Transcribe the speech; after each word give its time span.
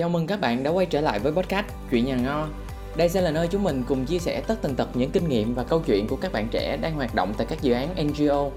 Chào 0.00 0.08
mừng 0.08 0.26
các 0.26 0.40
bạn 0.40 0.62
đã 0.62 0.70
quay 0.70 0.86
trở 0.86 1.00
lại 1.00 1.18
với 1.18 1.32
podcast 1.32 1.66
Chuyện 1.90 2.04
nhà 2.04 2.16
ngo. 2.16 2.48
Đây 2.96 3.08
sẽ 3.08 3.20
là 3.20 3.30
nơi 3.30 3.48
chúng 3.50 3.62
mình 3.62 3.82
cùng 3.88 4.04
chia 4.04 4.18
sẻ 4.18 4.42
tất 4.48 4.54
tần 4.62 4.74
tật 4.76 4.88
những 4.94 5.10
kinh 5.10 5.28
nghiệm 5.28 5.54
và 5.54 5.64
câu 5.68 5.82
chuyện 5.86 6.06
của 6.08 6.16
các 6.16 6.32
bạn 6.32 6.48
trẻ 6.50 6.76
đang 6.82 6.94
hoạt 6.94 7.14
động 7.14 7.32
tại 7.38 7.46
các 7.50 7.58
dự 7.62 7.72
án 7.72 7.88
NGO. 7.94 8.50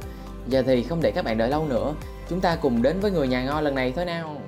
Giờ 0.47 0.63
thì 0.65 0.83
không 0.83 0.99
để 1.03 1.11
các 1.11 1.25
bạn 1.25 1.37
đợi 1.37 1.49
lâu 1.49 1.67
nữa, 1.67 1.93
chúng 2.29 2.41
ta 2.41 2.57
cùng 2.61 2.81
đến 2.81 2.99
với 2.99 3.11
người 3.11 3.27
nhà 3.27 3.45
ngo 3.45 3.61
lần 3.61 3.75
này 3.75 3.93
thôi 3.95 4.05
nào. 4.05 4.41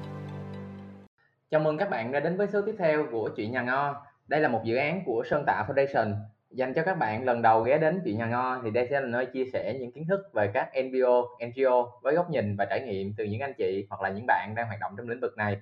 Chào 1.52 1.62
mừng 1.62 1.77
các 1.77 1.89
bạn 1.89 2.12
đã 2.12 2.20
đến 2.20 2.38
với 2.38 2.48
số 2.54 2.62
tiếp 2.62 2.76
theo 2.80 3.05
của 3.12 3.30
Chuyện 3.36 3.52
nhà 3.52 3.62
ngo. 3.62 3.96
Đây 4.27 4.39
là 4.39 4.48
một 4.48 4.62
dự 4.64 4.75
án 4.75 5.02
của 5.05 5.23
Sơn 5.30 5.43
Tạ 5.48 5.66
Foundation 5.68 6.14
dành 6.50 6.73
cho 6.73 6.84
các 6.84 6.98
bạn 6.98 7.25
lần 7.25 7.41
đầu 7.41 7.62
ghé 7.62 7.77
đến 7.77 8.02
Chuyện 8.05 8.18
nhà 8.18 8.25
ngo 8.25 8.62
thì 8.64 8.71
đây 8.71 8.88
sẽ 8.89 9.00
là 9.00 9.07
nơi 9.07 9.25
chia 9.25 9.46
sẻ 9.54 9.75
những 9.80 9.91
kiến 9.91 10.07
thức 10.07 10.20
về 10.34 10.52
các 10.54 10.70
NGO, 10.84 11.21
NGO 11.48 11.91
với 12.02 12.16
góc 12.16 12.30
nhìn 12.30 12.55
và 12.55 12.66
trải 12.66 12.82
nghiệm 12.82 13.14
từ 13.18 13.23
những 13.23 13.41
anh 13.41 13.54
chị 13.57 13.88
hoặc 13.89 14.02
là 14.02 14.09
những 14.09 14.25
bạn 14.27 14.54
đang 14.55 14.68
hoạt 14.68 14.80
động 14.80 14.93
trong 14.98 15.09
lĩnh 15.09 15.20
vực 15.20 15.38
này 15.38 15.57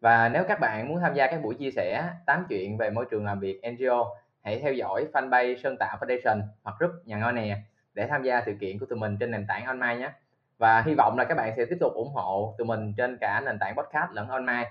và 0.00 0.28
nếu 0.28 0.44
các 0.48 0.60
bạn 0.60 0.88
muốn 0.88 1.00
tham 1.00 1.14
gia 1.14 1.26
các 1.26 1.42
buổi 1.42 1.54
chia 1.54 1.70
sẻ 1.70 2.10
tám 2.26 2.46
chuyện 2.48 2.76
về 2.76 2.90
môi 2.90 3.04
trường 3.10 3.24
làm 3.24 3.40
việc 3.40 3.60
NGO 3.72 4.14
hãy 4.44 4.60
theo 4.62 4.72
dõi 4.72 5.06
fanpage 5.12 5.56
Sơn 5.62 5.76
Tạo 5.80 5.98
Foundation 6.00 6.40
hoặc 6.62 6.76
group 6.78 6.92
nhà 7.04 7.16
ngon 7.16 7.34
nè 7.34 7.56
để 7.94 8.06
tham 8.06 8.22
gia 8.22 8.42
sự 8.46 8.54
kiện 8.60 8.78
của 8.78 8.86
tụi 8.86 8.98
mình 8.98 9.16
trên 9.20 9.30
nền 9.30 9.46
tảng 9.46 9.66
online 9.66 9.96
nhé. 9.96 10.10
Và 10.58 10.82
hy 10.86 10.94
vọng 10.94 11.18
là 11.18 11.24
các 11.24 11.34
bạn 11.34 11.52
sẽ 11.56 11.64
tiếp 11.64 11.76
tục 11.80 11.92
ủng 11.94 12.12
hộ 12.14 12.54
tụi 12.58 12.66
mình 12.66 12.94
trên 12.96 13.18
cả 13.20 13.40
nền 13.40 13.58
tảng 13.58 13.76
podcast 13.76 14.12
lẫn 14.12 14.28
online. 14.28 14.70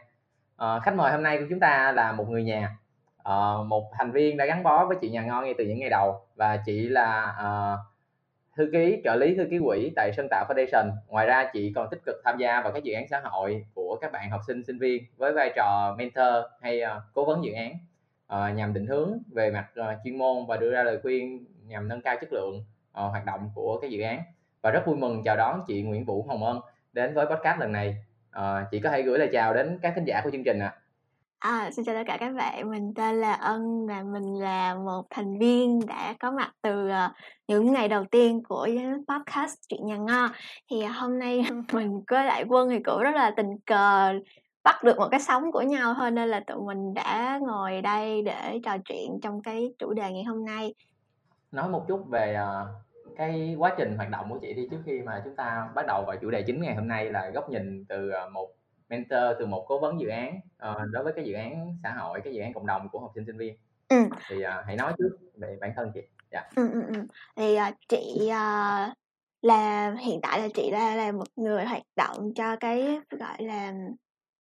À, 0.58 0.80
khách 0.80 0.96
mời 0.96 1.12
hôm 1.12 1.24
nay 1.24 1.38
của 1.38 1.46
chúng 1.50 1.60
ta 1.60 1.92
là 1.92 2.12
một 2.12 2.30
người 2.30 2.44
nhà. 2.44 2.78
À, 3.24 3.36
một 3.68 3.92
thành 3.98 4.12
viên 4.12 4.38
đã 4.38 4.46
gắn 4.46 4.64
bó 4.64 4.86
với 4.86 4.98
chị 5.02 5.10
nhà 5.10 5.22
ngon 5.22 5.44
ngay 5.44 5.54
từ 5.58 5.66
những 5.66 5.80
ngày 5.80 5.90
đầu 5.90 6.22
và 6.36 6.58
chị 6.66 6.90
là 6.90 7.36
à, 7.38 7.76
thư 8.58 8.70
ký 8.74 9.02
trợ 9.04 9.16
lý 9.16 9.36
thư 9.36 9.46
ký 9.50 9.60
quỹ 9.66 9.92
tại 9.96 10.12
Sơn 10.14 10.28
Tạo 10.30 10.46
Foundation. 10.50 10.92
Ngoài 11.08 11.28
ra 11.28 11.50
chị 11.54 11.74
còn 11.76 11.90
tích 11.90 12.00
cực 12.06 12.16
tham 12.26 12.38
gia 12.38 12.62
vào 12.62 12.72
các 12.72 12.84
dự 12.84 12.94
án 12.94 13.08
xã 13.08 13.20
hội 13.20 13.66
của 13.74 13.98
các 14.02 14.12
bạn 14.12 14.30
học 14.30 14.42
sinh 14.48 14.64
sinh 14.64 14.80
viên 14.80 15.04
với 15.18 15.34
vai 15.34 15.52
trò 15.56 15.96
mentor 15.98 16.46
hay 16.62 16.82
uh, 16.84 17.04
cố 17.14 17.26
vấn 17.26 17.44
dự 17.44 17.52
án 17.54 17.74
uh, 18.34 18.58
nhằm 18.58 18.74
định 18.74 18.86
hướng 18.86 19.20
về 19.32 19.52
mặt 19.52 19.68
uh, 19.80 19.86
chuyên 20.04 20.18
môn 20.18 20.46
và 20.48 20.58
đưa 20.58 20.72
ra 20.72 20.84
lời 20.84 21.00
khuyên 21.02 21.46
nhằm 21.68 21.88
nâng 21.88 22.02
cao 22.02 22.16
chất 22.22 22.34
lượng 22.34 22.58
uh, 22.58 23.12
hoạt 23.12 23.26
động 23.26 23.52
của 23.56 23.80
các 23.82 23.92
dự 23.92 24.02
án. 24.02 24.22
Và 24.62 24.72
rất 24.72 24.86
vui 24.86 24.96
mừng 24.96 25.24
chào 25.24 25.38
đón 25.38 25.64
chị 25.68 25.82
Nguyễn 25.82 26.06
Vũ 26.06 26.26
Hồng 26.28 26.44
Ân 26.44 26.60
đến 26.94 27.14
với 27.14 27.26
podcast 27.26 27.60
lần 27.60 27.72
này. 27.72 27.96
Uh, 28.38 28.42
chị 28.72 28.80
có 28.80 28.90
thể 28.90 29.02
gửi 29.02 29.20
lời 29.20 29.30
chào 29.32 29.54
đến 29.54 29.80
các 29.82 29.94
khán 29.96 30.06
giả 30.06 30.22
của 30.24 30.32
chương 30.32 30.44
trình 30.44 30.60
ạ. 30.60 30.74
À. 30.76 30.87
À, 31.40 31.72
xin 31.72 31.86
chào 31.86 31.96
tất 31.96 32.04
cả 32.08 32.18
các 32.20 32.36
bạn, 32.36 32.72
mình 32.72 32.94
tên 32.96 33.16
là 33.16 33.34
Ân 33.34 33.88
và 33.88 34.04
mình 34.04 34.34
là 34.34 34.76
một 34.76 35.06
thành 35.10 35.38
viên 35.40 35.80
đã 35.88 36.14
có 36.20 36.32
mặt 36.32 36.52
từ 36.62 36.90
ờ, 36.90 37.12
những 37.48 37.74
ngày 37.74 37.88
đầu 37.88 38.06
tiên 38.12 38.44
của 38.44 38.68
podcast 39.08 39.56
Chuyện 39.70 39.86
Nhà 39.86 39.96
Ngo. 39.98 40.30
Thì 40.72 40.84
hôm 40.84 41.20
nay 41.20 41.46
mình 41.74 42.02
với 42.08 42.26
lại 42.26 42.44
Quân 42.50 42.70
thì 42.70 42.80
cũng 42.80 43.02
rất 43.02 43.16
là 43.16 43.32
tình 43.38 43.58
cờ 43.66 44.14
bắt 44.64 44.84
được 44.84 44.98
một 44.98 45.08
cái 45.12 45.20
sóng 45.20 45.52
của 45.52 45.62
nhau 45.62 45.94
thôi 45.98 46.12
nên 46.12 46.30
là 46.30 46.40
tụi 46.40 46.62
mình 46.62 46.94
đã 46.94 47.40
ngồi 47.42 47.82
đây 47.82 48.22
để 48.22 48.60
trò 48.64 48.78
chuyện 48.86 49.20
trong 49.22 49.42
cái 49.42 49.74
chủ 49.80 49.94
đề 49.94 50.12
ngày 50.12 50.24
hôm 50.24 50.46
nay. 50.46 50.74
Nói 51.52 51.70
một 51.70 51.86
chút 51.88 52.08
về 52.10 52.34
ờ, 52.34 52.68
cái 53.18 53.56
quá 53.58 53.76
trình 53.78 53.96
hoạt 53.98 54.10
động 54.10 54.30
của 54.30 54.40
chị 54.42 54.54
đi 54.54 54.68
trước 54.72 54.80
khi 54.86 55.02
mà 55.02 55.22
chúng 55.26 55.36
ta 55.36 55.70
bắt 55.76 55.86
đầu 55.88 56.04
vào 56.08 56.18
chủ 56.22 56.30
đề 56.30 56.42
chính 56.42 56.62
ngày 56.62 56.76
hôm 56.76 56.88
nay 56.88 57.12
là 57.12 57.30
góc 57.30 57.50
nhìn 57.50 57.86
từ 57.90 58.12
một 58.32 58.50
mentor 58.90 59.20
từ 59.40 59.46
một 59.46 59.66
cố 59.68 59.80
vấn 59.80 60.00
dự 60.02 60.08
án 60.08 60.40
uh, 60.70 60.78
đối 60.92 61.04
với 61.04 61.14
cái 61.16 61.26
dự 61.26 61.34
án 61.34 61.78
xã 61.84 61.92
hội 61.92 62.22
cái 62.24 62.34
dự 62.34 62.42
án 62.42 62.54
cộng 62.54 62.66
đồng 62.66 62.90
của 62.90 63.00
học 63.00 63.12
sinh 63.16 63.26
sinh 63.26 63.38
viên 63.38 63.58
ừ. 63.88 63.98
thì 64.30 64.36
uh, 64.38 64.66
hãy 64.66 64.76
nói 64.76 64.94
trước 64.98 65.18
về 65.34 65.58
bản 65.62 65.74
thân 65.76 65.92
chị 65.94 66.02
dạ. 66.32 66.50
ừ, 66.56 66.70
ừ, 66.74 66.82
ừ. 66.88 67.06
thì 67.36 67.58
uh, 67.70 67.76
chị 67.90 68.18
uh, 68.22 68.94
là 69.42 69.92
hiện 70.00 70.20
tại 70.22 70.40
là 70.40 70.48
chị 70.56 70.72
là 70.72 70.96
là 70.96 71.12
một 71.12 71.28
người 71.36 71.66
hoạt 71.66 71.84
động 71.96 72.34
cho 72.36 72.56
cái 72.56 73.00
gọi 73.12 73.44
là 73.44 73.74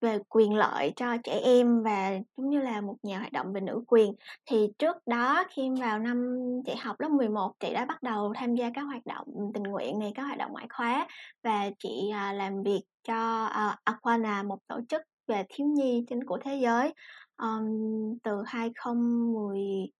về 0.02 0.20
quyền 0.30 0.54
lợi 0.54 0.94
cho 0.96 1.18
trẻ 1.24 1.40
em 1.44 1.84
và 1.84 2.12
giống 2.38 2.50
như 2.50 2.60
là 2.60 2.82
một 2.82 2.96
nhà 3.04 3.20
hoạt 3.20 3.32
động 3.32 3.54
về 3.54 3.62
nữ 3.62 3.84
quyền. 3.88 4.14
Thì 4.46 4.68
trước 4.80 4.96
đó 5.06 5.44
khi 5.50 5.70
vào 5.82 6.00
năm 6.00 6.40
chị 6.66 6.74
học 6.82 7.00
lớp 7.00 7.10
11 7.10 7.54
chị 7.60 7.74
đã 7.74 7.86
bắt 7.86 8.04
đầu 8.04 8.34
tham 8.36 8.56
gia 8.56 8.70
các 8.74 8.82
hoạt 8.82 9.06
động 9.06 9.28
tình 9.54 9.64
nguyện 9.64 10.00
này, 10.00 10.12
các 10.16 10.24
hoạt 10.24 10.38
động 10.38 10.52
ngoại 10.52 10.68
khóa 10.70 11.08
và 11.44 11.70
chị 11.80 12.10
à, 12.14 12.34
làm 12.34 12.64
việc 12.64 12.82
cho 13.04 13.46
uh, 13.46 13.76
Aquana 13.84 14.44
một 14.44 14.60
tổ 14.68 14.80
chức 14.90 15.02
về 15.28 15.44
thiếu 15.50 15.68
nhi 15.68 16.06
trên 16.10 16.24
của 16.24 16.38
thế 16.44 16.56
giới 16.56 16.94
um, 17.38 18.18
từ 18.24 18.44
2010 18.46 19.92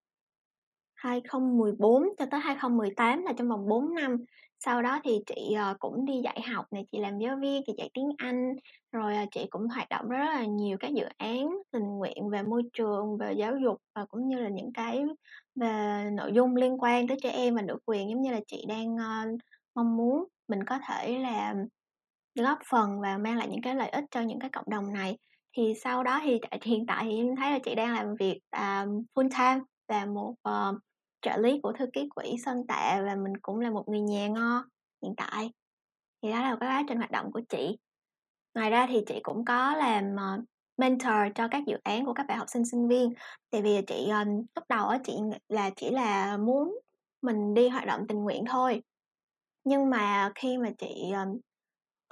2014 0.98 2.04
cho 2.18 2.26
tới 2.32 2.40
2018 2.40 3.24
là 3.24 3.34
trong 3.38 3.50
vòng 3.50 3.68
4 3.68 3.94
năm. 3.94 4.18
Sau 4.60 4.82
đó 4.82 5.00
thì 5.04 5.20
chị 5.26 5.54
ờ, 5.58 5.76
cũng 5.80 6.06
đi 6.06 6.22
dạy 6.24 6.42
học 6.42 6.66
này 6.72 6.86
chị 6.92 7.00
làm 7.00 7.20
giáo 7.20 7.38
viên 7.42 7.62
chị 7.68 7.74
dạy 7.78 7.90
tiếng 7.94 8.10
anh 8.18 8.56
rồi 8.92 9.16
ờ, 9.16 9.26
chị 9.32 9.48
cũng 9.50 9.68
hoạt 9.68 9.90
động 9.90 10.10
rất 10.10 10.26
là 10.26 10.46
nhiều 10.46 10.78
các 10.80 10.94
dự 10.94 11.06
án 11.18 11.50
tình 11.72 11.84
nguyện 11.84 12.30
về 12.30 12.44
môi 12.44 12.64
trường 12.74 13.18
về 13.18 13.34
giáo 13.34 13.58
dục 13.64 13.82
và 13.96 14.06
cũng 14.06 14.28
như 14.28 14.40
là 14.40 14.50
những 14.50 14.74
cái 14.74 15.04
về 15.56 16.04
nội 16.14 16.32
dung 16.34 16.56
liên 16.56 16.78
quan 16.84 17.08
tới 17.08 17.18
trẻ 17.24 17.30
em 17.30 17.56
và 17.56 17.62
nữ 17.62 17.78
quyền 17.86 18.10
giống 18.10 18.22
như 18.22 18.32
là 18.32 18.40
chị 18.48 18.66
đang 18.68 18.98
ờ, 18.98 19.26
mong 19.76 19.98
muốn 19.98 20.26
mình 20.48 20.64
có 20.64 20.80
thể 20.88 21.18
là 21.20 21.56
góp 22.36 22.60
phần 22.70 23.02
và 23.02 23.18
mang 23.18 23.38
lại 23.38 23.48
những 23.48 23.62
cái 23.62 23.76
lợi 23.76 23.90
ích 23.90 24.04
cho 24.12 24.22
những 24.22 24.40
cái 24.40 24.50
cộng 24.50 24.70
đồng 24.70 24.94
này. 24.94 25.18
Thì 25.58 25.74
sau 25.84 26.04
đó 26.04 26.20
thì 26.24 26.40
hiện 26.64 26.86
tại 26.86 27.06
thì 27.06 27.18
em 27.18 27.36
thấy 27.36 27.52
là 27.52 27.60
chị 27.60 27.76
đang 27.76 27.94
làm 27.94 28.16
việc 28.20 28.40
uh, 28.56 29.06
full 29.16 29.30
time 29.30 29.62
và 29.88 30.06
một 30.06 30.34
uh, 30.50 30.80
trợ 31.22 31.38
lý 31.38 31.60
của 31.64 31.74
thư 31.74 31.86
ký 31.94 32.10
quỹ 32.16 32.36
Sơn 32.46 32.68
Tạ 32.68 33.02
và 33.06 33.16
mình 33.16 33.38
cũng 33.42 33.60
là 33.60 33.70
một 33.70 33.84
người 33.88 34.02
nhà 34.02 34.28
ngo 34.28 34.64
hiện 35.04 35.14
tại. 35.18 35.52
Thì 36.22 36.32
đó 36.32 36.42
là 36.42 36.58
cái 36.60 36.70
quá 36.70 36.84
trình 36.88 36.98
hoạt 36.98 37.12
động 37.12 37.32
của 37.32 37.42
chị. 37.50 37.78
Ngoài 38.56 38.70
ra 38.70 38.88
thì 38.90 39.04
chị 39.08 39.20
cũng 39.24 39.46
có 39.46 39.76
làm 39.76 40.16
uh, 40.16 40.44
mentor 40.78 41.16
cho 41.36 41.48
các 41.48 41.64
dự 41.68 41.78
án 41.84 42.06
của 42.06 42.14
các 42.14 42.26
bạn 42.28 42.38
học 42.38 42.50
sinh 42.50 42.66
sinh 42.66 42.88
viên. 42.88 43.14
Tại 43.50 43.62
vì 43.62 43.82
chị 43.88 44.08
ờ, 44.10 44.24
lúc 44.56 44.66
đầu 44.70 44.88
á 44.88 45.00
chị 45.04 45.14
là 45.50 45.70
chỉ 45.76 45.90
là 45.90 46.38
muốn 46.38 46.80
mình 47.22 47.54
đi 47.54 47.70
hoạt 47.70 47.86
động 47.86 48.08
tình 48.08 48.24
nguyện 48.24 48.46
thôi. 48.50 48.84
Nhưng 49.64 49.90
mà 49.90 50.32
khi 50.36 50.58
mà 50.58 50.70
chị 50.78 51.12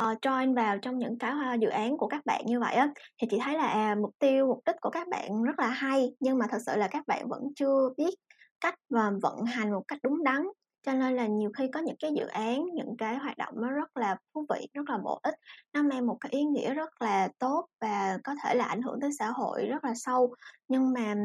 uh, 0.04 0.18
join 0.22 0.56
vào 0.56 0.78
trong 0.78 1.00
những 1.00 1.18
cái 1.18 1.60
dự 1.62 1.70
án 1.70 1.98
của 1.98 2.08
các 2.08 2.26
bạn 2.26 2.46
như 2.46 2.60
vậy 2.60 2.76
á 2.76 2.90
thì 3.22 3.28
chị 3.32 3.38
thấy 3.44 3.58
là 3.58 3.68
à, 3.68 3.96
mục 3.96 4.12
tiêu 4.20 4.48
mục 4.48 4.60
đích 4.66 4.76
của 4.82 4.90
các 4.90 5.08
bạn 5.08 5.44
rất 5.44 5.60
là 5.60 5.68
hay. 5.68 6.16
Nhưng 6.20 6.38
mà 6.38 6.46
thật 6.50 6.60
sự 6.66 6.76
là 6.76 6.88
các 6.88 7.08
bạn 7.08 7.28
vẫn 7.28 7.42
chưa 7.56 7.90
biết 7.98 8.16
cách 8.62 8.76
và 8.90 9.12
vận 9.22 9.46
hành 9.46 9.72
một 9.72 9.84
cách 9.88 10.00
đúng 10.04 10.24
đắn. 10.24 10.48
Cho 10.84 10.94
nên 10.94 11.16
là 11.16 11.28
nhiều 11.28 11.52
khi 11.58 11.68
có 11.74 11.80
những 11.80 11.96
cái 12.00 12.12
dự 12.16 12.26
án 12.26 12.66
những 12.74 12.98
cái 12.98 13.18
hoạt 13.18 13.38
động 13.38 13.54
nó 13.58 13.70
rất 13.70 13.98
là 13.98 14.18
thú 14.34 14.46
vị 14.50 14.68
rất 14.74 14.90
là 14.90 14.98
bổ 14.98 15.20
ích 15.24 15.36
nó 15.74 15.84
mang 15.84 16.08
một 16.08 16.18
cái 16.22 16.32
ý 16.32 16.44
nghĩa 16.44 16.74
rất 16.74 17.02
là 17.02 17.30
tốt 17.40 17.68
và 17.82 18.18
có 18.24 18.36
thể 18.44 18.56
là 18.56 18.66
ảnh 18.66 18.82
hưởng 18.82 19.00
tới 19.02 19.10
xã 19.20 19.32
hội 19.32 19.66
rất 19.66 19.84
là 19.84 19.94
sâu. 19.96 20.36
Nhưng 20.68 20.94
mà 20.94 21.16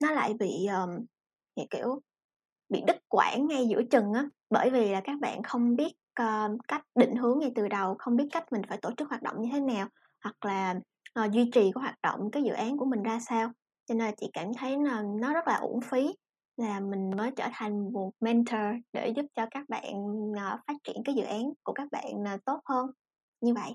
nó 0.00 0.10
lại 0.10 0.34
bị 0.34 0.66
um, 0.66 1.06
kiểu 1.70 2.00
bị 2.68 2.82
đứt 2.86 2.96
quãng 3.08 3.46
ngay 3.46 3.66
giữa 3.68 3.82
chừng 3.90 4.12
á. 4.12 4.28
Bởi 4.50 4.70
vì 4.70 4.92
là 4.92 5.00
các 5.04 5.20
bạn 5.20 5.42
không 5.42 5.76
biết 5.76 5.92
uh, 6.22 6.58
cách 6.68 6.82
định 6.94 7.16
hướng 7.16 7.38
ngay 7.38 7.52
từ 7.54 7.68
đầu 7.68 7.96
không 7.98 8.16
biết 8.16 8.28
cách 8.32 8.52
mình 8.52 8.62
phải 8.68 8.78
tổ 8.82 8.90
chức 8.96 9.08
hoạt 9.08 9.22
động 9.22 9.42
như 9.42 9.48
thế 9.52 9.60
nào 9.60 9.88
hoặc 10.24 10.44
là 10.44 10.74
uh, 11.24 11.32
duy 11.32 11.50
trì 11.50 11.60
cái 11.60 11.82
hoạt 11.82 11.96
động 12.02 12.30
cái 12.30 12.42
dự 12.42 12.52
án 12.52 12.78
của 12.78 12.84
mình 12.84 13.02
ra 13.02 13.20
sao. 13.20 13.52
Cho 13.86 13.94
nên 13.94 14.06
là 14.06 14.12
chị 14.16 14.30
cảm 14.32 14.54
thấy 14.58 14.76
là 14.78 15.02
nó 15.20 15.32
rất 15.32 15.48
là 15.48 15.56
uổng 15.56 15.80
phí 15.80 16.14
là 16.56 16.80
mình 16.80 17.10
mới 17.16 17.30
trở 17.36 17.48
thành 17.52 17.92
một 17.92 18.10
mentor 18.20 18.74
để 18.92 19.08
giúp 19.08 19.26
cho 19.34 19.46
các 19.50 19.68
bạn 19.68 19.94
uh, 20.30 20.60
phát 20.66 20.74
triển 20.84 21.02
cái 21.04 21.14
dự 21.14 21.24
án 21.24 21.52
của 21.62 21.72
các 21.72 21.88
bạn 21.92 22.34
uh, 22.34 22.44
tốt 22.44 22.60
hơn 22.64 22.90
như 23.40 23.54
vậy. 23.54 23.74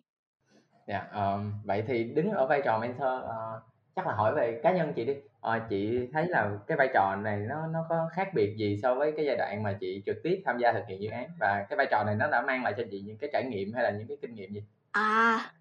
Dạ, 0.87 0.99
yeah, 0.99 1.13
um, 1.13 1.51
vậy 1.63 1.83
thì 1.87 2.03
đứng 2.03 2.31
ở 2.31 2.47
vai 2.47 2.61
trò 2.65 2.79
mentor 2.79 3.23
uh, 3.23 3.63
chắc 3.95 4.07
là 4.07 4.13
hỏi 4.13 4.35
về 4.35 4.59
cá 4.63 4.71
nhân 4.71 4.93
chị 4.95 5.05
đi. 5.05 5.13
Uh, 5.47 5.69
chị 5.69 6.07
thấy 6.13 6.27
là 6.27 6.51
cái 6.67 6.77
vai 6.77 6.89
trò 6.93 7.15
này 7.15 7.37
nó 7.37 7.67
nó 7.67 7.85
có 7.89 8.09
khác 8.13 8.29
biệt 8.33 8.55
gì 8.57 8.79
so 8.83 8.95
với 8.95 9.13
cái 9.15 9.25
giai 9.25 9.35
đoạn 9.37 9.63
mà 9.63 9.77
chị 9.79 10.03
trực 10.05 10.17
tiếp 10.23 10.41
tham 10.45 10.57
gia 10.57 10.71
thực 10.71 10.83
hiện 10.87 11.01
dự 11.01 11.09
án 11.09 11.29
và 11.39 11.65
cái 11.69 11.77
vai 11.77 11.87
trò 11.91 12.03
này 12.03 12.15
nó 12.15 12.27
đã 12.27 12.41
mang 12.41 12.63
lại 12.63 12.73
cho 12.77 12.83
chị 12.91 13.01
những 13.01 13.17
cái 13.17 13.29
trải 13.33 13.43
nghiệm 13.43 13.73
hay 13.73 13.83
là 13.83 13.91
những 13.91 14.07
cái 14.07 14.17
kinh 14.21 14.33
nghiệm 14.33 14.53
gì? 14.53 14.63
À, 14.91 15.51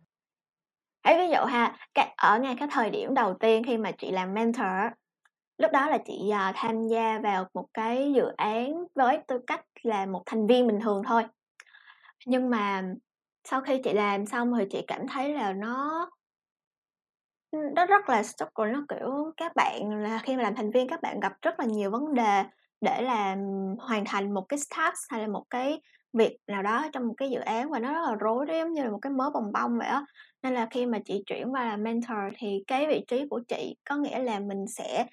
ấy 1.03 1.19
ví 1.19 1.35
dụ 1.35 1.45
ha, 1.45 1.77
cái 1.95 2.15
ở 2.17 2.39
ngay 2.39 2.57
cái 2.59 2.69
thời 2.71 2.91
điểm 2.91 3.15
đầu 3.15 3.35
tiên 3.35 3.63
khi 3.67 3.77
mà 3.77 3.91
chị 3.91 4.11
làm 4.11 4.35
mentor 4.35 4.93
lúc 5.59 5.73
đó 5.73 5.89
là 5.89 5.99
chị 5.99 6.31
uh, 6.31 6.55
tham 6.55 6.89
gia 6.89 7.19
vào 7.19 7.49
một 7.55 7.67
cái 7.75 8.13
dự 8.13 8.25
án 8.37 8.85
với 8.95 9.19
tư 9.29 9.41
cách 9.47 9.65
là 9.83 10.07
một 10.07 10.23
thành 10.27 10.47
viên 10.47 10.67
bình 10.67 10.81
thường 10.81 11.03
thôi. 11.07 11.25
Nhưng 12.27 12.51
mà 12.51 12.85
sau 13.45 13.61
khi 13.61 13.81
chị 13.85 13.93
làm 13.93 14.27
xong 14.27 14.53
thì 14.59 14.65
chị 14.71 14.85
cảm 14.87 15.09
thấy 15.09 15.35
là 15.35 15.53
nó 15.53 16.11
nó 17.75 17.87
rất 17.87 18.09
là 18.09 18.23
struggle 18.23 18.73
nó 18.73 18.85
kiểu 18.89 19.33
các 19.37 19.57
bạn 19.57 20.03
là 20.03 20.19
khi 20.19 20.37
mà 20.37 20.43
làm 20.43 20.55
thành 20.55 20.71
viên 20.71 20.89
các 20.89 21.03
bạn 21.03 21.21
gặp 21.21 21.33
rất 21.43 21.61
là 21.61 21.67
nhiều 21.67 21.91
vấn 21.91 22.15
đề 22.15 22.45
để 22.81 23.03
làm 23.03 23.39
hoàn 23.79 24.05
thành 24.05 24.35
một 24.35 24.45
cái 24.49 24.59
task 24.77 24.99
hay 25.11 25.21
là 25.21 25.27
một 25.27 25.45
cái 25.51 25.81
việc 26.13 26.39
nào 26.47 26.63
đó 26.63 26.87
trong 26.93 27.07
một 27.07 27.15
cái 27.17 27.31
dự 27.31 27.41
án 27.41 27.71
và 27.71 27.79
nó 27.79 27.93
rất 27.93 28.01
là 28.09 28.15
rối 28.15 28.47
đó 28.47 28.55
giống 28.55 28.73
như 28.73 28.83
là 28.83 28.91
một 28.91 28.99
cái 29.03 29.13
mớ 29.13 29.31
bồng 29.31 29.53
bông 29.53 29.79
vậy 29.79 29.89
á. 29.89 30.05
Nên 30.43 30.55
là 30.55 30.67
khi 30.71 30.87
mà 30.87 30.99
chị 31.05 31.23
chuyển 31.27 31.55
qua 31.55 31.65
làm 31.65 31.83
mentor 31.83 32.19
thì 32.39 32.65
cái 32.67 32.87
vị 32.87 33.05
trí 33.09 33.27
của 33.31 33.41
chị 33.49 33.77
có 33.85 33.97
nghĩa 33.97 34.19
là 34.19 34.39
mình 34.39 34.67
sẽ 34.67 35.07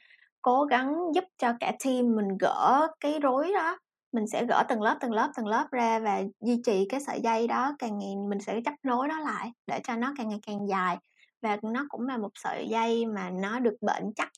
cố 0.46 0.64
gắng 0.64 0.96
giúp 1.14 1.24
cho 1.38 1.54
cả 1.60 1.74
team 1.86 2.16
mình 2.16 2.38
gỡ 2.40 2.88
cái 3.00 3.20
rối 3.20 3.52
đó. 3.54 3.78
Mình 4.12 4.28
sẽ 4.28 4.46
gỡ 4.46 4.64
từng 4.70 4.82
lớp 4.82 4.98
từng 5.02 5.12
lớp 5.12 5.30
từng 5.38 5.48
lớp 5.48 5.68
ra 5.72 6.00
và 6.00 6.22
duy 6.42 6.62
trì 6.66 6.86
cái 6.90 7.00
sợi 7.00 7.22
dây 7.22 7.48
đó 7.48 7.76
càng 7.80 7.98
ngày 7.98 8.16
mình 8.30 8.40
sẽ 8.40 8.62
chấp 8.66 8.74
nối 8.84 9.08
nó 9.08 9.20
lại 9.20 9.52
để 9.68 9.80
cho 9.84 9.96
nó 9.96 10.14
càng 10.18 10.30
ngày 10.30 10.40
càng 10.48 10.68
dài. 10.68 10.98
Và 11.42 11.58
nó 11.64 11.86
cũng 11.90 12.08
là 12.08 12.18
một 12.18 12.30
sợi 12.36 12.68
dây 12.70 13.06
mà 13.06 13.30
nó 13.30 13.60
được 13.60 13.76
bền 13.82 14.14
chắc 14.16 14.30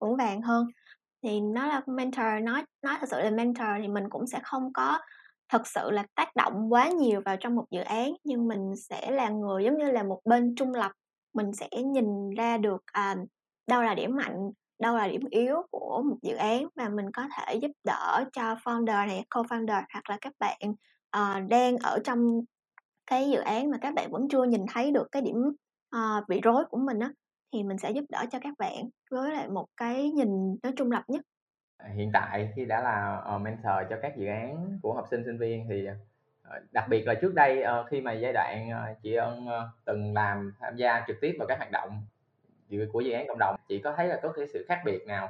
vững 0.00 0.16
vàng 0.16 0.42
hơn. 0.42 0.66
Thì 1.22 1.40
nó 1.40 1.66
là 1.66 1.80
mentor 1.86 2.26
nói 2.42 2.64
nói 2.82 2.96
thật 3.00 3.06
sự 3.10 3.20
là 3.20 3.30
mentor 3.30 3.68
thì 3.82 3.88
mình 3.88 4.04
cũng 4.10 4.26
sẽ 4.26 4.40
không 4.42 4.72
có 4.72 4.98
thật 5.48 5.66
sự 5.66 5.90
là 5.90 6.06
tác 6.14 6.36
động 6.36 6.72
quá 6.72 6.88
nhiều 6.88 7.20
vào 7.24 7.36
trong 7.40 7.54
một 7.54 7.64
dự 7.70 7.80
án 7.80 8.12
nhưng 8.24 8.48
mình 8.48 8.76
sẽ 8.76 9.10
là 9.10 9.28
người 9.28 9.64
giống 9.64 9.78
như 9.78 9.90
là 9.90 10.02
một 10.02 10.20
bên 10.24 10.54
trung 10.54 10.74
lập. 10.74 10.92
Mình 11.34 11.52
sẽ 11.52 11.68
nhìn 11.84 12.30
ra 12.36 12.56
được 12.56 12.82
à, 12.92 13.16
đâu 13.66 13.82
là 13.82 13.94
điểm 13.94 14.16
mạnh 14.16 14.50
đâu 14.78 14.96
là 14.96 15.08
điểm 15.08 15.22
yếu 15.30 15.62
của 15.70 16.02
một 16.02 16.16
dự 16.22 16.34
án 16.34 16.66
mà 16.76 16.88
mình 16.88 17.10
có 17.12 17.22
thể 17.36 17.54
giúp 17.54 17.70
đỡ 17.84 18.24
cho 18.32 18.54
founder 18.54 19.06
này 19.06 19.24
co-founder 19.30 19.82
hoặc 19.92 20.10
là 20.10 20.18
các 20.20 20.32
bạn 20.38 20.58
uh, 21.16 21.48
đang 21.48 21.76
ở 21.76 21.98
trong 22.04 22.40
cái 23.06 23.30
dự 23.30 23.40
án 23.40 23.70
mà 23.70 23.78
các 23.80 23.94
bạn 23.94 24.10
vẫn 24.10 24.28
chưa 24.30 24.44
nhìn 24.44 24.66
thấy 24.72 24.90
được 24.90 25.08
cái 25.12 25.22
điểm 25.22 25.36
uh, 25.96 26.28
bị 26.28 26.40
rối 26.40 26.64
của 26.64 26.78
mình 26.78 26.98
á 26.98 27.12
thì 27.52 27.62
mình 27.62 27.78
sẽ 27.78 27.90
giúp 27.90 28.04
đỡ 28.08 28.24
cho 28.30 28.38
các 28.42 28.54
bạn 28.58 28.88
với 29.10 29.32
lại 29.32 29.48
một 29.48 29.66
cái 29.76 30.10
nhìn 30.10 30.56
nó 30.62 30.70
trung 30.76 30.90
lập 30.90 31.02
nhất. 31.08 31.20
Hiện 31.94 32.10
tại 32.12 32.52
khi 32.56 32.64
đã 32.64 32.80
là 32.80 33.22
uh, 33.34 33.40
mentor 33.40 33.90
cho 33.90 33.96
các 34.02 34.16
dự 34.16 34.26
án 34.26 34.78
của 34.82 34.94
học 34.94 35.06
sinh 35.10 35.22
sinh 35.24 35.38
viên 35.38 35.66
thì 35.68 35.88
uh, 35.88 36.72
đặc 36.72 36.88
biệt 36.88 37.06
là 37.06 37.14
trước 37.14 37.34
đây 37.34 37.62
uh, 37.62 37.86
khi 37.90 38.00
mà 38.00 38.12
giai 38.12 38.32
đoạn 38.32 38.70
uh, 38.70 39.02
chị 39.02 39.14
ân 39.14 39.44
uh, 39.44 39.70
từng 39.84 40.14
làm 40.14 40.54
tham 40.60 40.76
gia 40.76 41.04
trực 41.06 41.16
tiếp 41.20 41.36
vào 41.38 41.48
các 41.48 41.58
hoạt 41.58 41.70
động 41.70 42.02
của 42.92 43.00
dự 43.00 43.12
án 43.12 43.26
cộng 43.28 43.38
đồng 43.38 43.56
chị 43.68 43.78
có 43.78 43.94
thấy 43.96 44.08
là 44.08 44.20
có 44.22 44.32
cái 44.32 44.46
sự 44.52 44.64
khác 44.68 44.80
biệt 44.84 45.06
nào 45.06 45.28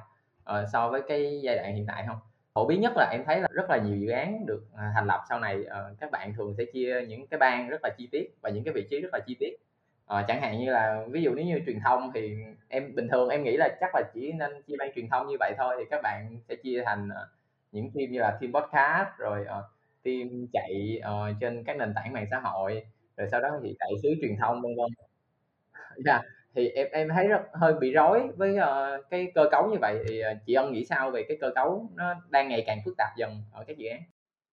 uh, 0.50 0.68
so 0.72 0.88
với 0.88 1.02
cái 1.08 1.40
giai 1.42 1.56
đoạn 1.56 1.74
hiện 1.74 1.86
tại 1.86 2.04
không? 2.06 2.16
Phổ 2.54 2.66
biến 2.66 2.80
nhất 2.80 2.92
là 2.96 3.08
em 3.12 3.24
thấy 3.26 3.40
là 3.40 3.48
rất 3.50 3.70
là 3.70 3.76
nhiều 3.76 3.96
dự 3.96 4.08
án 4.10 4.46
được 4.46 4.62
uh, 4.72 4.78
thành 4.94 5.06
lập 5.06 5.20
sau 5.28 5.40
này 5.40 5.60
uh, 5.60 5.98
các 6.00 6.10
bạn 6.10 6.34
thường 6.34 6.54
sẽ 6.58 6.64
chia 6.64 7.04
những 7.08 7.26
cái 7.26 7.38
ban 7.38 7.68
rất 7.68 7.80
là 7.82 7.90
chi 7.98 8.08
tiết 8.12 8.36
và 8.40 8.50
những 8.50 8.64
cái 8.64 8.74
vị 8.74 8.86
trí 8.90 9.00
rất 9.00 9.08
là 9.12 9.20
chi 9.26 9.36
tiết. 9.40 9.56
Uh, 10.14 10.24
chẳng 10.28 10.40
hạn 10.40 10.58
như 10.58 10.70
là 10.70 11.04
ví 11.10 11.22
dụ 11.22 11.34
nếu 11.34 11.46
như 11.46 11.60
truyền 11.66 11.80
thông 11.84 12.12
thì 12.14 12.36
em 12.68 12.94
bình 12.94 13.08
thường 13.08 13.28
em 13.28 13.42
nghĩ 13.42 13.56
là 13.56 13.68
chắc 13.80 13.90
là 13.94 14.02
chỉ 14.14 14.32
nên 14.32 14.62
chia 14.62 14.74
ban 14.78 14.92
truyền 14.94 15.08
thông 15.08 15.26
như 15.28 15.36
vậy 15.40 15.54
thôi 15.58 15.74
thì 15.78 15.84
các 15.90 16.00
bạn 16.02 16.38
sẽ 16.48 16.54
chia 16.54 16.82
thành 16.86 17.08
uh, 17.08 17.28
những 17.72 17.90
team 17.94 18.10
như 18.10 18.20
là 18.20 18.38
team 18.40 18.52
podcast 18.52 19.08
rồi 19.18 19.40
uh, 19.40 19.64
team 20.02 20.46
chạy 20.52 21.00
uh, 21.00 21.36
trên 21.40 21.64
các 21.64 21.76
nền 21.76 21.94
tảng 21.94 22.12
mạng 22.12 22.26
xã 22.30 22.38
hội 22.38 22.86
rồi 23.16 23.28
sau 23.30 23.40
đó 23.40 23.48
thì 23.62 23.76
chạy 23.78 23.90
sứ 24.02 24.08
truyền 24.20 24.36
thông 24.36 24.62
vân 24.62 24.72
vân. 24.76 24.90
Yeah 24.96 26.04
dạ 26.04 26.37
thì 26.58 26.68
em 26.68 26.86
em 26.92 27.08
thấy 27.14 27.28
rất 27.28 27.40
hơi 27.52 27.72
bị 27.72 27.92
rối 27.92 28.22
với 28.36 28.56
uh, 28.56 29.10
cái 29.10 29.32
cơ 29.34 29.48
cấu 29.50 29.66
như 29.66 29.76
vậy. 29.80 30.04
Thì 30.08 30.20
uh, 30.20 30.38
chị 30.46 30.54
ân 30.54 30.72
nghĩ 30.72 30.84
sao 30.84 31.10
về 31.10 31.24
cái 31.28 31.36
cơ 31.40 31.50
cấu 31.54 31.90
nó 31.94 32.14
đang 32.28 32.48
ngày 32.48 32.64
càng 32.66 32.78
phức 32.84 32.96
tạp 32.96 33.08
dần 33.16 33.42
ở 33.52 33.64
các 33.66 33.76
dự 33.78 33.88
án? 33.88 34.00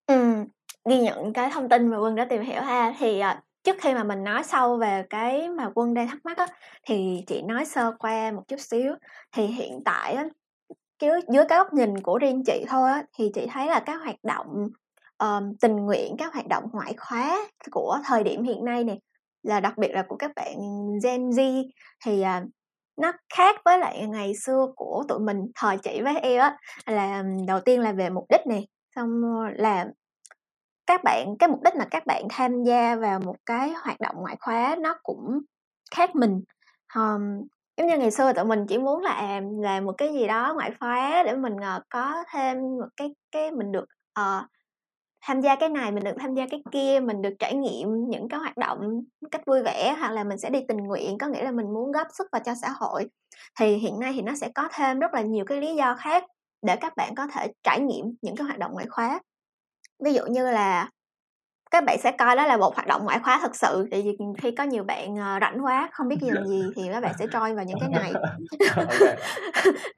Ừ, 0.08 0.44
ghi 0.90 1.00
nhận 1.00 1.34
cái 1.34 1.50
thông 1.54 1.70
tin 1.70 1.88
mà 1.88 1.98
quân 1.98 2.16
đã 2.16 2.26
tìm 2.26 2.42
hiểu 2.42 2.62
ha. 2.62 2.94
Thì 3.00 3.20
uh, 3.20 3.38
trước 3.64 3.76
khi 3.82 3.94
mà 3.94 4.04
mình 4.04 4.24
nói 4.24 4.44
sâu 4.44 4.78
về 4.78 5.04
cái 5.10 5.50
mà 5.50 5.70
quân 5.76 5.94
đang 5.94 6.08
thắc 6.08 6.20
mắc 6.24 6.38
á 6.38 6.48
thì 6.88 7.24
chị 7.28 7.42
nói 7.42 7.66
sơ 7.66 7.92
qua 8.00 8.32
một 8.32 8.44
chút 8.48 8.60
xíu. 8.60 8.94
Thì 9.36 9.46
hiện 9.46 9.82
tại 9.86 10.14
á 10.14 10.26
dưới, 11.02 11.20
dưới 11.34 11.46
cái 11.50 11.58
góc 11.58 11.74
nhìn 11.74 12.02
của 12.02 12.18
riêng 12.18 12.44
chị 12.46 12.66
thôi 12.70 12.90
á 12.90 13.04
thì 13.18 13.32
chị 13.34 13.48
thấy 13.52 13.68
là 13.68 13.80
các 13.80 14.02
hoạt 14.04 14.24
động 14.24 14.68
um, 15.18 15.56
tình 15.62 15.76
nguyện 15.76 16.16
các 16.18 16.34
hoạt 16.34 16.48
động 16.48 16.64
ngoại 16.72 16.94
khóa 16.98 17.38
của 17.72 18.00
thời 18.06 18.24
điểm 18.24 18.44
hiện 18.44 18.66
nay 18.66 18.84
này 18.84 19.00
là 19.46 19.60
đặc 19.60 19.78
biệt 19.78 19.92
là 19.92 20.04
của 20.08 20.16
các 20.16 20.32
bạn 20.36 20.58
Gen 21.04 21.30
Z 21.30 21.64
thì 22.06 22.22
à, 22.22 22.44
nó 22.98 23.12
khác 23.34 23.56
với 23.66 23.80
lại 23.80 24.08
ngày 24.08 24.34
xưa 24.36 24.68
của 24.76 25.04
tụi 25.08 25.20
mình 25.20 25.38
thời 25.56 25.78
chị 25.78 26.02
với 26.04 26.20
em 26.20 26.40
á 26.40 26.58
là 26.86 27.24
đầu 27.48 27.60
tiên 27.60 27.82
là 27.82 27.92
về 27.92 28.10
mục 28.10 28.26
đích 28.30 28.48
này 28.48 28.68
xong 28.96 29.22
là 29.56 29.86
các 30.88 31.04
bạn 31.04 31.38
cái 31.40 31.50
mục 31.50 31.62
đích 31.64 31.76
là 31.76 31.88
các 31.92 32.06
bạn 32.06 32.24
tham 32.30 32.64
gia 32.64 32.96
vào 32.96 33.20
một 33.20 33.36
cái 33.46 33.70
hoạt 33.70 34.00
động 34.00 34.16
ngoại 34.18 34.36
khóa 34.40 34.76
nó 34.80 34.96
cũng 35.04 35.40
khác 35.96 36.16
mình. 36.16 36.42
Um, 36.96 37.48
giống 37.78 37.88
như 37.88 37.98
ngày 37.98 38.12
xưa 38.12 38.34
tụi 38.34 38.46
mình 38.46 38.66
chỉ 38.68 38.78
muốn 38.78 39.02
là 39.02 39.12
à, 39.12 39.42
làm 39.62 39.86
một 39.86 39.94
cái 39.98 40.14
gì 40.14 40.28
đó 40.28 40.54
ngoại 40.56 40.72
khóa 40.80 41.24
để 41.26 41.36
mình 41.36 41.54
uh, 41.56 41.84
có 41.90 42.24
thêm 42.34 42.58
một 42.58 42.90
cái 42.98 43.16
cái 43.32 43.52
mình 43.52 43.72
được 43.72 43.86
uh, 44.20 44.46
tham 45.28 45.42
gia 45.42 45.56
cái 45.56 45.70
này 45.70 45.92
mình 45.92 46.04
được 46.04 46.16
tham 46.20 46.34
gia 46.34 46.46
cái 46.52 46.64
kia 46.72 47.00
mình 47.00 47.22
được 47.22 47.34
trải 47.40 47.56
nghiệm 47.56 48.10
những 48.10 48.30
cái 48.30 48.40
hoạt 48.40 48.58
động 48.58 49.02
cách 49.32 49.42
vui 49.46 49.64
vẻ 49.64 49.96
hoặc 50.00 50.12
là 50.12 50.24
mình 50.24 50.38
sẽ 50.38 50.50
đi 50.50 50.60
tình 50.68 50.78
nguyện 50.78 51.18
có 51.18 51.28
nghĩa 51.28 51.44
là 51.44 51.52
mình 51.52 51.74
muốn 51.74 51.92
góp 51.92 52.08
sức 52.14 52.28
vào 52.32 52.42
cho 52.46 52.54
xã 52.62 52.70
hội 52.70 53.06
thì 53.60 53.76
hiện 53.76 54.00
nay 54.00 54.14
thì 54.16 54.22
nó 54.22 54.36
sẽ 54.36 54.50
có 54.56 54.70
thêm 54.74 55.00
rất 55.00 55.14
là 55.14 55.22
nhiều 55.22 55.46
cái 55.46 55.62
lý 55.62 55.76
do 55.76 55.96
khác 55.96 56.24
để 56.62 56.76
các 56.76 56.96
bạn 56.98 57.16
có 57.16 57.28
thể 57.28 57.48
trải 57.64 57.80
nghiệm 57.80 58.06
những 58.22 58.36
cái 58.36 58.46
hoạt 58.46 58.58
động 58.58 58.74
ngoại 58.74 58.86
khóa 58.90 59.20
ví 60.04 60.14
dụ 60.14 60.26
như 60.26 60.52
là 60.52 60.90
các 61.72 61.84
bạn 61.84 61.98
sẽ 62.04 62.12
coi 62.12 62.36
đó 62.36 62.46
là 62.46 62.58
một 62.58 62.76
hoạt 62.76 62.88
động 62.88 63.06
ngoại 63.06 63.20
khóa 63.20 63.40
thật 63.42 63.56
sự 63.56 63.88
tại 63.92 64.02
vì 64.02 64.18
khi 64.42 64.52
có 64.52 64.64
nhiều 64.64 64.84
bạn 64.84 65.16
ờ, 65.18 65.38
rảnh 65.42 65.66
quá 65.66 65.90
không 65.92 66.08
biết 66.08 66.18
gì 66.22 66.30
làm 66.30 66.48
gì 66.48 66.64
thì 66.76 66.84
các 66.94 67.04
bạn 67.04 67.14
sẽ 67.20 67.26
trôi 67.32 67.54
vào 67.54 67.66
những 67.66 67.78
cái 67.80 67.90
này 67.90 68.14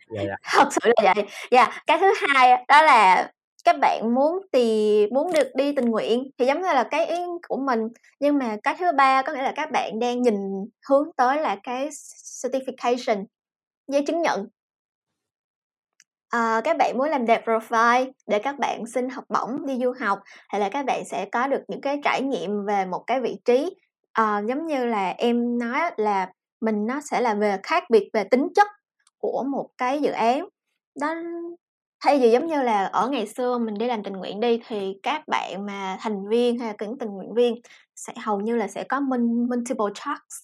dạ, 0.10 0.22
dạ. 0.28 0.36
thật 0.44 0.70
sự 0.72 0.92
là 1.02 1.14
vậy 1.16 1.26
dạ 1.52 1.64
yeah. 1.64 1.84
cái 1.88 1.98
thứ 2.00 2.14
hai 2.28 2.66
đó 2.68 2.82
là 2.82 3.32
các 3.68 3.80
bạn 3.82 4.14
muốn 4.16 4.40
thì 4.54 5.08
muốn 5.12 5.34
được 5.34 5.48
đi 5.56 5.76
tình 5.76 5.86
nguyện 5.86 6.32
thì 6.38 6.46
giống 6.46 6.62
như 6.62 6.68
là 6.74 6.84
cái 6.92 7.06
ý 7.06 7.18
của 7.48 7.58
mình. 7.58 7.80
Nhưng 8.20 8.38
mà 8.38 8.58
cái 8.64 8.76
thứ 8.80 8.86
ba 8.98 9.22
có 9.22 9.34
nghĩa 9.34 9.42
là 9.42 9.54
các 9.56 9.72
bạn 9.72 10.00
đang 10.00 10.22
nhìn 10.22 10.36
hướng 10.90 11.10
tới 11.18 11.42
là 11.42 11.58
cái 11.64 11.90
certification 12.44 13.26
giấy 13.88 14.04
chứng 14.08 14.22
nhận. 14.22 14.48
À, 16.30 16.62
các 16.64 16.78
bạn 16.78 16.98
muốn 16.98 17.10
làm 17.10 17.26
đẹp 17.26 17.46
profile 17.46 18.12
để 18.28 18.40
các 18.40 18.60
bạn 18.60 18.86
xin 18.86 19.10
học 19.10 19.24
bổng 19.30 19.66
đi 19.66 19.78
du 19.84 19.94
học 20.00 20.20
hay 20.50 20.62
là 20.62 20.70
các 20.70 20.86
bạn 20.86 21.06
sẽ 21.06 21.26
có 21.32 21.48
được 21.48 21.62
những 21.68 21.82
cái 21.82 22.00
trải 22.04 22.22
nghiệm 22.22 22.66
về 22.66 22.86
một 22.86 23.04
cái 23.08 23.22
vị 23.22 23.40
trí. 23.46 23.76
À, 24.14 24.42
giống 24.48 24.68
như 24.68 24.86
là 24.86 25.10
em 25.18 25.60
nói 25.60 25.92
là 25.98 26.32
mình 26.62 26.86
nó 26.86 27.02
sẽ 27.12 27.22
là 27.22 27.34
về 27.34 27.58
khác 27.64 27.84
biệt 27.90 28.10
về 28.14 28.24
tính 28.24 28.48
chất 28.56 28.68
của 29.18 29.44
một 29.52 29.70
cái 29.78 30.02
dự 30.02 30.12
án. 30.12 30.48
Đó 31.02 31.16
thay 32.08 32.20
vì 32.20 32.32
giống 32.32 32.48
như 32.48 32.62
là 32.62 32.86
ở 32.86 33.10
ngày 33.10 33.28
xưa 33.28 33.58
mình 33.58 33.78
đi 33.78 33.88
làm 33.88 34.04
tình 34.04 34.14
nguyện 34.14 34.40
đi 34.40 34.62
thì 34.68 35.00
các 35.04 35.28
bạn 35.28 35.66
mà 35.66 35.98
thành 36.00 36.28
viên 36.28 36.60
hay 36.60 36.68
là 36.68 36.74
những 36.80 36.98
tình 36.98 37.10
nguyện 37.10 37.34
viên 37.34 37.56
sẽ 37.96 38.14
hầu 38.24 38.40
như 38.40 38.56
là 38.56 38.68
sẽ 38.68 38.84
có 38.84 39.00
multiple 39.50 39.86
tasks. 39.96 40.44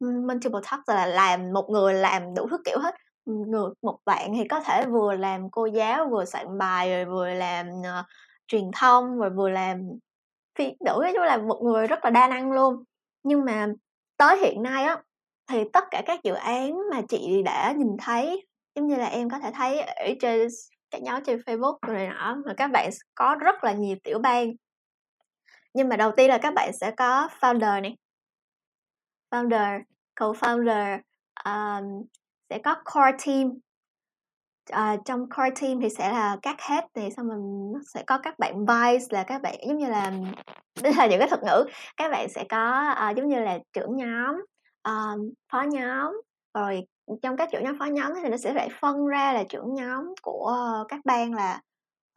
Multiple 0.00 0.60
tasks 0.62 0.88
là 0.88 1.06
làm 1.06 1.52
một 1.52 1.70
người 1.70 1.94
làm 1.94 2.34
đủ 2.34 2.46
thứ 2.50 2.58
kiểu 2.64 2.78
hết. 2.78 2.94
Người 3.26 3.70
một 3.82 3.98
bạn 4.04 4.32
thì 4.36 4.48
có 4.48 4.60
thể 4.60 4.86
vừa 4.86 5.14
làm 5.14 5.50
cô 5.50 5.66
giáo 5.66 6.08
vừa 6.10 6.24
soạn 6.24 6.58
bài 6.58 6.90
rồi 6.90 7.04
vừa 7.04 7.28
làm 7.28 7.66
uh, 7.68 8.06
truyền 8.48 8.70
thông 8.76 9.18
rồi 9.18 9.30
vừa 9.30 9.48
làm 9.48 9.78
phi 10.58 10.64
đủ 10.64 11.00
nói 11.00 11.12
chung 11.14 11.24
là 11.24 11.36
một 11.36 11.60
người 11.64 11.86
rất 11.86 12.04
là 12.04 12.10
đa 12.10 12.28
năng 12.28 12.52
luôn. 12.52 12.84
Nhưng 13.22 13.44
mà 13.44 13.66
tới 14.16 14.36
hiện 14.36 14.62
nay 14.62 14.84
á 14.84 15.02
thì 15.50 15.64
tất 15.72 15.84
cả 15.90 16.02
các 16.06 16.22
dự 16.22 16.34
án 16.34 16.78
mà 16.90 17.00
chị 17.08 17.42
đã 17.44 17.72
nhìn 17.72 17.96
thấy 17.98 18.46
giống 18.74 18.86
như 18.86 18.96
là 18.96 19.06
em 19.06 19.30
có 19.30 19.38
thể 19.38 19.50
thấy 19.54 19.80
ở 19.80 20.06
trên 20.20 20.48
các 20.90 21.02
nhóm 21.02 21.24
trên 21.24 21.38
Facebook 21.38 21.78
rồi 21.86 22.06
nọ 22.06 22.36
mà 22.46 22.54
các 22.56 22.70
bạn 22.70 22.90
có 23.14 23.34
rất 23.40 23.64
là 23.64 23.72
nhiều 23.72 23.96
tiểu 24.04 24.18
bang. 24.18 24.52
Nhưng 25.74 25.88
mà 25.88 25.96
đầu 25.96 26.12
tiên 26.16 26.28
là 26.28 26.38
các 26.38 26.54
bạn 26.54 26.72
sẽ 26.80 26.90
có 26.90 27.28
founder 27.40 27.82
này. 27.82 27.96
Founder 29.30 29.80
co-founder 30.16 30.98
um, 31.44 32.02
sẽ 32.50 32.58
có 32.58 32.74
core 32.84 33.16
team. 33.26 33.50
Uh, 34.72 35.00
trong 35.04 35.28
core 35.28 35.50
team 35.60 35.80
thì 35.80 35.88
sẽ 35.90 36.12
là 36.12 36.36
các 36.42 36.56
head 36.60 36.84
thì 36.94 37.08
xong 37.16 37.28
mình 37.28 37.72
sẽ 37.94 38.02
có 38.06 38.18
các 38.22 38.38
bạn 38.38 38.66
vice 38.66 39.04
là 39.10 39.24
các 39.24 39.42
bạn 39.42 39.54
giống 39.68 39.78
như 39.78 39.86
là 39.88 40.12
đây 40.82 40.94
là 40.94 41.06
những 41.06 41.18
cái 41.18 41.28
thuật 41.28 41.42
ngữ. 41.42 41.64
Các 41.96 42.10
bạn 42.10 42.28
sẽ 42.28 42.44
có 42.48 42.94
uh, 43.10 43.16
giống 43.16 43.28
như 43.28 43.40
là 43.40 43.58
trưởng 43.72 43.96
nhóm 43.96 44.36
um, 44.82 45.32
phó 45.52 45.62
nhóm 45.62 46.20
rồi 46.54 46.86
trong 47.22 47.36
các 47.36 47.48
trưởng 47.52 47.64
nhóm 47.64 47.78
phó 47.78 47.84
nhóm 47.84 48.12
thì 48.22 48.28
nó 48.28 48.36
sẽ 48.36 48.54
phải 48.54 48.68
phân 48.80 49.06
ra 49.06 49.32
là 49.32 49.44
trưởng 49.48 49.74
nhóm 49.74 50.14
của 50.22 50.54
các 50.88 51.00
ban 51.04 51.34
là 51.34 51.60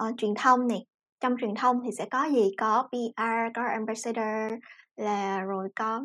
uh, 0.03 0.13
truyền 0.17 0.33
thông 0.35 0.67
này 0.67 0.85
trong 1.19 1.35
truyền 1.41 1.55
thông 1.55 1.81
thì 1.85 1.89
sẽ 1.97 2.05
có 2.11 2.25
gì? 2.25 2.51
Có 2.57 2.89
PR 2.91 3.53
có 3.55 3.63
ambassador 3.63 4.59
là 4.95 5.39
rồi 5.41 5.69
có 5.75 6.01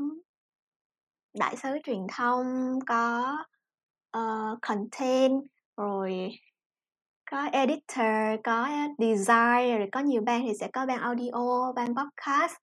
đại 1.38 1.56
sứ 1.56 1.68
truyền 1.84 2.06
thông 2.16 2.78
có 2.86 3.36
uh, 4.16 4.58
content 4.62 5.42
rồi 5.76 6.30
có 7.30 7.48
editor 7.52 8.40
có 8.44 8.68
design 8.98 9.78
rồi 9.78 9.88
có 9.92 10.00
nhiều 10.00 10.22
ban 10.26 10.42
thì 10.46 10.52
sẽ 10.60 10.68
có 10.72 10.86
ban 10.86 11.00
audio 11.00 11.72
ban 11.76 11.94
podcast. 11.94 12.54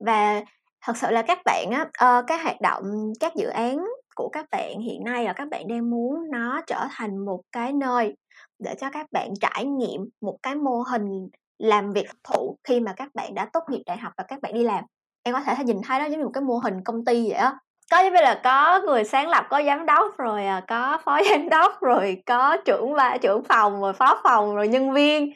Và 0.00 0.42
thật 0.80 0.96
sự 0.96 1.10
là 1.10 1.22
các 1.22 1.38
bạn 1.44 1.70
á 1.70 1.82
uh, 1.82 2.24
các 2.26 2.42
hoạt 2.42 2.60
động 2.60 3.12
các 3.20 3.32
dự 3.36 3.46
án 3.46 3.86
của 4.22 4.28
các 4.28 4.46
bạn 4.50 4.80
hiện 4.80 5.04
nay 5.04 5.24
là 5.24 5.32
các 5.32 5.48
bạn 5.50 5.68
đang 5.68 5.90
muốn 5.90 6.30
nó 6.30 6.60
trở 6.66 6.86
thành 6.90 7.18
một 7.18 7.40
cái 7.52 7.72
nơi 7.72 8.16
để 8.58 8.74
cho 8.80 8.90
các 8.90 9.06
bạn 9.12 9.28
trải 9.40 9.64
nghiệm 9.64 10.08
một 10.20 10.36
cái 10.42 10.54
mô 10.54 10.82
hình 10.90 11.28
làm 11.58 11.92
việc 11.92 12.08
thụ 12.24 12.56
khi 12.64 12.80
mà 12.80 12.92
các 12.92 13.08
bạn 13.14 13.34
đã 13.34 13.48
tốt 13.52 13.60
nghiệp 13.68 13.82
đại 13.86 13.96
học 13.96 14.12
và 14.16 14.24
các 14.28 14.40
bạn 14.42 14.54
đi 14.54 14.62
làm. 14.62 14.84
Em 15.22 15.34
có 15.34 15.40
thể 15.40 15.64
nhìn 15.64 15.76
thấy 15.86 16.00
đó 16.00 16.04
giống 16.06 16.18
như 16.18 16.24
một 16.24 16.30
cái 16.34 16.42
mô 16.42 16.54
hình 16.54 16.84
công 16.84 17.04
ty 17.04 17.28
vậy 17.28 17.38
á. 17.38 17.54
Có 17.90 18.02
như 18.02 18.10
là 18.10 18.40
có 18.44 18.80
người 18.86 19.04
sáng 19.04 19.28
lập 19.28 19.46
có 19.50 19.62
giám 19.62 19.86
đốc 19.86 20.18
rồi 20.18 20.46
à, 20.46 20.62
có 20.68 20.98
phó 21.04 21.20
giám 21.30 21.48
đốc 21.48 21.80
rồi 21.80 22.22
có 22.26 22.56
trưởng 22.64 22.94
và 22.94 23.18
trưởng 23.22 23.44
phòng 23.44 23.80
rồi 23.80 23.92
phó 23.92 24.20
phòng 24.24 24.56
rồi 24.56 24.68
nhân 24.68 24.92
viên. 24.92 25.32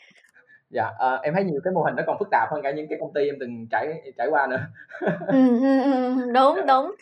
Dạ 0.71 0.91
uh, 1.14 1.23
em 1.23 1.35
thấy 1.35 1.45
nhiều 1.45 1.61
cái 1.64 1.73
mô 1.73 1.83
hình 1.83 1.95
nó 1.97 2.03
còn 2.07 2.17
phức 2.19 2.29
tạp 2.31 2.49
hơn 2.53 2.62
cả 2.62 2.71
những 2.71 2.87
cái 2.88 2.99
công 3.00 3.12
ty 3.14 3.29
em 3.29 3.35
từng 3.41 3.67
trải 3.71 4.03
trải 4.19 4.26
qua 4.31 4.47
nữa. 4.47 4.61
Ừ, 5.26 5.61
ừ, 5.61 5.83
ừ, 5.83 6.14
đúng 6.33 6.67
đúng. 6.67 6.95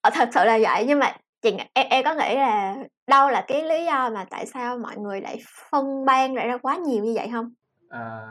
Ờ, 0.00 0.10
thật 0.14 0.28
sự 0.34 0.44
là 0.44 0.58
vậy 0.62 0.84
nhưng 0.88 0.98
mà 0.98 1.16
chị 1.42 1.56
em, 1.74 1.86
em 1.90 2.04
có 2.04 2.14
nghĩ 2.14 2.34
là 2.34 2.76
đâu 3.06 3.30
là 3.30 3.44
cái 3.48 3.62
lý 3.62 3.84
do 3.84 4.10
mà 4.10 4.24
tại 4.30 4.46
sao 4.46 4.78
mọi 4.78 4.96
người 4.96 5.20
lại 5.20 5.38
phân 5.70 6.04
ban 6.04 6.34
lại 6.34 6.48
ra 6.48 6.58
quá 6.58 6.76
nhiều 6.76 7.04
như 7.04 7.12
vậy 7.14 7.28
không? 7.32 7.52
À, 7.88 8.28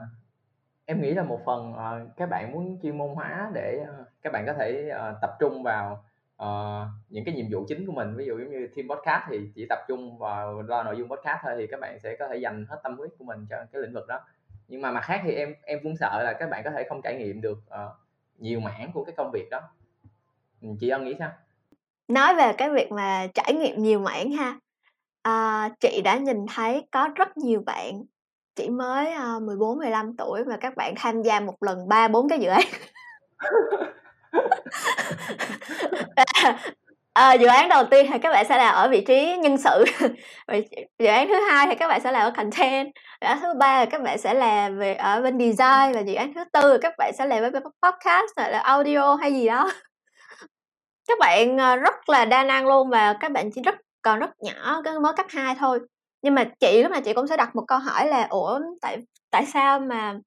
em 0.85 1.01
nghĩ 1.01 1.13
là 1.13 1.23
một 1.23 1.39
phần 1.45 1.71
uh, 1.71 2.17
các 2.17 2.29
bạn 2.29 2.51
muốn 2.51 2.79
chuyên 2.83 2.97
môn 2.97 3.09
hóa 3.15 3.51
để 3.53 3.79
uh, 3.81 4.07
các 4.21 4.33
bạn 4.33 4.45
có 4.45 4.53
thể 4.53 4.91
uh, 4.95 5.15
tập 5.21 5.31
trung 5.39 5.63
vào 5.63 6.05
uh, 6.43 6.87
những 7.09 7.25
cái 7.25 7.35
nhiệm 7.35 7.45
vụ 7.51 7.65
chính 7.67 7.85
của 7.85 7.91
mình. 7.91 8.15
Ví 8.15 8.25
dụ 8.25 8.39
giống 8.39 8.51
như 8.51 8.67
team 8.75 8.87
podcast 8.89 9.23
thì 9.29 9.51
chỉ 9.55 9.65
tập 9.69 9.79
trung 9.87 10.17
vào 10.17 10.61
lo 10.61 10.83
nội 10.83 10.97
dung 10.97 11.09
podcast 11.09 11.39
thôi 11.43 11.53
thì 11.57 11.67
các 11.67 11.79
bạn 11.79 11.99
sẽ 11.99 12.15
có 12.19 12.27
thể 12.27 12.37
dành 12.37 12.65
hết 12.69 12.79
tâm 12.83 12.97
huyết 12.97 13.11
của 13.19 13.25
mình 13.25 13.45
cho 13.49 13.57
cái 13.71 13.81
lĩnh 13.81 13.93
vực 13.93 14.07
đó. 14.07 14.19
Nhưng 14.67 14.81
mà 14.81 14.91
mặt 14.91 15.01
khác 15.03 15.21
thì 15.23 15.31
em 15.31 15.53
em 15.63 15.79
cũng 15.83 15.97
sợ 15.97 16.23
là 16.23 16.33
các 16.33 16.49
bạn 16.49 16.63
có 16.63 16.71
thể 16.71 16.85
không 16.89 17.01
trải 17.03 17.15
nghiệm 17.15 17.41
được 17.41 17.57
uh, 17.67 17.95
nhiều 18.37 18.59
mảng 18.59 18.91
của 18.93 19.03
cái 19.03 19.13
công 19.17 19.31
việc 19.33 19.47
đó. 19.51 19.61
Chị 20.79 20.89
ân 20.89 21.03
nghĩ 21.03 21.15
sao? 21.19 21.31
Nói 22.09 22.35
về 22.35 22.53
cái 22.53 22.69
việc 22.69 22.91
mà 22.91 23.27
trải 23.33 23.53
nghiệm 23.53 23.83
nhiều 23.83 23.99
mảng 23.99 24.31
ha. 24.31 24.55
À, 25.21 25.69
chị 25.79 26.01
đã 26.03 26.17
nhìn 26.17 26.45
thấy 26.55 26.87
có 26.91 27.09
rất 27.15 27.37
nhiều 27.37 27.61
bạn 27.65 28.03
chỉ 28.55 28.69
mới 28.69 29.13
uh, 29.37 29.41
14 29.43 29.77
15 29.77 30.15
tuổi 30.17 30.45
mà 30.45 30.57
các 30.57 30.75
bạn 30.75 30.93
tham 30.97 31.21
gia 31.21 31.39
một 31.39 31.55
lần 31.61 31.87
ba 31.87 32.07
bốn 32.07 32.29
cái 32.29 32.39
dự 32.39 32.49
án. 32.49 32.65
À, 37.13 37.33
dự 37.39 37.47
án 37.47 37.69
đầu 37.69 37.83
tiên 37.91 38.07
thì 38.11 38.19
các 38.19 38.29
bạn 38.31 38.45
sẽ 38.49 38.57
là 38.57 38.69
ở 38.69 38.87
vị 38.89 39.01
trí 39.01 39.37
nhân 39.37 39.57
sự 39.57 39.85
dự 40.99 41.05
án 41.05 41.27
thứ 41.27 41.35
hai 41.49 41.67
thì 41.67 41.75
các 41.75 41.87
bạn 41.87 42.01
sẽ 42.01 42.11
là 42.11 42.19
ở 42.19 42.31
content 42.31 42.87
dự 43.21 43.27
án 43.27 43.39
thứ 43.41 43.53
ba 43.59 43.79
là 43.79 43.85
các 43.85 44.01
bạn 44.01 44.17
sẽ 44.17 44.33
là 44.33 44.69
về 44.69 44.93
ở 44.93 45.21
bên 45.21 45.39
design 45.39 45.93
và 45.93 45.99
dự 45.99 46.13
án 46.13 46.33
thứ 46.33 46.43
tư 46.53 46.71
là 46.71 46.77
các 46.81 46.93
bạn 46.97 47.13
sẽ 47.17 47.25
làm 47.25 47.41
với 47.41 47.61
podcast 47.61 48.51
là 48.51 48.59
audio 48.59 49.15
hay 49.15 49.33
gì 49.33 49.47
đó 49.47 49.71
các 51.09 51.19
bạn 51.19 51.57
ờ, 51.57 51.75
rất 51.75 52.09
là 52.09 52.25
đa 52.25 52.43
năng 52.43 52.67
luôn 52.67 52.89
và 52.89 53.13
các 53.19 53.31
bạn 53.31 53.51
chỉ 53.51 53.61
rất 53.61 53.75
còn 54.01 54.19
rất 54.19 54.29
nhỏ 54.39 54.81
cái 54.85 54.99
mới 54.99 55.13
cấp 55.17 55.25
2 55.29 55.55
thôi. 55.59 55.79
Nhưng 56.21 56.35
mà 56.35 56.43
chị 56.59 56.83
lúc 56.83 56.91
nào 56.91 57.01
chị 57.05 57.13
cũng 57.13 57.27
sẽ 57.27 57.37
đặt 57.37 57.55
một 57.55 57.63
câu 57.67 57.79
hỏi 57.79 58.07
là 58.07 58.27
ủa 58.29 58.59
tại 58.81 58.97
tại 59.31 59.45
sao 59.45 59.79
mà 59.79 60.19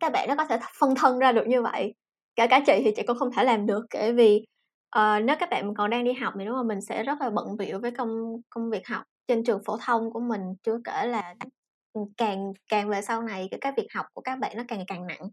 các 0.00 0.12
bạn 0.12 0.28
nó 0.28 0.36
có 0.36 0.44
thể 0.46 0.58
phân 0.80 0.94
thân 0.94 1.18
ra 1.18 1.32
được 1.32 1.46
như 1.48 1.62
vậy? 1.62 1.94
Cả 2.36 2.46
cả 2.46 2.60
chị 2.66 2.82
thì 2.84 2.92
chị 2.96 3.02
cũng 3.06 3.18
không 3.18 3.32
thể 3.32 3.44
làm 3.44 3.66
được 3.66 3.86
kể 3.90 4.12
vì 4.12 4.46
uh, 4.98 5.24
nếu 5.24 5.36
các 5.40 5.50
bạn 5.50 5.74
còn 5.74 5.90
đang 5.90 6.04
đi 6.04 6.12
học 6.12 6.34
thì 6.38 6.44
đúng 6.46 6.56
không 6.56 6.68
mình 6.68 6.80
sẽ 6.80 7.02
rất 7.02 7.20
là 7.20 7.30
bận 7.30 7.56
bịu 7.58 7.80
với 7.80 7.90
công 7.90 8.08
công 8.50 8.70
việc 8.70 8.88
học 8.88 9.02
trên 9.28 9.44
trường 9.44 9.60
phổ 9.66 9.78
thông 9.86 10.12
của 10.12 10.20
mình 10.20 10.40
chưa 10.62 10.78
kể 10.84 11.06
là 11.06 11.34
càng 12.16 12.52
càng 12.68 12.88
về 12.88 13.02
sau 13.02 13.22
này 13.22 13.48
cái 13.60 13.72
việc 13.76 13.88
học 13.94 14.06
của 14.14 14.20
các 14.22 14.38
bạn 14.38 14.52
nó 14.56 14.62
càng 14.68 14.84
càng 14.86 15.06
nặng. 15.06 15.28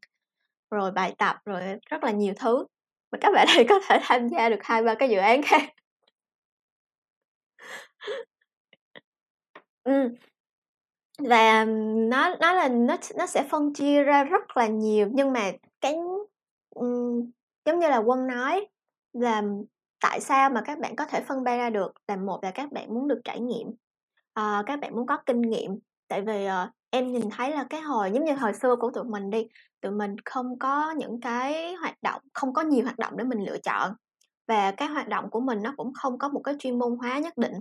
Rồi 0.72 0.92
bài 0.92 1.16
tập 1.18 1.38
rồi 1.46 1.62
rất 1.90 2.04
là 2.04 2.12
nhiều 2.12 2.34
thứ 2.40 2.66
mà 3.14 3.20
các 3.22 3.34
bạn 3.34 3.48
này 3.56 3.66
có 3.70 3.80
thể 3.88 4.00
tham 4.02 4.28
gia 4.28 4.50
được 4.50 4.60
hai 4.64 4.84
ba 4.84 4.96
cái 4.96 5.10
dự 5.10 5.18
án 5.18 5.42
khác 5.42 5.62
ừ. 9.84 10.10
và 11.20 11.66
nó 12.10 12.36
nó 12.40 12.54
là 12.54 12.68
nó 12.68 12.98
nó 13.16 13.26
sẽ 13.26 13.44
phân 13.50 13.74
chia 13.74 14.04
ra 14.04 14.24
rất 14.24 14.58
là 14.58 14.68
nhiều 14.68 15.10
nhưng 15.14 15.34
mà 15.34 15.52
cái 15.82 15.96
um, 16.76 17.32
giống 17.66 17.80
như 17.80 17.90
là 17.90 17.98
quân 17.98 18.28
nói 18.28 18.68
là 19.14 19.44
tại 20.00 20.20
sao 20.22 20.50
mà 20.50 20.62
các 20.66 20.80
bạn 20.80 20.96
có 20.96 21.06
thể 21.06 21.22
phân 21.28 21.44
ba 21.44 21.58
ra 21.58 21.70
được 21.70 21.92
là 22.08 22.16
một 22.16 22.44
là 22.44 22.52
các 22.52 22.72
bạn 22.72 22.94
muốn 22.94 23.08
được 23.08 23.22
trải 23.24 23.40
nghiệm 23.40 23.68
uh, 24.40 24.66
các 24.66 24.80
bạn 24.80 24.96
muốn 24.96 25.08
có 25.08 25.18
kinh 25.26 25.42
nghiệm 25.42 25.80
tại 26.08 26.22
vì 26.22 26.48
uh, 26.48 26.70
em 26.94 27.12
nhìn 27.12 27.30
thấy 27.30 27.52
là 27.52 27.66
cái 27.70 27.82
hồi, 27.82 28.12
giống 28.14 28.26
như 28.26 28.34
hồi 28.34 28.54
xưa 28.54 28.76
của 28.76 28.92
tụi 28.92 29.04
mình 29.04 29.30
đi, 29.30 29.48
tụi 29.82 29.92
mình 29.92 30.16
không 30.26 30.60
có 30.60 30.92
những 30.92 31.22
cái 31.22 31.74
hoạt 31.74 31.96
động, 32.02 32.22
không 32.34 32.54
có 32.54 32.62
nhiều 32.62 32.84
hoạt 32.84 33.00
động 33.00 33.18
để 33.18 33.24
mình 33.24 33.46
lựa 33.46 33.58
chọn. 33.58 33.94
Và 34.48 34.72
cái 34.72 34.88
hoạt 34.88 35.08
động 35.08 35.30
của 35.30 35.40
mình 35.40 35.62
nó 35.64 35.74
cũng 35.78 35.94
không 35.94 36.18
có 36.18 36.30
một 36.30 36.42
cái 36.44 36.56
chuyên 36.60 36.80
môn 36.80 36.98
hóa 36.98 37.20
nhất 37.20 37.34
định. 37.38 37.54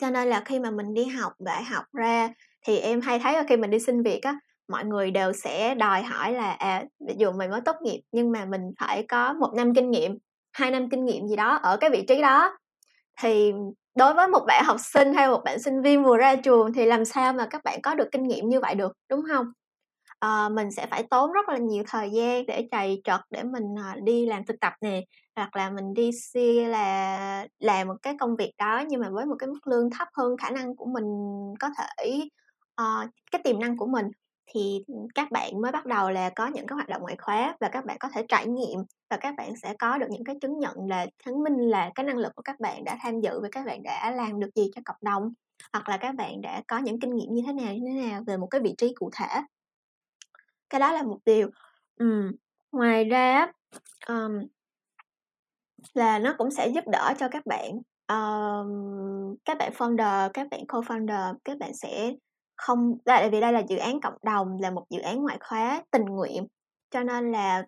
Cho 0.00 0.10
nên 0.10 0.28
là 0.28 0.42
khi 0.44 0.58
mà 0.58 0.70
mình 0.70 0.94
đi 0.94 1.04
học, 1.04 1.32
đại 1.38 1.64
học 1.64 1.84
ra, 1.92 2.28
thì 2.66 2.78
em 2.78 3.00
hay 3.00 3.18
thấy 3.18 3.32
là 3.32 3.44
khi 3.48 3.56
mình 3.56 3.70
đi 3.70 3.78
xin 3.78 4.02
việc 4.02 4.20
á, 4.22 4.38
mọi 4.68 4.84
người 4.84 5.10
đều 5.10 5.32
sẽ 5.32 5.74
đòi 5.74 6.02
hỏi 6.02 6.32
là 6.32 6.52
à 6.52 6.84
ví 7.08 7.14
dụ 7.18 7.32
mình 7.32 7.50
mới 7.50 7.60
tốt 7.60 7.76
nghiệp 7.82 8.00
nhưng 8.12 8.32
mà 8.32 8.44
mình 8.44 8.62
phải 8.80 9.06
có 9.08 9.32
một 9.32 9.52
năm 9.56 9.74
kinh 9.74 9.90
nghiệm, 9.90 10.18
hai 10.52 10.70
năm 10.70 10.90
kinh 10.90 11.04
nghiệm 11.04 11.28
gì 11.28 11.36
đó 11.36 11.56
ở 11.62 11.76
cái 11.76 11.90
vị 11.90 12.04
trí 12.08 12.22
đó. 12.22 12.58
Thì 13.20 13.52
đối 13.94 14.14
với 14.14 14.28
một 14.28 14.44
bạn 14.46 14.64
học 14.64 14.76
sinh 14.80 15.14
hay 15.14 15.28
một 15.28 15.40
bạn 15.44 15.58
sinh 15.60 15.82
viên 15.82 16.04
vừa 16.04 16.16
ra 16.16 16.36
trường 16.36 16.72
thì 16.72 16.84
làm 16.86 17.04
sao 17.04 17.32
mà 17.32 17.46
các 17.50 17.64
bạn 17.64 17.82
có 17.82 17.94
được 17.94 18.08
kinh 18.12 18.22
nghiệm 18.28 18.48
như 18.48 18.60
vậy 18.60 18.74
được 18.74 18.92
đúng 19.08 19.22
không? 19.28 19.46
À, 20.18 20.48
mình 20.48 20.70
sẽ 20.70 20.86
phải 20.90 21.02
tốn 21.10 21.32
rất 21.32 21.48
là 21.48 21.58
nhiều 21.58 21.84
thời 21.86 22.10
gian 22.10 22.46
để 22.46 22.68
chày 22.70 23.00
trật 23.04 23.20
để 23.30 23.42
mình 23.42 23.64
ờ, 23.76 24.00
đi 24.02 24.26
làm 24.26 24.44
thực 24.46 24.60
tập 24.60 24.72
nè 24.80 25.02
hoặc 25.36 25.56
là 25.56 25.70
mình 25.70 25.94
đi 25.94 26.10
xia 26.12 26.68
là 26.68 27.46
làm 27.58 27.88
một 27.88 27.94
cái 28.02 28.14
công 28.20 28.36
việc 28.36 28.52
đó 28.58 28.82
nhưng 28.88 29.00
mà 29.00 29.10
với 29.10 29.24
một 29.26 29.36
cái 29.38 29.48
mức 29.48 29.66
lương 29.66 29.90
thấp 29.90 30.08
hơn 30.14 30.36
khả 30.36 30.50
năng 30.50 30.76
của 30.76 30.86
mình 30.86 31.04
có 31.60 31.68
thể 31.78 32.20
uh, 32.82 33.10
cái 33.32 33.40
tiềm 33.44 33.60
năng 33.60 33.76
của 33.76 33.86
mình 33.86 34.06
thì 34.46 34.84
ừ, 34.86 34.94
các 35.14 35.30
bạn 35.30 35.60
mới 35.60 35.72
bắt 35.72 35.86
đầu 35.86 36.10
là 36.10 36.30
có 36.36 36.46
những 36.46 36.66
cái 36.66 36.74
hoạt 36.74 36.88
động 36.88 37.02
ngoại 37.02 37.16
khóa 37.18 37.56
và 37.60 37.68
các 37.68 37.84
bạn 37.84 37.96
có 38.00 38.08
thể 38.08 38.24
trải 38.28 38.46
nghiệm 38.46 38.78
và 39.10 39.16
các 39.16 39.34
bạn 39.36 39.56
sẽ 39.62 39.74
có 39.78 39.98
được 39.98 40.06
những 40.10 40.24
cái 40.24 40.36
chứng 40.40 40.58
nhận 40.58 40.88
là 40.88 41.06
chứng 41.24 41.42
minh 41.42 41.58
là 41.58 41.90
cái 41.94 42.06
năng 42.06 42.18
lực 42.18 42.32
của 42.36 42.42
các 42.42 42.60
bạn 42.60 42.84
đã 42.84 42.98
tham 43.02 43.20
dự 43.20 43.40
và 43.40 43.48
các 43.52 43.66
bạn 43.66 43.82
đã 43.82 44.10
làm 44.10 44.40
được 44.40 44.50
gì 44.54 44.70
cho 44.74 44.82
cộng 44.84 44.96
đồng 45.00 45.32
hoặc 45.72 45.88
là 45.88 45.96
các 45.96 46.14
bạn 46.14 46.40
đã 46.40 46.62
có 46.68 46.78
những 46.78 47.00
kinh 47.00 47.14
nghiệm 47.14 47.34
như 47.34 47.42
thế 47.46 47.52
nào 47.52 47.74
như 47.74 47.90
thế 47.92 48.08
nào 48.08 48.22
về 48.26 48.36
một 48.36 48.46
cái 48.46 48.60
vị 48.60 48.74
trí 48.78 48.92
cụ 48.94 49.10
thể 49.12 49.40
cái 50.70 50.80
đó 50.80 50.92
là 50.92 51.02
một 51.02 51.18
điều 51.24 51.50
ừ. 51.96 52.32
ngoài 52.72 53.04
ra 53.04 53.46
um, 54.08 54.40
là 55.94 56.18
nó 56.18 56.34
cũng 56.38 56.50
sẽ 56.50 56.68
giúp 56.68 56.84
đỡ 56.86 57.14
cho 57.18 57.28
các 57.28 57.46
bạn 57.46 57.70
um, 58.08 59.36
các 59.44 59.58
bạn 59.58 59.72
founder 59.78 60.30
các 60.34 60.46
bạn 60.50 60.60
co-founder 60.68 61.34
các 61.44 61.58
bạn 61.58 61.74
sẽ 61.74 62.12
không 62.56 62.98
tại 63.04 63.30
vì 63.30 63.40
đây 63.40 63.52
là 63.52 63.62
dự 63.68 63.76
án 63.76 64.00
cộng 64.00 64.18
đồng, 64.22 64.58
là 64.60 64.70
một 64.70 64.84
dự 64.90 65.00
án 65.00 65.22
ngoại 65.22 65.38
khóa 65.40 65.82
tình 65.90 66.04
nguyện, 66.04 66.46
cho 66.90 67.02
nên 67.02 67.32
là 67.32 67.64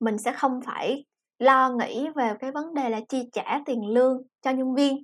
mình 0.00 0.18
sẽ 0.18 0.32
không 0.32 0.60
phải 0.66 1.04
lo 1.38 1.70
nghĩ 1.70 2.08
về 2.14 2.32
cái 2.40 2.50
vấn 2.52 2.74
đề 2.74 2.90
là 2.90 3.00
chi 3.08 3.28
trả 3.32 3.60
tiền 3.66 3.86
lương 3.86 4.22
cho 4.42 4.50
nhân 4.50 4.74
viên. 4.74 5.02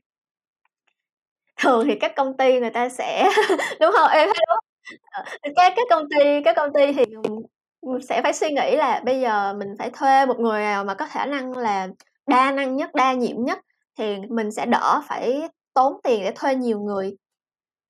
Thường 1.57 1.85
thì 1.87 1.95
các 2.01 2.13
công 2.17 2.37
ty 2.37 2.61
người 2.61 2.71
ta 2.71 2.89
sẽ 2.89 3.31
đúng 3.81 3.91
không? 3.99 4.11
Em 4.11 4.29
thấy 4.35 4.45
đúng 4.49 4.59
ờ, 5.11 5.25
các 5.57 5.73
các 5.77 5.87
công 5.91 6.05
ty, 6.11 6.43
các 6.45 6.57
công 6.57 6.73
ty 6.73 6.93
thì 6.93 7.05
sẽ 8.09 8.23
phải 8.23 8.33
suy 8.33 8.51
nghĩ 8.51 8.77
là 8.77 9.03
bây 9.05 9.21
giờ 9.21 9.55
mình 9.55 9.69
phải 9.79 9.91
thuê 9.91 10.27
một 10.27 10.41
người 10.41 10.61
nào 10.61 10.85
mà 10.85 10.95
có 10.95 11.07
khả 11.11 11.27
năng 11.27 11.57
là 11.57 11.89
đa 12.27 12.53
năng 12.53 12.77
nhất, 12.77 12.91
đa 12.95 13.13
nhiệm 13.13 13.45
nhất, 13.45 13.59
thì 13.99 14.17
mình 14.29 14.53
sẽ 14.53 14.67
đỡ 14.67 15.03
phải 15.09 15.49
tốn 15.75 16.01
tiền 16.05 16.21
để 16.25 16.33
thuê 16.37 16.55
nhiều 16.55 16.81
người 16.81 17.17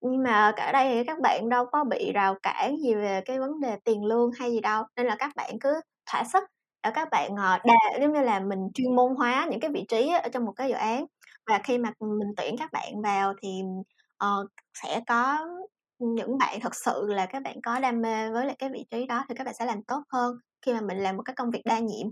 nhưng 0.01 0.23
mà 0.23 0.53
ở 0.57 0.73
đây 0.73 0.95
thì 0.95 1.05
các 1.05 1.21
bạn 1.21 1.49
đâu 1.49 1.67
có 1.73 1.85
bị 1.85 2.13
rào 2.13 2.35
cản 2.43 2.77
gì 2.83 2.95
về 2.95 3.21
cái 3.25 3.39
vấn 3.39 3.61
đề 3.61 3.77
tiền 3.85 4.05
lương 4.05 4.31
hay 4.39 4.53
gì 4.53 4.61
đâu. 4.61 4.85
Nên 4.97 5.07
là 5.07 5.17
các 5.19 5.33
bạn 5.37 5.59
cứ 5.61 5.81
thỏa 6.13 6.25
sức 6.25 6.45
để 6.83 6.91
các 6.95 7.09
bạn 7.11 7.37
ờ, 7.37 7.59
giống 8.01 8.13
như 8.13 8.21
là 8.21 8.41
mình 8.41 8.59
chuyên 8.75 8.97
môn 8.97 9.15
hóa 9.17 9.47
những 9.51 9.61
cái 9.61 9.71
vị 9.71 9.85
trí 9.89 10.13
ở 10.23 10.29
trong 10.33 10.45
một 10.45 10.53
cái 10.57 10.69
dự 10.69 10.75
án. 10.75 11.07
Và 11.47 11.61
khi 11.65 11.79
mà 11.79 11.93
mình 12.01 12.29
tuyển 12.37 12.57
các 12.59 12.73
bạn 12.73 13.03
vào 13.03 13.35
thì 13.43 13.63
uh, 14.25 14.51
sẽ 14.83 15.01
có 15.07 15.39
những 15.99 16.39
bạn 16.39 16.61
thật 16.61 16.75
sự 16.75 17.07
là 17.09 17.27
các 17.27 17.43
bạn 17.43 17.61
có 17.63 17.81
đam 17.81 18.03
mê 18.03 18.31
với 18.31 18.47
lại 18.47 18.57
cái 18.59 18.71
vị 18.71 18.85
trí 18.91 19.07
đó 19.07 19.25
thì 19.29 19.35
các 19.35 19.45
bạn 19.45 19.55
sẽ 19.59 19.65
làm 19.65 19.83
tốt 19.83 20.03
hơn 20.13 20.37
khi 20.63 20.73
mà 20.73 20.81
mình 20.81 20.99
làm 20.99 21.17
một 21.17 21.23
cái 21.23 21.35
công 21.37 21.51
việc 21.51 21.63
đa 21.65 21.79
nhiệm. 21.79 22.07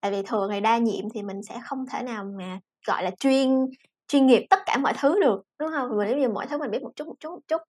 Tại 0.00 0.10
vì 0.10 0.22
thường 0.22 0.50
thì 0.52 0.60
đa 0.60 0.78
nhiệm 0.78 1.10
thì 1.14 1.22
mình 1.22 1.42
sẽ 1.48 1.60
không 1.64 1.84
thể 1.92 2.02
nào 2.02 2.24
mà 2.38 2.60
gọi 2.86 3.02
là 3.02 3.10
chuyên 3.18 3.66
chuyên 4.08 4.26
nghiệp 4.26 4.46
tất 4.50 4.58
cả 4.66 4.76
mọi 4.76 4.92
thứ 5.00 5.20
được 5.20 5.42
đúng 5.58 5.70
không 5.70 5.98
mà 5.98 6.04
nếu 6.06 6.18
như 6.18 6.28
mọi 6.28 6.46
thứ 6.46 6.58
mình 6.58 6.70
biết 6.70 6.82
một 6.82 6.92
chút 6.96 7.06
một 7.06 7.14
chút 7.20 7.30
một 7.30 7.40
chút 7.48 7.62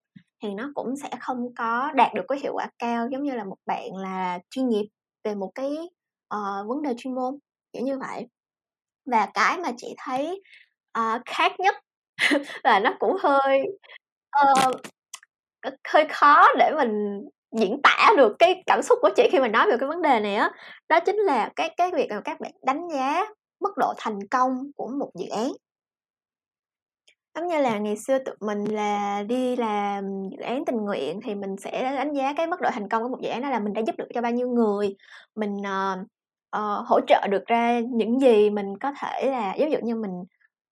thì 0.43 0.49
nó 0.53 0.71
cũng 0.75 0.95
sẽ 0.95 1.09
không 1.19 1.55
có 1.55 1.91
đạt 1.95 2.13
được 2.13 2.25
cái 2.27 2.39
hiệu 2.39 2.53
quả 2.53 2.67
cao 2.79 3.07
giống 3.11 3.23
như 3.23 3.31
là 3.31 3.43
một 3.43 3.57
bạn 3.65 3.95
là 3.95 4.39
chuyên 4.49 4.69
nghiệp 4.69 4.87
về 5.23 5.35
một 5.35 5.51
cái 5.55 5.77
uh, 6.35 6.67
vấn 6.67 6.81
đề 6.81 6.93
chuyên 6.97 7.15
môn 7.15 7.39
kiểu 7.73 7.83
như 7.83 7.99
vậy. 7.99 8.27
Và 9.05 9.27
cái 9.33 9.57
mà 9.57 9.71
chị 9.77 9.95
thấy 9.97 10.41
uh, 10.99 11.21
khác 11.25 11.51
nhất 11.59 11.75
và 12.63 12.79
nó 12.79 12.93
cũng 12.99 13.17
hơi 13.19 13.61
uh, 14.45 14.75
hơi 15.87 16.07
khó 16.09 16.47
để 16.57 16.71
mình 16.77 17.21
diễn 17.51 17.81
tả 17.83 18.09
được 18.17 18.35
cái 18.39 18.63
cảm 18.65 18.81
xúc 18.81 18.99
của 19.01 19.09
chị 19.15 19.29
khi 19.31 19.39
mình 19.39 19.51
nói 19.51 19.67
về 19.71 19.77
cái 19.79 19.89
vấn 19.89 20.01
đề 20.01 20.19
này 20.19 20.35
á. 20.35 20.51
Đó 20.89 20.99
chính 20.99 21.15
là 21.15 21.49
cái 21.55 21.73
cái 21.77 21.91
việc 21.91 22.07
mà 22.09 22.21
các 22.25 22.39
bạn 22.39 22.51
đánh 22.63 22.87
giá 22.93 23.25
mức 23.61 23.77
độ 23.77 23.93
thành 23.97 24.19
công 24.31 24.71
của 24.75 24.87
một 24.87 25.11
dự 25.15 25.29
án 25.29 25.51
giống 27.35 27.47
như 27.47 27.61
là 27.61 27.77
ngày 27.77 27.97
xưa 27.97 28.19
tụi 28.19 28.35
mình 28.39 28.65
là 28.65 29.23
đi 29.23 29.55
làm 29.55 30.29
dự 30.31 30.37
án 30.43 30.65
tình 30.65 30.77
nguyện 30.77 31.19
thì 31.23 31.35
mình 31.35 31.57
sẽ 31.57 31.95
đánh 31.95 32.13
giá 32.13 32.33
cái 32.33 32.47
mức 32.47 32.61
độ 32.61 32.69
thành 32.73 32.89
công 32.89 33.03
của 33.03 33.09
một 33.09 33.19
dự 33.21 33.29
án 33.29 33.41
đó 33.41 33.49
là 33.49 33.59
mình 33.59 33.73
đã 33.73 33.81
giúp 33.81 33.95
được 33.97 34.07
cho 34.13 34.21
bao 34.21 34.31
nhiêu 34.31 34.49
người. 34.49 34.95
Mình 35.35 35.57
uh, 35.57 35.99
uh, 36.57 36.87
hỗ 36.87 36.99
trợ 37.07 37.27
được 37.27 37.45
ra 37.45 37.79
những 37.79 38.19
gì 38.19 38.49
mình 38.49 38.77
có 38.77 38.93
thể 38.99 39.31
là 39.31 39.55
ví 39.59 39.71
dụ 39.71 39.77
như 39.83 39.95
mình 39.95 40.23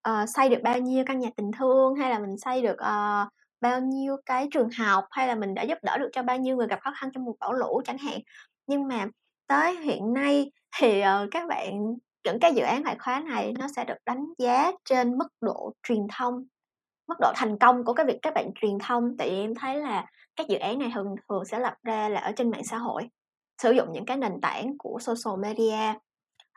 uh, 0.09 0.29
xây 0.35 0.49
được 0.49 0.59
bao 0.63 0.79
nhiêu 0.79 1.03
căn 1.07 1.19
nhà 1.19 1.29
tình 1.37 1.51
thương 1.59 1.95
hay 1.95 2.09
là 2.09 2.19
mình 2.19 2.37
xây 2.37 2.61
được 2.61 2.77
uh, 2.81 3.27
bao 3.61 3.81
nhiêu 3.81 4.17
cái 4.25 4.47
trường 4.51 4.69
học 4.79 5.05
hay 5.11 5.27
là 5.27 5.35
mình 5.35 5.53
đã 5.53 5.63
giúp 5.63 5.77
đỡ 5.83 5.97
được 5.97 6.09
cho 6.13 6.23
bao 6.23 6.37
nhiêu 6.37 6.55
người 6.55 6.67
gặp 6.67 6.79
khó 6.81 6.91
khăn 6.95 7.09
trong 7.13 7.25
mùa 7.25 7.33
bão 7.39 7.53
lũ 7.53 7.81
chẳng 7.85 7.97
hạn. 7.97 8.19
Nhưng 8.67 8.87
mà 8.87 9.05
tới 9.47 9.75
hiện 9.75 10.13
nay 10.13 10.51
thì 10.79 11.01
uh, 11.01 11.29
các 11.31 11.47
bạn 11.47 11.95
những 12.27 12.39
cái 12.39 12.53
dự 12.53 12.63
án 12.63 12.83
ngoại 12.83 12.95
khóa 12.99 13.19
này 13.19 13.53
nó 13.59 13.67
sẽ 13.75 13.85
được 13.85 13.97
đánh 14.05 14.25
giá 14.37 14.71
trên 14.85 15.17
mức 15.17 15.27
độ 15.41 15.73
truyền 15.83 16.07
thông 16.17 16.43
mức 17.07 17.15
độ 17.19 17.31
thành 17.35 17.57
công 17.59 17.85
của 17.85 17.93
cái 17.93 18.05
việc 18.05 18.19
các 18.21 18.33
bạn 18.33 18.51
truyền 18.61 18.77
thông. 18.87 19.17
Tại 19.17 19.29
vì 19.29 19.35
em 19.35 19.55
thấy 19.55 19.75
là 19.75 20.05
các 20.35 20.47
dự 20.47 20.57
án 20.57 20.79
này 20.79 20.91
thường 20.95 21.15
thường 21.29 21.45
sẽ 21.45 21.59
lập 21.59 21.73
ra 21.83 22.09
là 22.09 22.19
ở 22.19 22.31
trên 22.31 22.51
mạng 22.51 22.63
xã 22.63 22.77
hội 22.77 23.09
sử 23.61 23.71
dụng 23.71 23.91
những 23.93 24.05
cái 24.05 24.17
nền 24.17 24.41
tảng 24.41 24.77
của 24.77 24.99
social 25.01 25.39
media. 25.41 25.93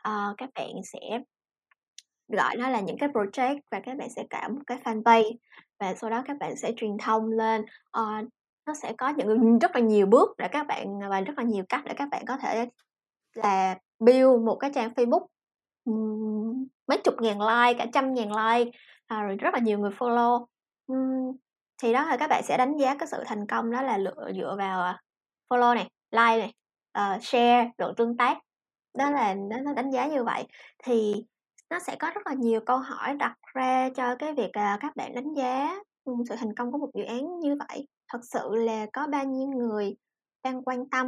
Uh, 0.07 0.37
các 0.37 0.49
bạn 0.55 0.71
sẽ 0.93 0.99
gọi 2.27 2.55
nó 2.57 2.69
là 2.69 2.79
những 2.79 2.97
cái 2.97 3.09
project 3.09 3.59
và 3.71 3.79
các 3.79 3.97
bạn 3.97 4.09
sẽ 4.09 4.23
cả 4.29 4.47
một 4.47 4.61
cái 4.67 4.77
fanpage 4.83 5.33
và 5.79 5.93
sau 5.95 6.09
đó 6.09 6.23
các 6.25 6.37
bạn 6.39 6.55
sẽ 6.55 6.71
truyền 6.77 6.97
thông 6.97 7.31
lên. 7.31 7.61
Uh, 7.99 8.27
nó 8.65 8.73
sẽ 8.81 8.93
có 8.97 9.09
những 9.09 9.59
rất 9.59 9.75
là 9.75 9.81
nhiều 9.81 10.05
bước 10.05 10.29
để 10.37 10.47
các 10.47 10.67
bạn 10.67 10.99
và 11.09 11.21
rất 11.21 11.33
là 11.37 11.43
nhiều 11.43 11.63
cách 11.69 11.81
để 11.85 11.93
các 11.93 12.09
bạn 12.11 12.25
có 12.25 12.37
thể 12.37 12.65
là 13.33 13.77
build 13.99 14.41
một 14.45 14.55
cái 14.55 14.71
trang 14.75 14.93
Facebook 14.95 15.25
um, 15.93 16.67
mấy 16.87 16.97
chục 16.97 17.13
ngàn 17.21 17.39
like 17.41 17.79
cả 17.79 17.85
trăm 17.93 18.13
ngàn 18.13 18.27
like 18.27 18.71
à, 19.07 19.23
rồi 19.23 19.35
rất 19.35 19.53
là 19.53 19.59
nhiều 19.59 19.79
người 19.79 19.91
follow. 19.91 20.45
Um, 20.87 21.37
thì 21.83 21.93
đó 21.93 22.05
là 22.05 22.17
các 22.17 22.27
bạn 22.27 22.43
sẽ 22.43 22.57
đánh 22.57 22.77
giá 22.77 22.95
cái 22.95 23.07
sự 23.07 23.23
thành 23.25 23.47
công 23.47 23.71
đó 23.71 23.81
là 23.81 23.97
lựa 23.97 24.31
dựa 24.35 24.55
vào 24.57 24.81
à, 24.81 25.01
follow 25.49 25.75
này 25.75 25.89
like 26.11 26.37
này 26.37 26.53
uh, 27.17 27.23
share 27.23 27.71
độ 27.77 27.93
tương 27.97 28.17
tác. 28.17 28.37
Đó 28.97 29.09
là 29.11 29.33
nó 29.33 29.73
đánh 29.73 29.91
giá 29.91 30.07
như 30.07 30.23
vậy. 30.23 30.47
Thì 30.83 31.25
nó 31.69 31.79
sẽ 31.79 31.95
có 31.95 32.11
rất 32.15 32.27
là 32.27 32.33
nhiều 32.33 32.61
câu 32.65 32.77
hỏi 32.77 33.13
đặt 33.13 33.35
ra 33.53 33.89
cho 33.95 34.15
cái 34.15 34.33
việc 34.33 34.49
là 34.53 34.77
các 34.81 34.95
bạn 34.95 35.15
đánh 35.15 35.33
giá 35.33 35.79
sự 36.29 36.35
thành 36.37 36.55
công 36.55 36.71
của 36.71 36.77
một 36.77 36.89
dự 36.93 37.03
án 37.03 37.39
như 37.39 37.55
vậy. 37.69 37.87
Thật 38.07 38.19
sự 38.23 38.55
là 38.55 38.85
có 38.93 39.07
bao 39.07 39.25
nhiêu 39.25 39.47
người 39.47 39.95
đang 40.43 40.63
quan 40.63 40.89
tâm 40.89 41.05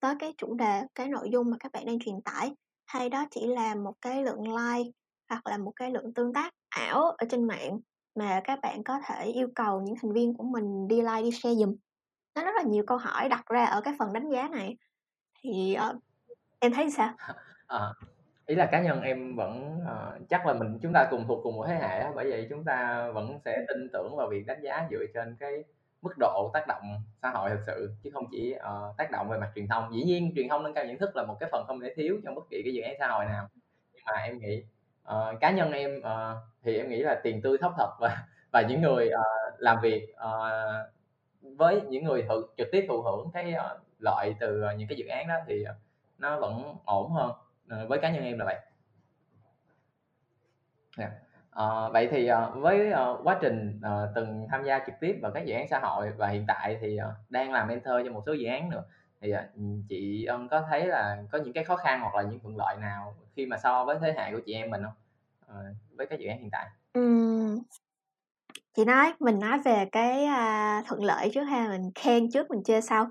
tới 0.00 0.14
cái 0.18 0.34
chủ 0.38 0.54
đề 0.54 0.82
cái 0.94 1.08
nội 1.08 1.28
dung 1.32 1.50
mà 1.50 1.56
các 1.60 1.72
bạn 1.72 1.86
đang 1.86 1.98
truyền 1.98 2.22
tải? 2.24 2.54
Hay 2.94 3.08
đó 3.08 3.26
chỉ 3.30 3.46
là 3.46 3.74
một 3.74 3.94
cái 4.00 4.24
lượng 4.24 4.42
like 4.42 4.90
hoặc 5.28 5.46
là 5.46 5.58
một 5.58 5.72
cái 5.76 5.90
lượng 5.90 6.14
tương 6.14 6.32
tác 6.32 6.54
ảo 6.68 7.02
ở 7.02 7.26
trên 7.30 7.44
mạng 7.44 7.80
mà 8.14 8.40
các 8.44 8.58
bạn 8.62 8.84
có 8.84 9.00
thể 9.06 9.24
yêu 9.24 9.48
cầu 9.54 9.80
những 9.80 9.94
thành 10.02 10.12
viên 10.12 10.34
của 10.34 10.44
mình 10.44 10.88
đi 10.88 10.96
like 10.96 11.22
đi 11.22 11.30
share 11.30 11.54
dùm 11.54 11.76
nó 12.34 12.44
rất 12.44 12.54
là 12.56 12.62
nhiều 12.62 12.84
câu 12.86 12.98
hỏi 12.98 13.28
đặt 13.28 13.46
ra 13.46 13.64
ở 13.64 13.80
cái 13.80 13.94
phần 13.98 14.12
đánh 14.12 14.30
giá 14.30 14.48
này. 14.48 14.76
Thì 15.40 15.76
uh, 15.90 15.96
em 16.58 16.72
thấy 16.72 16.90
sao? 16.90 17.14
À, 17.66 17.78
ý 18.46 18.54
là 18.54 18.66
cá 18.72 18.82
nhân 18.82 19.00
em 19.00 19.36
vẫn 19.36 19.78
uh, 19.82 20.28
chắc 20.28 20.46
là 20.46 20.52
mình 20.54 20.78
chúng 20.82 20.92
ta 20.92 21.08
cùng 21.10 21.24
thuộc 21.28 21.40
cùng 21.42 21.56
một 21.56 21.64
thế 21.68 21.74
hệ 21.74 22.00
đó, 22.00 22.12
bởi 22.16 22.30
vậy 22.30 22.46
chúng 22.50 22.64
ta 22.64 23.08
vẫn 23.14 23.38
sẽ 23.44 23.64
tin 23.68 23.88
tưởng 23.92 24.16
vào 24.16 24.28
việc 24.30 24.46
đánh 24.46 24.62
giá 24.62 24.88
dựa 24.90 25.04
trên 25.14 25.36
cái 25.40 25.64
mức 26.04 26.14
độ 26.18 26.50
tác 26.54 26.66
động 26.68 27.02
xã 27.22 27.30
hội 27.30 27.50
thực 27.50 27.60
sự 27.66 27.94
chứ 28.02 28.10
không 28.14 28.24
chỉ 28.30 28.54
uh, 28.56 28.96
tác 28.96 29.10
động 29.10 29.28
về 29.28 29.38
mặt 29.38 29.52
truyền 29.54 29.68
thông. 29.68 29.94
Dĩ 29.94 30.02
nhiên 30.02 30.32
truyền 30.36 30.48
thông 30.48 30.62
nâng 30.62 30.74
cao 30.74 30.84
nhận 30.84 30.98
thức 30.98 31.16
là 31.16 31.24
một 31.24 31.36
cái 31.40 31.48
phần 31.52 31.66
không 31.66 31.80
thể 31.80 31.94
thiếu 31.96 32.20
trong 32.24 32.34
bất 32.34 32.44
kỳ 32.50 32.62
cái 32.64 32.74
dự 32.74 32.82
án 32.82 32.94
xã 32.98 33.08
hội 33.08 33.24
nào. 33.24 33.48
Nhưng 33.92 34.02
mà 34.06 34.12
em 34.12 34.38
nghĩ 34.38 34.62
uh, 35.08 35.40
cá 35.40 35.50
nhân 35.50 35.72
em 35.72 35.98
uh, 35.98 36.36
thì 36.62 36.76
em 36.76 36.88
nghĩ 36.88 37.02
là 37.02 37.20
tiền 37.22 37.42
tươi 37.42 37.58
thóc 37.58 37.74
thật 37.78 37.96
và 38.00 38.26
và 38.52 38.62
những 38.62 38.80
người 38.80 39.08
uh, 39.08 39.60
làm 39.60 39.80
việc 39.80 40.14
uh, 40.14 41.56
với 41.58 41.80
những 41.80 42.04
người 42.04 42.22
thử, 42.28 42.46
trực 42.56 42.68
tiếp 42.72 42.86
thụ 42.88 43.02
hưởng 43.02 43.30
cái 43.34 43.54
uh, 43.54 43.80
lợi 43.98 44.34
từ 44.40 44.64
uh, 44.64 44.78
những 44.78 44.88
cái 44.88 44.98
dự 44.98 45.06
án 45.06 45.28
đó 45.28 45.34
thì 45.46 45.62
uh, 45.62 45.76
nó 46.18 46.40
vẫn 46.40 46.76
ổn 46.84 47.12
hơn 47.12 47.30
uh, 47.82 47.88
với 47.88 47.98
cá 47.98 48.10
nhân 48.10 48.24
em 48.24 48.38
là 48.38 48.44
vậy. 48.44 48.58
Yeah. 50.98 51.12
À, 51.54 51.88
vậy 51.92 52.08
thì 52.10 52.26
ờ, 52.26 52.52
với 52.56 52.90
ờ, 52.90 53.18
quá 53.24 53.38
trình 53.42 53.80
từng 54.14 54.46
tham 54.50 54.64
gia 54.64 54.78
trực 54.78 54.94
tiếp 55.00 55.18
vào 55.22 55.32
các 55.34 55.46
dự 55.46 55.54
án 55.54 55.68
xã 55.68 55.78
hội 55.78 56.10
và 56.16 56.28
hiện 56.28 56.44
tại 56.48 56.78
thì 56.80 56.98
đang 57.28 57.52
làm 57.52 57.68
mentor 57.68 57.94
cho 58.04 58.12
một 58.12 58.22
số 58.26 58.32
dự 58.32 58.46
án 58.46 58.70
nữa 58.70 58.84
thì 59.20 59.30
ừ, 59.30 59.62
chị 59.88 60.24
ân 60.24 60.48
có 60.48 60.66
thấy 60.70 60.86
là 60.86 61.16
có 61.30 61.38
những 61.38 61.52
cái 61.52 61.64
khó 61.64 61.76
khăn 61.76 62.00
hoặc 62.00 62.14
là 62.14 62.22
những 62.22 62.40
thuận 62.40 62.56
lợi 62.56 62.76
nào 62.80 63.16
khi 63.36 63.46
mà 63.46 63.56
so 63.58 63.84
với 63.84 63.96
thế 64.00 64.14
hệ 64.16 64.32
của 64.32 64.40
chị 64.46 64.52
em 64.52 64.70
mình 64.70 64.82
không 64.82 64.92
à, 65.48 65.56
với 65.96 66.06
các 66.06 66.18
dự 66.18 66.28
án 66.28 66.38
hiện 66.38 66.50
tại 66.50 66.66
Ừ. 66.92 67.00
Chị 68.76 68.84
nói 68.84 69.12
mình 69.20 69.40
nói 69.40 69.58
về 69.64 69.88
cái, 69.92 70.24
a, 70.24 70.82
thuận 70.86 71.04
lợi 71.04 71.30
trước 71.34 71.42
ha, 71.44 71.68
mình 71.68 71.90
khen 71.94 72.30
trước 72.30 72.50
mình 72.50 72.62
chê 72.62 72.80
sau. 72.80 73.10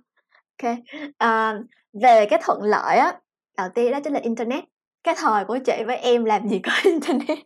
OK. 0.63 0.75
Ờ, 1.17 1.63
về 1.93 2.25
cái 2.29 2.39
thuận 2.43 2.61
lợi 2.61 2.97
á, 2.97 3.19
đầu 3.57 3.69
tiên 3.75 3.91
đó 3.91 3.99
chính 4.03 4.13
là 4.13 4.19
internet. 4.19 4.63
Cái 5.03 5.15
thời 5.17 5.45
của 5.45 5.59
chị 5.65 5.83
với 5.85 5.97
em 5.97 6.25
làm 6.25 6.47
gì 6.47 6.59
có 6.59 6.71
internet. 6.83 7.37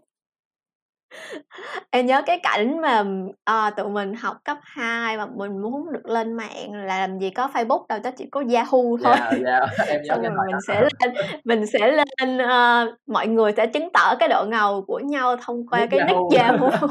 Em 1.92 2.06
nhớ 2.06 2.22
cái 2.26 2.40
cảnh 2.44 2.82
mà, 2.82 3.04
ờ, 3.44 3.70
tụi 3.78 3.90
mình 3.90 4.14
học 4.16 4.38
cấp 4.46 4.58
2 4.64 5.18
mà 5.18 5.26
mình 5.36 5.62
muốn 5.62 5.92
được 5.94 6.06
lên 6.06 6.34
mạng 6.34 6.74
là 6.74 7.00
làm 7.00 7.20
gì 7.20 7.30
có 7.30 7.50
Facebook 7.54 7.86
đâu, 7.90 8.00
đó 8.04 8.12
chỉ 8.18 8.26
có 8.32 8.44
Yahoo 8.54 8.80
thôi. 9.04 9.06
Yeah, 9.06 9.30
yeah, 9.46 9.70
em 9.88 10.02
nhớ 10.04 10.08
Xong 10.10 10.22
cái 10.24 10.32
rồi 10.32 10.38
mình 10.48 10.52
đó. 10.52 10.58
sẽ 10.68 10.82
lên 10.82 11.14
mình 11.44 11.66
sẽ 11.68 11.92
lên, 11.92 12.38
ơ 12.38 12.86
mọi 13.08 13.28
người 13.28 13.52
sẽ 13.58 13.68
chứng 13.68 13.90
tỏ 13.94 14.16
cái 14.20 14.30
độ 14.30 14.46
ngầu 14.50 14.82
của 14.88 15.00
nhau 15.00 15.36
thông 15.42 15.68
qua 15.68 15.80
Nick 15.80 15.92
cái 15.92 16.00
nick 16.02 16.18
Yahoo. 16.32 16.32
Yahoo. 16.32 16.72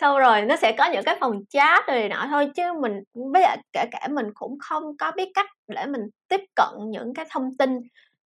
Xong 0.00 0.18
rồi 0.18 0.42
nó 0.42 0.56
sẽ 0.56 0.72
có 0.78 0.84
những 0.92 1.04
cái 1.04 1.16
phòng 1.20 1.40
chat 1.50 1.86
rồi 1.88 1.96
này 2.00 2.08
nọ 2.08 2.26
thôi 2.30 2.50
chứ 2.56 2.62
mình 2.82 2.92
với 3.32 3.42
lại 3.42 3.58
kể 3.72 3.84
cả 3.92 4.08
mình 4.12 4.26
cũng 4.34 4.58
không 4.60 4.96
có 4.98 5.12
biết 5.16 5.28
cách 5.34 5.46
để 5.68 5.86
mình 5.86 6.02
tiếp 6.28 6.40
cận 6.56 6.90
những 6.90 7.14
cái 7.14 7.26
thông 7.30 7.56
tin 7.58 7.70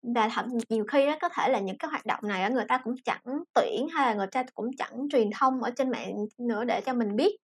và 0.03 0.29
thậm 0.29 0.49
nhiều 0.69 0.85
khi 0.93 1.07
á, 1.07 1.19
có 1.21 1.29
thể 1.29 1.49
là 1.49 1.61
những 1.61 1.79
cái 1.79 1.91
hoạt 1.91 2.07
động 2.07 2.21
này 2.23 2.51
người 2.51 2.65
ta 2.69 2.79
cũng 2.85 2.95
chẳng 3.05 3.23
tuyển 3.55 3.89
hay 3.95 4.07
là 4.07 4.15
người 4.15 4.27
ta 4.27 4.45
cũng 4.55 4.71
chẳng 4.79 5.09
truyền 5.13 5.31
thông 5.39 5.63
ở 5.63 5.71
trên 5.71 5.91
mạng 5.91 6.27
nữa 6.39 6.65
để 6.65 6.81
cho 6.81 6.95
mình 6.95 7.17
biết. 7.17 7.37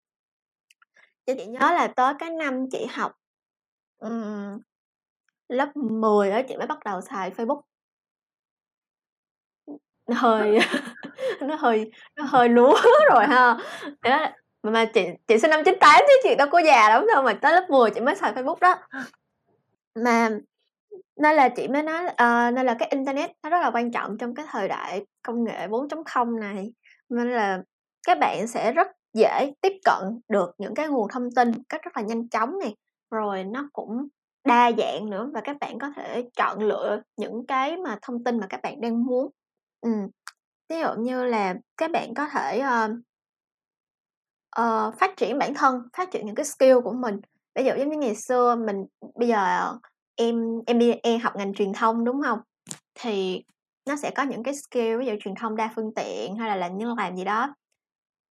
Chị 1.27 1.47
nhớ 1.47 1.61
là 1.61 1.87
tới 1.97 2.15
cái 2.19 2.31
năm 2.31 2.67
chị 2.73 2.87
học, 2.91 3.13
ừm, 3.99 4.59
lớp 5.49 5.77
10 5.77 6.31
á, 6.31 6.43
chị 6.49 6.57
mới 6.57 6.67
bắt 6.67 6.79
đầu 6.85 7.01
xài 7.01 7.31
Facebook. 7.31 7.61
Nó 10.07 10.17
hơi 10.17 10.59
nó 11.41 11.57
hơi 11.57 11.91
nó 12.17 12.25
hơi 12.25 12.49
lúa 12.49 12.77
rồi 13.15 13.27
ha. 13.27 13.59
Đó, 14.03 14.29
mà 14.63 14.71
mà 14.71 14.85
chị 14.85 15.07
chị 15.29 15.39
sinh 15.39 15.51
năm 15.51 15.61
98 15.65 16.03
chứ 16.09 16.15
chị 16.23 16.35
đâu 16.39 16.49
có 16.51 16.59
già 16.59 16.89
lắm 16.91 17.07
đâu 17.15 17.23
mà 17.23 17.33
tới 17.35 17.53
lớp 17.53 17.71
10 17.71 17.91
chị 17.91 18.01
mới 18.01 18.15
xài 18.17 18.33
Facebook 18.35 18.59
đó. 18.61 18.77
Mà 19.95 20.31
nên 21.17 21.37
là 21.37 21.49
chị 21.49 21.69
mới 21.69 21.83
nói 21.83 22.07
ờ, 22.17 22.51
nên 22.51 22.67
là 22.67 22.75
cái 22.79 22.89
internet 22.89 23.31
nó 23.43 23.51
rất 23.51 23.61
là 23.61 23.71
quan 23.75 23.93
trọng 23.93 24.19
trong 24.19 24.35
cái 24.35 24.47
thời 24.51 24.69
đại 24.69 25.07
công 25.23 25.45
nghệ 25.45 25.69
4.0 25.69 26.41
này. 26.41 26.73
Nên 27.09 27.31
là 27.33 27.63
các 28.07 28.19
bạn 28.21 28.47
sẽ 28.47 28.73
rất 28.73 28.87
dễ 29.13 29.53
tiếp 29.61 29.73
cận 29.85 30.21
được 30.29 30.55
những 30.59 30.75
cái 30.75 30.89
nguồn 30.89 31.09
thông 31.13 31.31
tin 31.37 31.53
cách 31.69 31.83
rất 31.83 31.97
là 31.97 32.03
nhanh 32.03 32.29
chóng 32.29 32.59
này, 32.59 32.77
rồi 33.11 33.45
nó 33.45 33.69
cũng 33.73 34.09
đa 34.45 34.73
dạng 34.79 35.11
nữa 35.11 35.31
và 35.35 35.41
các 35.41 35.57
bạn 35.61 35.79
có 35.79 35.91
thể 35.97 36.25
chọn 36.37 36.59
lựa 36.63 37.01
những 37.17 37.47
cái 37.47 37.77
mà 37.77 37.99
thông 38.03 38.25
tin 38.25 38.41
mà 38.41 38.47
các 38.51 38.61
bạn 38.63 38.81
đang 38.81 39.05
muốn. 39.05 39.31
Ừm, 39.81 40.09
ví 40.69 40.81
dụ 40.81 40.89
như 40.99 41.25
là 41.25 41.55
các 41.77 41.91
bạn 41.91 42.15
có 42.15 42.29
thể, 42.33 42.59
ờ 42.59 42.89
ờ, 44.51 44.91
phát 45.01 45.17
triển 45.17 45.39
bản 45.39 45.55
thân, 45.55 45.83
phát 45.97 46.11
triển 46.11 46.27
những 46.27 46.35
cái 46.35 46.45
skill 46.45 46.81
của 46.85 46.93
mình. 46.93 47.21
Ví 47.55 47.65
dụ 47.65 47.73
giống 47.79 47.91
như 47.91 47.97
ngày 47.99 48.15
xưa 48.17 48.57
mình 48.67 48.77
bây 49.15 49.29
giờ 49.29 49.73
em 50.17 50.63
em 50.67 50.79
đi 50.79 50.93
em 51.03 51.21
học 51.21 51.37
ngành 51.37 51.55
truyền 51.55 51.73
thông, 51.73 52.05
đúng 52.05 52.23
không? 52.23 52.39
Thì 52.95 53.45
nó 53.89 53.97
sẽ 53.97 54.11
có 54.11 54.23
những 54.23 54.43
cái 54.43 54.55
skill 54.55 54.99
ví 54.99 55.07
dụ 55.07 55.13
truyền 55.21 55.35
thông 55.35 55.57
đa 55.57 55.71
phương 55.77 55.95
tiện 55.97 56.37
hay 56.37 56.49
là 56.49 56.57
làm 56.57 56.79
như 56.79 56.95
làm 56.99 57.17
gì 57.17 57.25
đó. 57.25 57.55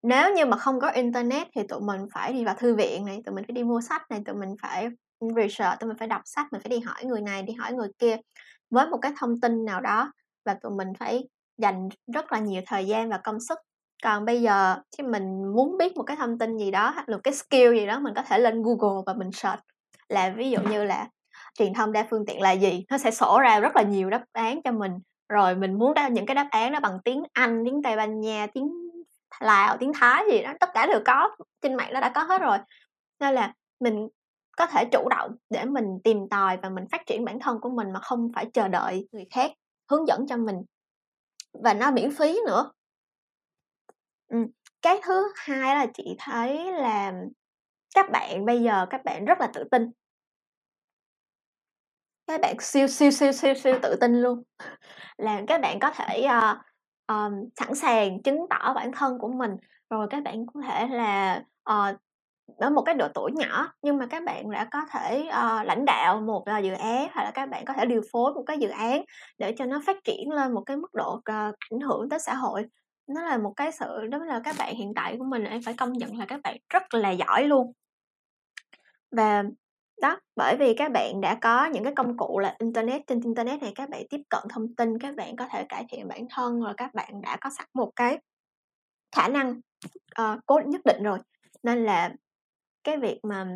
Nếu 0.02 0.34
như 0.34 0.46
mà 0.46 0.56
không 0.56 0.80
có 0.80 0.88
internet 0.88 1.48
thì 1.54 1.62
tụi 1.68 1.80
mình 1.80 2.06
phải 2.12 2.32
đi 2.32 2.44
vào 2.44 2.54
thư 2.58 2.74
viện 2.74 3.04
này, 3.04 3.22
tụi 3.26 3.34
mình 3.34 3.44
phải 3.48 3.54
đi 3.54 3.64
mua 3.64 3.80
sách 3.80 4.02
này, 4.10 4.22
tụi 4.26 4.34
mình 4.34 4.54
phải 4.62 4.88
research, 5.36 5.80
tụi 5.80 5.88
mình 5.88 5.96
phải 5.98 6.08
đọc 6.08 6.22
sách, 6.24 6.46
mình 6.52 6.60
phải 6.60 6.70
đi 6.70 6.80
hỏi 6.80 7.04
người 7.04 7.20
này, 7.20 7.42
đi 7.42 7.52
hỏi 7.52 7.72
người 7.72 7.88
kia 7.98 8.16
với 8.70 8.86
một 8.86 8.98
cái 9.02 9.12
thông 9.18 9.40
tin 9.40 9.64
nào 9.64 9.80
đó 9.80 10.12
và 10.44 10.54
tụi 10.54 10.72
mình 10.76 10.88
phải 10.98 11.28
dành 11.58 11.88
rất 12.12 12.32
là 12.32 12.38
nhiều 12.38 12.62
thời 12.66 12.86
gian 12.86 13.10
và 13.10 13.20
công 13.24 13.40
sức. 13.40 13.58
Còn 14.02 14.24
bây 14.24 14.42
giờ 14.42 14.76
khi 14.98 15.04
mình 15.04 15.54
muốn 15.56 15.78
biết 15.78 15.96
một 15.96 16.02
cái 16.02 16.16
thông 16.16 16.38
tin 16.38 16.56
gì 16.56 16.70
đó 16.70 16.90
hoặc 16.94 17.08
là 17.08 17.18
cái 17.24 17.34
skill 17.34 17.74
gì 17.78 17.86
đó 17.86 18.00
mình 18.00 18.14
có 18.14 18.22
thể 18.22 18.38
lên 18.38 18.62
Google 18.62 19.02
và 19.06 19.14
mình 19.14 19.32
search 19.32 19.60
là 20.08 20.34
ví 20.36 20.50
dụ 20.50 20.58
như 20.60 20.84
là 20.84 21.08
truyền 21.54 21.74
thông 21.74 21.92
đa 21.92 22.06
phương 22.10 22.26
tiện 22.26 22.40
là 22.40 22.52
gì, 22.52 22.84
nó 22.90 22.98
sẽ 22.98 23.10
sổ 23.10 23.40
ra 23.40 23.60
rất 23.60 23.76
là 23.76 23.82
nhiều 23.82 24.10
đáp 24.10 24.24
án 24.32 24.62
cho 24.62 24.72
mình. 24.72 24.92
Rồi 25.28 25.54
mình 25.54 25.78
muốn 25.78 25.94
ra 25.94 26.08
những 26.08 26.26
cái 26.26 26.34
đáp 26.34 26.48
án 26.50 26.72
đó 26.72 26.80
bằng 26.80 26.98
tiếng 27.04 27.22
Anh, 27.32 27.62
tiếng 27.64 27.82
Tây 27.82 27.96
Ban 27.96 28.20
Nha, 28.20 28.46
tiếng 28.54 28.70
Lào, 29.40 29.76
tiếng 29.76 29.92
Thái 29.92 30.24
gì 30.30 30.42
đó, 30.42 30.52
tất 30.60 30.68
cả 30.74 30.86
đều 30.86 31.00
có, 31.04 31.36
trên 31.62 31.74
mạng 31.74 31.92
nó 31.92 32.00
đã 32.00 32.12
có 32.14 32.22
hết 32.22 32.40
rồi. 32.40 32.58
Nên 33.20 33.34
là 33.34 33.54
mình 33.80 34.08
có 34.56 34.66
thể 34.66 34.84
chủ 34.92 35.08
động 35.08 35.36
để 35.50 35.64
mình 35.64 35.84
tìm 36.04 36.28
tòi 36.30 36.56
và 36.56 36.68
mình 36.68 36.84
phát 36.92 37.06
triển 37.06 37.24
bản 37.24 37.40
thân 37.40 37.60
của 37.60 37.70
mình 37.70 37.92
mà 37.92 38.00
không 38.00 38.30
phải 38.34 38.46
chờ 38.52 38.68
đợi 38.68 39.08
người 39.12 39.26
khác 39.30 39.52
hướng 39.90 40.08
dẫn 40.08 40.26
cho 40.26 40.36
mình. 40.36 40.56
Và 41.52 41.74
nó 41.74 41.90
miễn 41.90 42.10
phí 42.10 42.40
nữa. 42.46 42.70
ừ. 44.28 44.38
cái 44.82 45.00
thứ 45.02 45.32
hai 45.36 45.76
là 45.76 45.86
chị 45.94 46.16
thấy 46.18 46.72
là 46.72 47.12
các 47.94 48.10
bạn 48.10 48.44
bây 48.44 48.62
giờ 48.62 48.86
các 48.90 49.04
bạn 49.04 49.24
rất 49.24 49.40
là 49.40 49.50
tự 49.54 49.64
tin. 49.70 49.90
Các 52.26 52.40
bạn 52.40 52.56
siêu, 52.60 52.86
siêu, 52.86 53.10
siêu, 53.10 53.32
siêu, 53.32 53.54
siêu 53.54 53.78
tự 53.82 53.96
tin 54.00 54.22
luôn. 54.22 54.42
Là 55.16 55.42
các 55.46 55.60
bạn 55.60 55.78
có 55.80 55.90
thể, 55.90 56.26
uh, 56.26 56.56
ờm, 57.06 57.32
sẵn 57.56 57.74
sàng 57.74 58.22
chứng 58.22 58.46
tỏ 58.50 58.74
bản 58.74 58.92
thân 58.92 59.18
của 59.18 59.28
mình, 59.28 59.50
rồi 59.90 60.06
các 60.10 60.22
bạn 60.22 60.46
có 60.46 60.60
thể 60.60 60.86
là, 60.86 61.42
uh, 61.70 61.96
ở 62.58 62.70
một 62.70 62.82
cái 62.82 62.94
độ 62.94 63.08
tuổi 63.14 63.30
nhỏ 63.34 63.72
nhưng 63.82 63.98
mà 63.98 64.06
các 64.06 64.24
bạn 64.24 64.50
đã 64.50 64.68
có 64.70 64.80
thể 64.90 65.28
uh, 65.28 65.66
lãnh 65.66 65.84
đạo 65.84 66.20
một 66.20 66.44
uh, 66.58 66.64
dự 66.64 66.72
án 66.72 67.08
hoặc 67.12 67.24
là 67.24 67.30
các 67.30 67.48
bạn 67.48 67.64
có 67.64 67.74
thể 67.74 67.86
điều 67.86 68.00
phối 68.12 68.34
một 68.34 68.42
cái 68.46 68.58
dự 68.58 68.68
án 68.68 69.04
để 69.38 69.54
cho 69.58 69.64
nó 69.64 69.82
phát 69.86 69.96
triển 70.04 70.30
lên 70.30 70.52
một 70.52 70.62
cái 70.66 70.76
mức 70.76 70.94
độ 70.94 71.14
uh, 71.14 71.24
ảnh 71.70 71.80
hưởng 71.88 72.08
tới 72.08 72.18
xã 72.18 72.34
hội 72.34 72.64
nó 73.06 73.22
là 73.22 73.38
một 73.38 73.52
cái 73.56 73.72
sự 73.72 74.06
đó 74.10 74.18
là 74.18 74.40
các 74.44 74.54
bạn 74.58 74.74
hiện 74.74 74.92
tại 74.94 75.16
của 75.18 75.24
mình 75.24 75.44
em 75.44 75.60
phải 75.64 75.74
công 75.74 75.92
nhận 75.92 76.18
là 76.18 76.26
các 76.26 76.40
bạn 76.44 76.56
rất 76.68 76.94
là 76.94 77.10
giỏi 77.10 77.44
luôn 77.44 77.72
và 79.10 79.44
đó 80.02 80.18
bởi 80.36 80.56
vì 80.56 80.74
các 80.74 80.92
bạn 80.92 81.20
đã 81.20 81.38
có 81.40 81.66
những 81.66 81.84
cái 81.84 81.92
công 81.96 82.16
cụ 82.16 82.38
là 82.38 82.56
internet 82.58 83.06
trên 83.06 83.20
internet 83.20 83.62
này 83.62 83.72
các 83.74 83.90
bạn 83.90 84.02
tiếp 84.10 84.20
cận 84.30 84.42
thông 84.48 84.74
tin 84.74 84.98
các 84.98 85.16
bạn 85.16 85.36
có 85.36 85.48
thể 85.50 85.64
cải 85.68 85.84
thiện 85.88 86.08
bản 86.08 86.26
thân 86.30 86.60
rồi 86.60 86.74
các 86.76 86.94
bạn 86.94 87.20
đã 87.22 87.36
có 87.40 87.50
sẵn 87.50 87.66
một 87.74 87.90
cái 87.96 88.18
khả 89.16 89.28
năng 89.28 89.60
ờ, 90.14 90.32
uh, 90.32 90.40
cố 90.46 90.60
nhất 90.66 90.80
định 90.84 91.02
rồi. 91.02 91.18
Nên 91.62 91.84
là 91.84 92.14
cái 92.84 92.96
việc 92.96 93.20
mà 93.22 93.46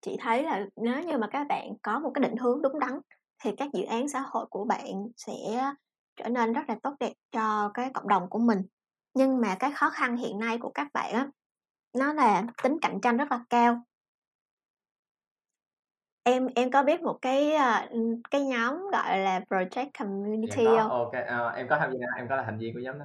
chị 0.00 0.16
thấy 0.20 0.42
là 0.42 0.66
nếu 0.76 1.02
như 1.02 1.18
mà 1.18 1.26
các 1.30 1.46
bạn 1.48 1.72
có 1.82 1.98
một 1.98 2.10
cái 2.14 2.22
định 2.22 2.36
hướng 2.36 2.62
đúng 2.62 2.78
đắn 2.78 3.00
thì 3.44 3.50
các 3.56 3.68
dự 3.72 3.82
án 3.82 4.08
xã 4.08 4.20
hội 4.20 4.46
của 4.50 4.64
bạn 4.64 5.06
sẽ 5.16 5.34
trở 6.16 6.28
nên 6.28 6.52
rất 6.52 6.62
là 6.68 6.76
tốt 6.82 6.94
đẹp 7.00 7.12
cho 7.32 7.70
cái 7.74 7.90
cộng 7.94 8.08
đồng 8.08 8.30
của 8.30 8.38
mình. 8.38 8.62
Nhưng 9.14 9.40
mà 9.40 9.56
cái 9.58 9.72
khó 9.72 9.90
khăn 9.90 10.16
hiện 10.16 10.38
nay 10.38 10.58
của 10.58 10.70
các 10.74 10.88
bạn 10.92 11.12
á 11.14 11.28
nó 11.96 12.12
là 12.12 12.42
tính 12.62 12.78
cạnh 12.82 12.98
tranh 13.02 13.16
rất 13.16 13.30
là 13.30 13.40
cao 13.50 13.82
em 16.22 16.48
em 16.54 16.70
có 16.70 16.82
biết 16.82 17.02
một 17.02 17.18
cái 17.22 17.52
uh, 17.54 17.90
cái 18.30 18.44
nhóm 18.44 18.90
gọi 18.92 19.18
là 19.18 19.40
project 19.48 19.86
community 19.98 20.64
dạ 20.64 20.70
không? 20.82 20.90
Ok, 20.90 21.12
uh, 21.12 21.56
em 21.56 21.68
có 21.68 21.78
tham 21.78 21.92
gia, 21.92 22.06
em 22.16 22.28
có 22.28 22.36
là 22.36 22.42
thành 22.42 22.58
viên 22.58 22.74
của 22.74 22.80
nhóm 22.80 22.98
đó. 22.98 23.04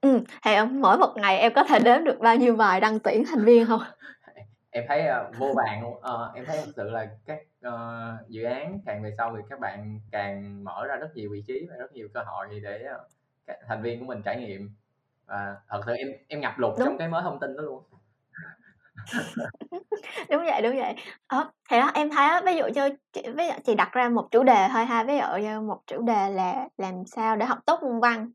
Ừ, 0.00 0.20
thì 0.44 0.50
mỗi 0.72 0.98
một 0.98 1.12
ngày 1.16 1.38
em 1.38 1.52
có 1.54 1.64
thể 1.64 1.78
đếm 1.78 2.04
được 2.04 2.18
bao 2.20 2.36
nhiêu 2.36 2.56
bài 2.56 2.80
đăng 2.80 2.98
tuyển 2.98 3.24
thành 3.30 3.44
viên 3.44 3.66
không? 3.66 3.80
em 4.70 4.84
thấy 4.88 5.06
uh, 5.28 5.38
vô 5.38 5.54
vàng 5.56 5.82
luôn 5.82 5.94
uh, 5.94 6.34
em 6.34 6.44
thấy 6.44 6.60
thực 6.64 6.72
sự 6.76 6.90
là 6.90 7.08
các 7.26 7.38
uh, 7.68 8.28
dự 8.28 8.44
án 8.44 8.78
càng 8.86 9.02
về 9.02 9.12
sau 9.18 9.36
thì 9.36 9.42
các 9.50 9.60
bạn 9.60 10.00
càng 10.10 10.64
mở 10.64 10.86
ra 10.86 10.96
rất 10.96 11.16
nhiều 11.16 11.30
vị 11.32 11.42
trí 11.46 11.66
và 11.70 11.76
rất 11.76 11.92
nhiều 11.92 12.08
cơ 12.14 12.22
hội 12.22 12.60
để 12.62 12.84
uh, 12.94 13.10
các 13.46 13.56
thành 13.68 13.82
viên 13.82 14.00
của 14.00 14.06
mình 14.06 14.22
trải 14.22 14.36
nghiệm 14.36 14.70
và 15.26 15.56
thật 15.68 15.80
sự 15.86 15.92
em 15.92 16.08
em 16.28 16.40
ngập 16.40 16.58
lụt 16.58 16.78
Đúng. 16.78 16.86
trong 16.86 16.98
cái 16.98 17.08
mới 17.08 17.22
thông 17.22 17.40
tin 17.40 17.56
đó 17.56 17.62
luôn 17.62 17.82
đúng 20.30 20.44
vậy 20.44 20.62
đúng 20.62 20.76
vậy. 20.76 20.94
À, 21.26 21.50
thì 21.70 21.78
đó 21.78 21.90
em 21.94 22.10
thấy 22.10 22.28
đó, 22.28 22.40
ví 22.46 22.56
dụ 22.56 22.64
như 22.74 22.96
chị 23.12 23.22
ví 23.36 23.46
dụ 23.46 23.52
chị 23.64 23.74
đặt 23.74 23.92
ra 23.92 24.08
một 24.08 24.28
chủ 24.30 24.42
đề 24.42 24.68
thôi 24.72 24.84
ha 24.84 25.04
ví 25.04 25.18
dụ 25.18 25.36
như 25.42 25.60
một 25.60 25.80
chủ 25.86 26.02
đề 26.02 26.30
là 26.30 26.68
làm 26.76 26.94
sao 27.06 27.36
để 27.36 27.46
học 27.46 27.58
tốt 27.66 27.82
môn 27.82 28.00
văn 28.00 28.32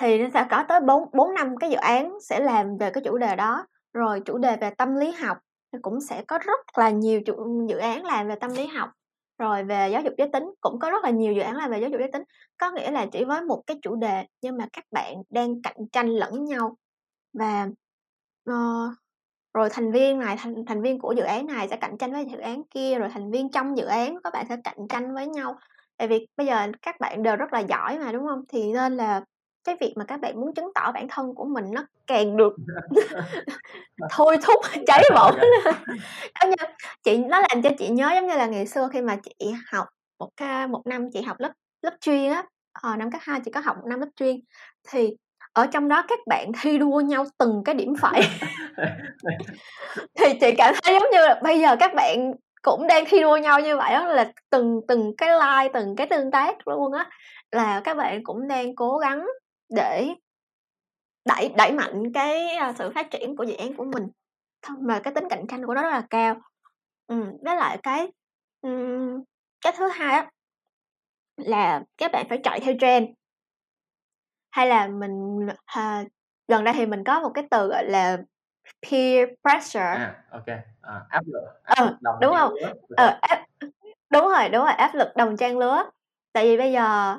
thì 0.00 0.18
nó 0.18 0.28
sẽ 0.34 0.46
có 0.50 0.64
tới 0.68 0.80
bốn 0.80 1.10
bốn 1.12 1.34
năm 1.34 1.56
cái 1.56 1.70
dự 1.70 1.76
án 1.76 2.18
sẽ 2.20 2.40
làm 2.40 2.76
về 2.76 2.90
cái 2.90 3.02
chủ 3.04 3.18
đề 3.18 3.36
đó. 3.36 3.66
Rồi 3.92 4.22
chủ 4.24 4.38
đề 4.38 4.56
về 4.56 4.70
tâm 4.70 4.96
lý 4.96 5.10
học 5.10 5.38
thì 5.72 5.78
cũng 5.82 6.00
sẽ 6.00 6.24
có 6.28 6.38
rất 6.38 6.78
là 6.78 6.90
nhiều 6.90 7.20
chủ, 7.26 7.66
dự 7.68 7.76
án 7.76 8.04
làm 8.04 8.28
về 8.28 8.34
tâm 8.40 8.50
lý 8.50 8.66
học. 8.66 8.90
Rồi 9.38 9.64
về 9.64 9.88
giáo 9.92 10.02
dục 10.02 10.14
giới 10.18 10.28
tính 10.32 10.44
cũng 10.60 10.78
có 10.78 10.90
rất 10.90 11.04
là 11.04 11.10
nhiều 11.10 11.32
dự 11.32 11.40
án 11.42 11.56
làm 11.56 11.70
về 11.70 11.78
giáo 11.78 11.90
dục 11.90 12.00
giới 12.00 12.12
tính. 12.12 12.22
Có 12.56 12.70
nghĩa 12.70 12.90
là 12.90 13.06
chỉ 13.12 13.24
với 13.24 13.42
một 13.42 13.62
cái 13.66 13.78
chủ 13.82 13.96
đề 13.96 14.26
nhưng 14.42 14.56
mà 14.56 14.66
các 14.72 14.84
bạn 14.90 15.14
đang 15.30 15.62
cạnh 15.62 15.76
tranh 15.92 16.08
lẫn 16.08 16.44
nhau. 16.44 16.76
Và 17.32 17.68
uh, 18.50 18.92
rồi 19.56 19.68
thành 19.70 19.92
viên 19.92 20.18
này 20.18 20.36
thành 20.38 20.54
thành 20.66 20.82
viên 20.82 20.98
của 20.98 21.12
dự 21.12 21.22
án 21.22 21.46
này 21.46 21.68
sẽ 21.68 21.76
cạnh 21.76 21.98
tranh 21.98 22.12
với 22.12 22.26
dự 22.32 22.38
án 22.38 22.62
kia 22.64 22.98
rồi 22.98 23.08
thành 23.08 23.30
viên 23.30 23.50
trong 23.50 23.76
dự 23.76 23.84
án 23.84 24.18
các 24.24 24.32
bạn 24.32 24.46
sẽ 24.48 24.56
cạnh 24.64 24.88
tranh 24.88 25.14
với 25.14 25.26
nhau. 25.26 25.58
Tại 25.96 26.08
vì 26.08 26.26
bây 26.36 26.46
giờ 26.46 26.66
các 26.82 27.00
bạn 27.00 27.22
đều 27.22 27.36
rất 27.36 27.52
là 27.52 27.58
giỏi 27.58 27.98
mà 27.98 28.12
đúng 28.12 28.26
không? 28.26 28.44
Thì 28.48 28.72
nên 28.72 28.96
là 28.96 29.22
cái 29.64 29.76
việc 29.80 29.92
mà 29.96 30.04
các 30.04 30.20
bạn 30.20 30.40
muốn 30.40 30.54
chứng 30.54 30.70
tỏ 30.74 30.92
bản 30.92 31.06
thân 31.10 31.34
của 31.34 31.44
mình 31.44 31.64
nó 31.72 31.86
càng 32.06 32.36
được 32.36 32.56
thôi 34.10 34.38
thúc 34.42 34.60
cháy 34.86 35.02
bỏng. 35.14 35.36
Giống 36.42 36.50
như 36.50 36.56
chị 37.02 37.18
nó 37.18 37.40
làm 37.40 37.62
cho 37.62 37.70
chị 37.78 37.88
nhớ 37.88 38.10
giống 38.14 38.26
như 38.26 38.34
là 38.34 38.46
ngày 38.46 38.66
xưa 38.66 38.88
khi 38.92 39.00
mà 39.00 39.16
chị 39.16 39.52
học 39.72 39.86
một 40.18 40.28
ca 40.36 40.66
một 40.66 40.86
năm 40.86 41.10
chị 41.12 41.22
học 41.22 41.40
lớp 41.40 41.52
lớp 41.82 41.94
chuyên 42.00 42.30
á. 42.30 42.44
Ờ, 42.72 42.96
năm 42.96 43.10
cấp 43.10 43.20
hai 43.24 43.40
chị 43.44 43.50
có 43.50 43.60
học 43.60 43.76
một 43.76 43.86
năm 43.88 44.00
lớp 44.00 44.08
chuyên. 44.16 44.40
Thì 44.88 45.16
ở 45.56 45.66
trong 45.66 45.88
đó 45.88 46.04
các 46.08 46.18
bạn 46.26 46.52
thi 46.60 46.78
đua 46.78 47.00
nhau 47.00 47.24
từng 47.38 47.62
cái 47.64 47.74
điểm 47.74 47.94
phải. 48.00 48.22
Thì 50.14 50.26
chị 50.40 50.54
cảm 50.58 50.74
thấy 50.82 50.94
giống 50.94 51.10
như 51.12 51.18
là 51.20 51.40
bây 51.42 51.60
giờ 51.60 51.76
các 51.80 51.94
bạn 51.94 52.32
cũng 52.62 52.86
đang 52.86 53.04
thi 53.08 53.20
đua 53.20 53.36
nhau 53.36 53.60
như 53.60 53.76
vậy 53.76 53.92
đó 53.92 54.06
là 54.06 54.32
từng 54.50 54.80
từng 54.88 55.16
cái 55.18 55.28
like 55.28 55.72
từng 55.74 55.96
cái 55.96 56.06
tương 56.06 56.30
tác 56.30 56.68
luôn 56.68 56.92
á 56.92 57.10
là 57.50 57.80
các 57.84 57.96
bạn 57.96 58.24
cũng 58.24 58.48
đang 58.48 58.74
cố 58.74 58.98
gắng 58.98 59.26
để 59.68 60.08
đẩy 61.24 61.50
đẩy 61.56 61.72
mạnh 61.72 62.12
cái 62.14 62.48
à, 62.48 62.72
sự 62.78 62.90
phát 62.94 63.10
triển 63.10 63.36
của 63.36 63.44
dự 63.44 63.54
án 63.54 63.74
của 63.74 63.84
mình. 63.84 64.08
Mà 64.78 65.00
cái 65.00 65.14
tính 65.14 65.24
cạnh 65.30 65.46
tranh 65.48 65.66
của 65.66 65.74
nó 65.74 65.82
rất 65.82 65.90
là 65.90 66.02
cao. 66.10 66.36
Ừ, 67.06 67.24
với 67.44 67.56
lại 67.56 67.78
cái 67.82 68.08
um, 68.60 69.22
cái 69.60 69.72
thứ 69.76 69.88
hai 69.88 70.14
á 70.14 70.30
là 71.36 71.82
các 71.98 72.12
bạn 72.12 72.26
phải 72.28 72.38
chạy 72.44 72.60
theo 72.60 72.74
trend 72.80 73.06
hay 74.56 74.66
là 74.66 74.86
mình 74.86 75.46
à, 75.64 76.04
gần 76.48 76.64
đây 76.64 76.74
thì 76.74 76.86
mình 76.86 77.04
có 77.04 77.20
một 77.20 77.30
cái 77.34 77.44
từ 77.50 77.68
gọi 77.68 77.84
là 77.84 78.18
peer 78.90 79.28
pressure. 79.42 79.80
À 79.80 80.14
ok. 80.30 80.46
À, 80.82 81.00
áp 81.08 81.22
lực 81.26 81.42
áp 81.64 81.74
ờ, 81.78 81.96
lực 82.00 82.14
đúng 82.20 82.34
không? 82.34 82.54
ờ, 82.96 83.18
áp, 83.20 83.44
đúng 84.10 84.24
rồi 84.24 84.48
đúng 84.48 84.64
rồi 84.64 84.72
áp 84.72 84.94
lực 84.94 85.08
đồng 85.16 85.36
trang 85.36 85.58
lứa. 85.58 85.84
Tại 86.32 86.44
vì 86.44 86.56
bây 86.56 86.72
giờ 86.72 87.18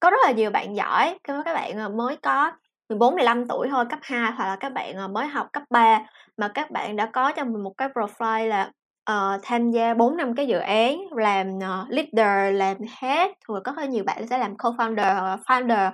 có 0.00 0.10
rất 0.10 0.16
là 0.24 0.30
nhiều 0.30 0.50
bạn 0.50 0.76
giỏi 0.76 1.18
các 1.24 1.44
bạn 1.44 1.78
ờ, 1.78 1.88
mới 1.88 2.16
có 2.16 2.52
14 2.88 3.14
15 3.14 3.48
tuổi 3.48 3.68
thôi 3.70 3.84
cấp 3.90 3.98
2 4.02 4.32
hoặc 4.32 4.46
là 4.46 4.56
các 4.56 4.72
bạn 4.72 4.94
ờ, 4.94 5.08
mới 5.08 5.26
học 5.26 5.48
cấp 5.52 5.62
3 5.70 6.00
mà 6.36 6.48
các 6.48 6.70
bạn 6.70 6.96
đã 6.96 7.06
có 7.06 7.32
cho 7.32 7.44
mình 7.44 7.62
một 7.62 7.72
cái 7.76 7.88
profile 7.88 8.48
là 8.48 8.70
uh, 9.10 9.40
tham 9.42 9.70
gia 9.70 9.94
4 9.94 10.16
năm 10.16 10.34
cái 10.34 10.46
dự 10.46 10.58
án 10.58 11.00
làm 11.16 11.56
uh, 11.56 11.88
leader 11.88 12.58
làm 12.58 12.76
head 13.00 13.30
rồi 13.48 13.60
có 13.64 13.72
hơi 13.72 13.88
nhiều 13.88 14.04
bạn 14.04 14.26
sẽ 14.26 14.38
làm 14.38 14.56
co-founder 14.56 15.20
hoặc 15.20 15.40
founder 15.46 15.90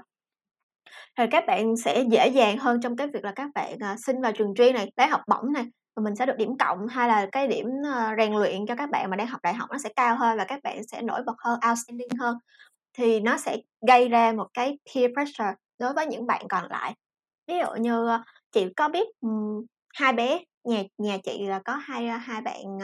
rồi 1.17 1.29
các 1.31 1.45
bạn 1.47 1.77
sẽ 1.77 2.05
dễ 2.11 2.29
dàng 2.29 2.59
hơn 2.59 2.81
trong 2.83 2.97
cái 2.97 3.07
việc 3.07 3.25
là 3.25 3.33
các 3.37 3.51
bạn 3.55 3.79
à, 3.81 3.97
xin 4.07 4.21
vào 4.23 4.33
trường 4.33 4.55
chuyên 4.55 4.75
này 4.75 4.93
lấy 4.97 5.07
học 5.09 5.21
bổng 5.29 5.53
này 5.53 5.65
và 5.97 6.03
mình 6.03 6.17
sẽ 6.17 6.27
được 6.27 6.37
điểm 6.39 6.59
cộng 6.59 6.87
hay 6.89 7.09
là 7.09 7.27
cái 7.33 7.49
điểm 7.49 7.67
ờ, 7.95 8.11
rèn 8.19 8.33
luyện 8.35 8.67
cho 8.67 8.75
các 8.77 8.91
bạn 8.91 9.11
mà 9.11 9.17
đang 9.17 9.27
học 9.27 9.41
đại 9.43 9.55
học 9.55 9.69
nó 9.71 9.79
sẽ 9.79 9.89
cao 9.97 10.17
hơn 10.17 10.39
và 10.39 10.45
các 10.45 10.61
bạn 10.63 10.83
sẽ 10.89 11.03
nổi 11.03 11.23
bật 11.27 11.35
hơn 11.39 11.61
outstanding 11.71 12.09
hơn. 12.21 12.39
Thì 12.99 13.21
nó 13.21 13.37
sẽ 13.37 13.57
gây 13.89 14.09
ra 14.09 14.33
một 14.33 14.47
cái 14.55 14.79
peer 14.95 15.11
pressure 15.15 15.55
đối 15.79 15.93
với 15.95 16.07
những 16.07 16.27
bạn 16.27 16.49
còn 16.49 16.71
lại. 16.71 16.95
Ví 17.47 17.55
dụ 17.59 17.83
như 17.83 18.07
ờ, 18.09 18.23
chị 18.53 18.67
có 18.77 18.89
biết 18.89 19.09
um, 19.21 19.65
hai 19.95 20.13
bé 20.13 20.39
nhà 20.65 20.83
nhà 20.99 21.19
chị 21.25 21.47
là 21.47 21.61
có 21.65 21.77
hai 21.77 22.09
ờ, 22.09 22.17
hai 22.17 22.41
bạn 22.43 22.79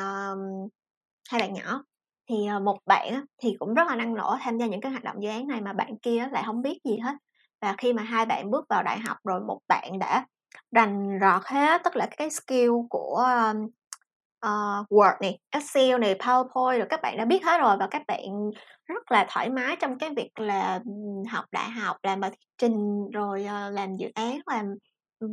hai 1.30 1.40
bạn 1.40 1.54
nhỏ. 1.54 1.84
Thì 2.30 2.36
một 2.62 2.78
bạn 2.86 3.24
thì 3.42 3.56
cũng 3.58 3.74
rất 3.74 3.88
là 3.88 3.96
năng 3.96 4.14
nổ 4.14 4.36
tham 4.40 4.58
gia 4.58 4.66
những 4.66 4.80
cái 4.80 4.92
hoạt 4.92 5.04
động 5.04 5.22
dự 5.22 5.28
án 5.28 5.46
này 5.48 5.60
mà 5.60 5.72
bạn 5.72 5.98
kia 6.02 6.28
lại 6.32 6.42
không 6.46 6.62
biết 6.62 6.78
gì 6.84 6.98
hết 6.98 7.14
và 7.64 7.74
khi 7.78 7.92
mà 7.92 8.02
hai 8.02 8.26
bạn 8.26 8.50
bước 8.50 8.64
vào 8.68 8.82
đại 8.82 8.98
học 8.98 9.16
rồi 9.24 9.40
một 9.40 9.60
bạn 9.68 9.98
đã 9.98 10.26
rành 10.72 11.18
rọt 11.20 11.42
hết 11.44 11.80
tất 11.84 11.92
cả 11.94 12.08
cái 12.16 12.30
skill 12.30 12.70
của 12.90 13.26
uh, 14.46 14.90
Word 14.90 15.16
này, 15.20 15.38
Excel 15.50 15.98
này, 15.98 16.14
PowerPoint 16.14 16.78
rồi 16.78 16.86
các 16.90 17.02
bạn 17.02 17.16
đã 17.16 17.24
biết 17.24 17.44
hết 17.44 17.58
rồi. 17.60 17.76
Và 17.80 17.88
các 17.90 18.02
bạn 18.06 18.50
rất 18.86 19.12
là 19.12 19.26
thoải 19.28 19.50
mái 19.50 19.76
trong 19.80 19.98
cái 19.98 20.10
việc 20.16 20.30
là 20.40 20.80
học 21.28 21.44
đại 21.52 21.70
học, 21.70 21.96
làm 22.02 22.20
bài 22.20 22.30
thuyết 22.30 22.48
trình 22.58 23.10
rồi 23.12 23.46
uh, 23.46 23.74
làm 23.74 23.96
dự 23.96 24.08
án, 24.14 24.40
làm 24.46 24.74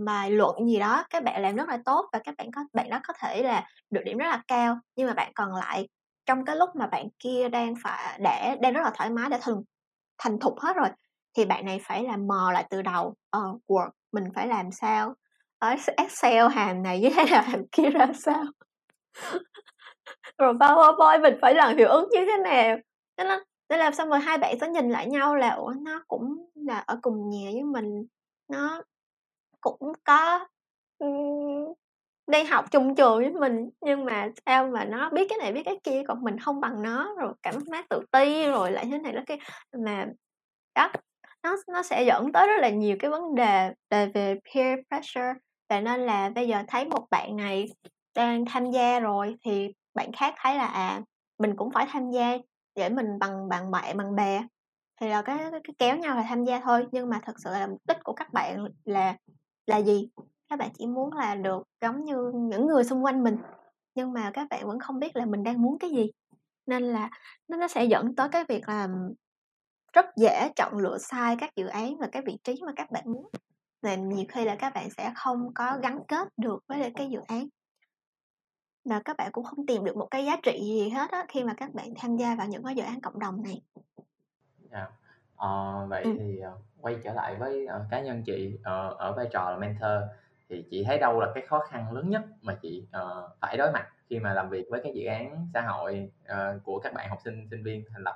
bài 0.06 0.32
luận 0.32 0.68
gì 0.68 0.80
đó. 0.80 1.04
Các 1.10 1.24
bạn 1.24 1.42
làm 1.42 1.56
rất 1.56 1.70
là 1.70 1.78
tốt 1.86 2.10
và 2.14 2.20
các 2.24 2.36
bạn 2.38 2.52
có 2.52 2.62
bạn 2.74 2.90
đó 2.90 3.00
có 3.04 3.14
thể 3.20 3.44
là 3.44 3.68
được 3.90 4.02
điểm 4.06 4.18
rất 4.18 4.28
là 4.28 4.44
cao. 4.48 4.78
Nhưng 4.96 5.08
mà 5.08 5.14
bạn 5.14 5.32
còn 5.36 5.56
lại 5.56 5.90
trong 6.26 6.46
cái 6.46 6.56
lúc 6.56 6.70
mà 6.76 6.88
bạn 6.88 7.08
kia 7.20 7.50
đang 7.50 7.74
phải 7.84 8.20
để 8.20 8.56
đang 8.62 8.74
rất 8.74 8.82
là 8.84 8.92
thoải 8.96 9.10
mái 9.10 9.30
đã 9.30 9.40
thành 9.42 9.62
thành 10.18 10.40
thục 10.40 10.60
hết 10.60 10.76
rồi 10.76 10.88
thì 11.38 11.46
bạn 11.46 11.66
này 11.66 11.82
phải 11.84 12.04
làm 12.04 12.28
mò 12.28 12.52
lại 12.52 12.66
từ 12.70 12.82
đầu. 12.82 13.16
Ờ, 13.30 13.50
uh, 13.50 13.62
work 13.68 13.90
mình 14.12 14.24
phải 14.36 14.48
làm 14.48 14.72
sao? 14.72 15.14
Ở 15.60 15.76
Excel 15.98 16.48
hàm 16.48 16.84
này 16.84 17.00
với 17.02 17.26
nào 17.32 17.44
hàm 17.44 17.68
kia 17.72 17.90
ra 17.90 18.08
sao? 18.16 18.44
Rồi 20.38 20.54
PowerPoint 20.54 21.22
mình 21.22 21.38
phải 21.42 21.56
làm 21.56 21.78
hiệu 21.78 21.90
ứng 21.90 22.10
như 22.12 22.26
thế 22.26 22.38
nào? 22.38 22.78
Nên 23.18 23.28
là 23.28 23.40
để 23.70 23.78
làm 23.78 23.94
xong 23.94 24.10
rồi 24.10 24.20
hai 24.20 24.38
bạn 24.38 24.60
sẽ 24.62 24.68
nhìn 24.68 24.90
lại 24.90 25.08
nhau 25.08 25.36
là 25.36 25.50
ủa 25.50 25.74
nó 25.82 26.04
cũng 26.08 26.50
là 26.56 26.80
ở 26.80 27.00
cùng 27.02 27.30
nhà 27.30 27.50
với 27.54 27.64
mình. 27.64 28.06
Nó 28.48 28.82
cũng 29.62 29.94
có 30.04 30.46
um, 31.00 31.74
đi 32.28 32.44
học 32.44 32.72
chung 32.72 32.96
trường 32.96 33.18
với 33.18 33.32
mình 33.32 33.70
nhưng 33.82 34.06
mà 34.06 34.30
sao 34.46 34.68
mà 34.68 34.86
nó 34.86 35.10
biết 35.10 35.28
cái 35.30 35.38
này 35.40 35.52
biết 35.54 35.64
cái 35.66 35.80
kia 35.84 36.04
còn 36.08 36.24
mình 36.24 36.40
không 36.40 36.62
bằng 36.62 36.82
nó. 36.82 37.16
Rồi 37.18 37.34
cảm 37.44 37.60
giác 37.60 37.90
tự 37.90 38.02
ti 38.12 38.46
rồi 38.46 38.72
lại 38.72 38.86
thế 38.92 38.98
này 39.00 39.14
đó 39.14 39.22
kia 39.28 39.38
mà 39.86 40.08
đó 40.76 40.92
nó 41.44 41.56
nó 41.68 41.84
sẽ 41.84 42.04
dẫn 42.04 42.32
tới 42.32 42.48
rất 42.48 42.58
là 42.62 42.70
nhiều 42.70 42.96
cái 43.00 43.12
vấn 43.12 43.36
đề 43.36 43.74
về 43.90 44.06
về 44.14 44.36
peer 44.56 44.80
pressure. 44.90 45.34
Và 45.70 45.82
nên 45.82 46.00
là 46.00 46.30
bây 46.30 46.48
giờ 46.48 46.64
thấy 46.68 46.86
một 46.86 47.06
bạn 47.12 47.36
này 47.36 47.66
đang 48.16 48.46
tham 48.46 48.72
gia 48.72 49.00
rồi 49.00 49.36
thì 49.46 49.74
bạn 49.94 50.12
khác 50.12 50.34
thấy 50.38 50.56
là 50.56 50.66
à 50.66 51.02
mình 51.40 51.56
cũng 51.56 51.72
phải 51.72 51.88
tham 51.90 52.12
gia 52.12 52.38
để 52.76 52.90
mình 52.90 53.20
bằng 53.20 53.50
bạn 53.50 53.72
bè 53.72 53.94
bằng 53.94 54.16
bè. 54.16 54.44
Thì 55.02 55.10
là 55.10 55.22
cái, 55.22 55.38
cái 55.52 55.76
kéo 55.78 55.98
nhau 55.98 56.16
là 56.16 56.24
tham 56.30 56.44
gia 56.44 56.60
thôi 56.60 56.88
nhưng 56.92 57.10
mà 57.10 57.20
thật 57.24 57.34
sự 57.44 57.50
là 57.52 57.68
mục 57.68 57.82
đích 57.88 57.98
của 58.04 58.14
các 58.14 58.34
bạn 58.34 58.66
là 58.86 59.16
là 59.68 59.78
gì? 59.78 60.10
Các 60.50 60.60
bạn 60.60 60.70
chỉ 60.78 60.88
muốn 60.88 61.14
là 61.14 61.36
được 61.36 61.64
giống 61.82 62.04
như 62.04 62.32
những 62.36 62.68
người 62.68 62.84
xung 62.84 63.06
quanh 63.06 63.24
mình, 63.24 63.38
nhưng 63.96 64.14
mà 64.14 64.32
các 64.34 64.48
bạn 64.50 64.68
vẫn 64.68 64.80
không 64.80 65.00
biết 65.00 65.16
là 65.16 65.26
mình 65.26 65.44
đang 65.44 65.62
muốn 65.62 65.80
cái 65.80 65.90
gì. 65.90 66.12
Nên 66.66 66.84
là 66.84 67.10
nó 67.48 67.58
nó 67.58 67.68
sẽ 67.68 67.86
dẫn 67.86 68.16
tới 68.16 68.30
cái 68.30 68.46
việc 68.50 68.68
là 68.68 68.88
rất 69.94 70.06
dễ 70.16 70.50
chọn 70.56 70.78
lựa 70.78 70.98
sai 70.98 71.36
các 71.40 71.56
dự 71.56 71.68
án 71.68 71.98
và 71.98 72.08
cái 72.12 72.22
vị 72.26 72.38
trí 72.44 72.56
mà 72.66 72.74
các 72.76 72.92
bạn 72.92 73.04
muốn. 73.06 73.30
Và 73.82 73.96
nhiều 73.96 74.26
khi 74.30 74.46
là 74.46 74.56
các 74.56 74.74
bạn 74.74 74.90
sẽ 74.98 75.12
không 75.16 75.54
có 75.56 75.78
gắn 75.84 76.00
kết 76.08 76.28
được 76.38 76.64
với 76.68 76.92
cái 76.96 77.10
dự 77.10 77.20
án. 77.28 77.48
Và 78.86 79.02
các 79.06 79.18
bạn 79.18 79.32
cũng 79.32 79.44
không 79.44 79.66
tìm 79.66 79.84
được 79.84 79.98
một 79.98 80.08
cái 80.12 80.26
giá 80.26 80.38
trị 80.44 80.60
gì 80.62 80.90
hết 80.90 81.12
á, 81.12 81.26
khi 81.28 81.44
mà 81.44 81.54
các 81.58 81.74
bạn 81.74 81.88
tham 81.98 82.18
gia 82.18 82.36
vào 82.36 82.48
những 82.48 82.64
cái 82.64 82.76
dự 82.76 82.84
án 82.84 83.02
cộng 83.02 83.20
đồng 83.20 83.44
này. 83.44 83.62
Yeah. 84.72 84.90
Ờ, 85.36 85.86
vậy 85.90 86.04
Ừm. 86.04 86.18
thì, 86.18 86.40
ờ, 86.40 86.58
quay 86.82 86.96
trở 87.04 87.14
lại 87.14 87.36
với, 87.36 87.66
ờ, 87.66 87.86
cá 87.92 88.02
nhân 88.02 88.24
chị, 88.26 88.58
ờ, 88.64 88.96
ở 88.98 89.14
vai 89.14 89.28
trò 89.32 89.50
là 89.52 89.58
mentor, 89.58 90.02
thì 90.50 90.66
chị 90.72 90.84
thấy 90.84 90.98
đâu 90.98 91.20
là 91.20 91.32
cái 91.36 91.46
khó 91.48 91.60
khăn 91.70 91.92
lớn 91.94 92.10
nhất 92.10 92.22
mà 92.42 92.58
chị, 92.62 92.88
ờ, 92.92 93.30
phải 93.42 93.58
đối 93.58 93.72
mặt 93.72 93.88
khi 94.10 94.20
mà 94.20 94.34
làm 94.34 94.50
việc 94.50 94.66
với 94.70 94.82
các 94.84 94.94
dự 94.96 95.06
án 95.06 95.48
xã 95.54 95.62
hội, 95.62 96.12
ờ, 96.26 96.60
của 96.64 96.80
các 96.80 96.94
bạn 96.94 97.10
học 97.10 97.20
sinh, 97.24 97.48
sinh 97.52 97.64
viên 97.64 97.84
thành 97.94 98.04
lập? 98.04 98.16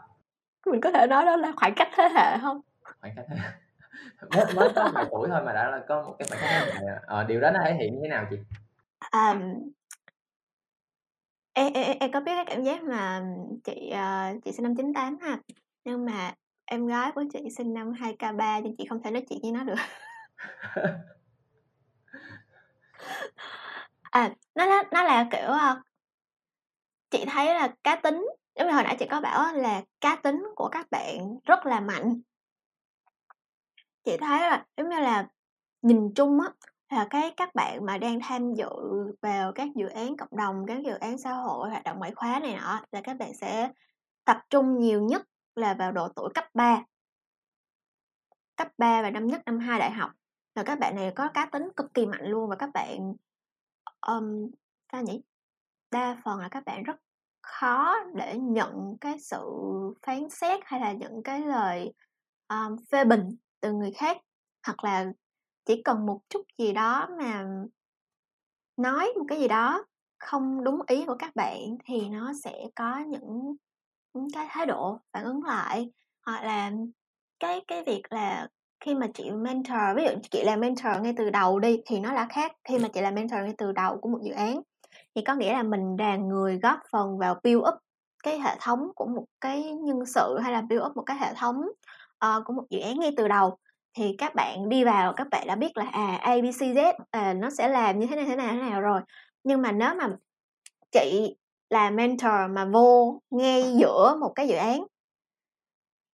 Mình 0.65 0.81
có 0.81 0.91
thể 0.91 1.07
nói 1.07 1.25
đó 1.25 1.35
là 1.35 1.51
khoảng 1.55 1.73
cách 1.75 1.89
thế 1.95 2.09
hệ 2.15 2.37
hông? 2.37 2.61
Khoảng 3.01 3.13
cách 3.15 3.25
thế 3.29 3.35
hệ. 3.35 3.49
Mới 4.35 4.53
mới 4.53 4.69
có 4.75 4.91
vài 4.93 5.05
tuổi 5.11 5.29
thôi 5.29 5.41
mà 5.45 5.53
đã 5.53 5.69
là 5.69 5.79
có 5.87 6.03
một 6.03 6.15
cái 6.19 6.27
khoảng 6.27 6.41
cách 6.41 6.49
thế 6.73 6.85
hệ? 6.87 6.99
Ờ, 7.07 7.23
điều 7.23 7.41
đó 7.41 7.51
nó 7.51 7.59
thể 7.65 7.73
hiện 7.73 7.95
như 7.95 7.99
thế 8.03 8.09
nào 8.09 8.25
chị? 8.29 8.37
Ờm. 9.11 9.53
Em 11.53 11.73
em 11.73 11.97
em 11.99 12.11
có 12.11 12.19
biết 12.19 12.31
cái 12.35 12.45
cảm 12.45 12.63
giác 12.63 12.83
mà 12.83 13.23
chị, 13.63 13.89
ờ, 13.89 14.33
chị 14.45 14.51
sinh 14.51 14.63
năm 14.63 14.75
98 14.75 15.17
ha, 15.21 15.39
nhưng 15.83 16.05
mà 16.05 16.33
em 16.65 16.87
gái 16.87 17.11
của 17.15 17.23
chị 17.33 17.49
sinh 17.57 17.73
năm 17.73 17.91
2K3 17.93 18.59
nhưng 18.59 18.75
chị 18.77 18.85
không 18.89 19.03
thể 19.03 19.11
nói 19.11 19.25
chuyện 19.29 19.39
với 19.41 19.51
nó 19.51 19.63
được. 19.63 19.75
À, 24.11 24.31
nó 24.55 24.65
nó 24.65 24.83
nó 24.91 25.03
là, 25.03 25.27
kiểu, 25.31 25.41
ờ 25.49 25.81
chị 27.11 27.25
thấy 27.27 27.45
là 27.53 27.67
cá 27.83 27.95
tính, 27.95 28.27
giống 28.55 28.67
như 28.67 28.73
hồi 28.73 28.83
nãy 28.83 28.95
chị 28.99 29.05
có 29.11 29.21
bảo 29.21 29.53
là 29.53 29.83
cá 30.01 30.15
tính 30.15 30.47
của 30.55 30.69
các 30.71 30.87
bạn 30.91 31.37
rất 31.43 31.65
là 31.65 31.79
mạnh. 31.79 32.21
Chị 34.03 34.17
thấy 34.19 34.39
là, 34.39 34.65
giống 34.77 34.89
như 34.89 34.99
là, 34.99 35.27
nhìn 35.81 36.13
chung 36.15 36.39
á, 36.41 36.49
là 36.89 37.07
cái 37.09 37.33
các 37.37 37.55
bạn 37.55 37.85
mà 37.85 37.97
đang 37.97 38.19
tham 38.23 38.53
dự 38.53 38.69
vào 39.21 39.51
các 39.55 39.67
dự 39.75 39.87
án 39.87 40.17
cộng 40.17 40.37
đồng, 40.37 40.65
các 40.67 40.77
dự 40.85 40.93
án 40.93 41.17
xã 41.17 41.31
hội, 41.31 41.69
hoạt 41.69 41.83
động 41.83 41.99
ngoại 41.99 42.11
khóa 42.15 42.39
này 42.39 42.55
nọ 42.55 42.81
là 42.91 43.01
các 43.03 43.17
bạn 43.17 43.33
sẽ 43.33 43.71
tập 44.25 44.41
trung 44.49 44.79
nhiều 44.79 45.01
nhất 45.01 45.21
là 45.55 45.73
vào 45.73 45.91
độ 45.91 46.07
tuổi 46.15 46.29
cấp 46.33 46.45
3. 46.53 46.83
Cấp 48.55 48.67
3 48.77 49.01
và 49.01 49.09
năm 49.11 49.27
nhất, 49.27 49.41
năm 49.45 49.59
2 49.59 49.79
đại 49.79 49.91
học. 49.91 50.11
là 50.55 50.63
các 50.63 50.79
bạn 50.79 50.95
này 50.95 51.11
có 51.15 51.29
cá 51.33 51.45
tính 51.45 51.69
cực 51.75 51.93
kỳ 51.93 52.05
mạnh 52.05 52.25
luôn 52.25 52.49
và 52.49 52.55
các 52.55 52.69
bạn, 52.73 53.13
um, 54.07 54.49
sao 54.91 55.01
nhỉ? 55.01 55.21
Đa 55.91 56.21
phần 56.23 56.39
là 56.39 56.49
các 56.51 56.65
bạn 56.65 56.83
rất 56.83 56.95
khó 57.45 57.95
để 58.15 58.37
nhận 58.37 58.97
cái 59.01 59.19
sự 59.19 59.41
phán 60.05 60.29
xét 60.29 60.59
hay 60.65 60.79
là 60.79 60.91
những 60.91 61.23
cái 61.23 61.41
lời, 61.41 61.93
um, 62.49 62.75
phê 62.91 63.05
bình 63.05 63.29
từ 63.61 63.73
người 63.73 63.91
khác, 63.91 64.17
hoặc 64.65 64.83
là 64.83 65.05
chỉ 65.65 65.81
cần 65.81 66.05
một 66.05 66.19
chút 66.29 66.41
gì 66.57 66.73
đó 66.73 67.07
mà 67.19 67.45
nói 68.77 69.13
một 69.17 69.25
cái 69.27 69.39
gì 69.39 69.47
đó 69.47 69.85
không 70.19 70.63
đúng 70.63 70.79
ý 70.87 71.05
của 71.05 71.15
các 71.19 71.35
bạn 71.35 71.59
thì 71.85 72.09
nó 72.09 72.33
sẽ 72.43 72.63
có 72.75 72.99
những 72.99 73.55
những 74.13 74.27
cái 74.33 74.47
thái 74.49 74.65
độ 74.65 74.99
phản 75.13 75.23
ứng 75.23 75.43
lại. 75.43 75.91
Hoặc 76.25 76.43
là 76.43 76.71
cái 77.39 77.61
cái 77.67 77.83
việc 77.83 78.01
là 78.09 78.47
khi 78.79 78.95
mà 78.95 79.07
chị 79.13 79.31
mentor, 79.31 79.79
ví 79.95 80.03
dụ 80.03 80.11
chị 80.31 80.43
làm 80.43 80.59
mentor 80.59 81.01
ngay 81.01 81.13
từ 81.17 81.29
đầu 81.29 81.59
đi 81.59 81.81
thì 81.85 81.99
nó 81.99 82.13
đã 82.13 82.27
khác, 82.29 82.51
khi 82.63 82.79
mà 82.79 82.87
chị 82.93 83.01
làm 83.01 83.15
mentor 83.15 83.39
ngay 83.39 83.55
từ 83.57 83.71
đầu 83.71 83.97
của 84.01 84.09
một 84.09 84.19
dự 84.23 84.31
án, 84.31 84.61
thì 85.15 85.21
có 85.21 85.35
nghĩa 85.35 85.53
là 85.53 85.63
mình 85.63 85.95
là 85.99 86.15
người 86.15 86.59
góp 86.59 86.79
phần 86.91 87.17
vào 87.17 87.35
build 87.43 87.57
up 87.57 87.75
cái 88.23 88.39
hệ 88.39 88.55
thống 88.61 88.91
của 88.95 89.05
một 89.05 89.25
cái 89.41 89.63
nhân 89.63 90.05
sự, 90.05 90.37
hay 90.43 90.53
là 90.53 90.61
build 90.61 90.83
up 90.85 90.95
một 90.95 91.03
cái 91.05 91.17
hệ 91.17 91.33
thống, 91.33 91.61
uh, 92.25 92.45
của 92.45 92.53
một 92.53 92.63
dự 92.69 92.79
án 92.79 92.99
ngay 92.99 93.11
từ 93.17 93.27
đầu. 93.27 93.57
Thì 93.97 94.15
các 94.17 94.35
bạn 94.35 94.69
đi 94.69 94.83
vào 94.83 95.13
các 95.13 95.27
bạn 95.31 95.47
đã 95.47 95.55
biết 95.55 95.77
là, 95.77 95.85
à, 95.91 96.17
A, 96.21 96.35
B, 96.41 96.45
C, 96.59 96.61
à, 97.11 97.33
nó 97.33 97.49
sẽ 97.49 97.67
làm 97.67 97.99
như 97.99 98.07
thế 98.07 98.15
này, 98.15 98.25
thế 98.25 98.35
này 98.35 98.47
thế 98.51 98.69
nào 98.69 98.81
rồi. 98.81 99.01
Nhưng 99.43 99.61
mà 99.61 99.71
nếu 99.71 99.89
mà 99.95 100.09
chị 100.91 101.35
là 101.69 101.89
mentor 101.89 102.31
mà 102.49 102.65
vô 102.65 103.21
ngay 103.29 103.73
giữa 103.79 104.17
một 104.19 104.31
cái 104.35 104.47
dự 104.47 104.55
án 104.55 104.85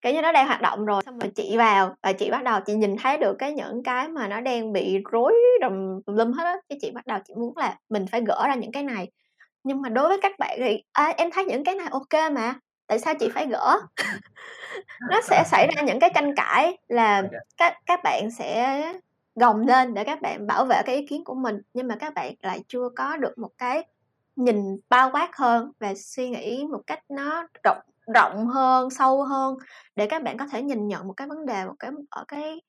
kiểu 0.02 0.12
như, 0.12 0.22
nó 0.22 0.32
đang 0.32 0.46
hoạt 0.46 0.62
động 0.62 0.84
rồi, 0.84 1.02
xong 1.06 1.18
rồi 1.18 1.30
chị 1.36 1.56
vào 1.58 1.94
và 2.02 2.12
chị 2.12 2.30
bắt 2.30 2.44
đầu 2.44 2.60
chị 2.66 2.74
nhìn 2.74 2.96
thấy 3.02 3.16
được 3.18 3.36
cái 3.38 3.52
những 3.52 3.82
cái 3.82 4.08
mà 4.08 4.28
nó 4.28 4.40
đang 4.40 4.72
bị 4.72 4.98
rối 5.12 5.34
tùm 5.62 6.00
lum 6.16 6.32
hết 6.32 6.44
á, 6.44 6.56
cái 6.68 6.78
chị 6.82 6.90
bắt 6.90 7.06
đầu 7.06 7.18
chị 7.28 7.34
muốn 7.36 7.56
là 7.56 7.78
mình 7.88 8.06
phải 8.12 8.20
gỡ 8.26 8.44
ra 8.48 8.54
những 8.54 8.72
cái 8.72 8.82
này. 8.82 9.08
Nhưng 9.64 9.82
mà 9.82 9.88
đối 9.88 10.08
với 10.08 10.18
các 10.22 10.32
bạn 10.38 10.58
thì 10.64 10.82
"A, 10.92 11.14
em 11.16 11.30
thấy 11.30 11.44
những 11.44 11.64
cái 11.64 11.74
này 11.74 11.88
kê 12.10 12.30
mà, 12.30 12.54
tại 12.86 12.98
sao 12.98 13.14
chị 13.20 13.28
phải 13.34 13.46
gỡ?" 13.46 13.80
Nó 15.10 15.20
sẽ 15.22 15.44
xảy 15.46 15.68
ra 15.76 15.82
những 15.82 16.00
cái 16.00 16.10
tranh 16.14 16.34
cãi 16.36 16.78
là 16.88 17.22
OK. 17.22 17.30
các 17.58 17.74
các 17.86 18.00
bạn 18.04 18.30
sẽ 18.30 18.82
gồng 19.34 19.66
lên 19.66 19.94
để 19.94 20.04
các 20.04 20.22
bạn 20.22 20.46
bảo 20.46 20.64
vệ 20.64 20.82
cái 20.86 20.96
ý 20.96 21.06
kiến 21.06 21.24
của 21.24 21.34
mình, 21.34 21.56
nhưng 21.74 21.88
mà 21.88 21.96
các 22.00 22.14
bạn 22.14 22.34
lại 22.42 22.60
chưa 22.68 22.88
có 22.96 23.16
được 23.16 23.38
một 23.38 23.50
cái 23.58 23.84
nhìn 24.36 24.78
bao 24.90 25.10
quát 25.12 25.36
hơn 25.36 25.72
và 25.80 25.94
suy 25.96 26.30
nghĩ 26.30 26.64
một 26.72 26.80
cách 26.86 27.00
nó 27.10 27.46
rộng 27.64 27.78
rộng 28.14 28.46
hơn, 28.46 28.90
sâu 28.90 29.24
hơn 29.24 29.56
để 29.96 30.06
các 30.06 30.22
bạn 30.22 30.36
có 30.36 30.46
thể 30.46 30.62
nhìn 30.62 30.88
nhận 30.88 31.06
một 31.08 31.12
cái 31.12 31.28
vấn 31.28 31.46
đề, 31.46 31.64
một 31.64 31.74
cái 31.78 31.90
ở 32.10 32.24
cái, 32.28 32.60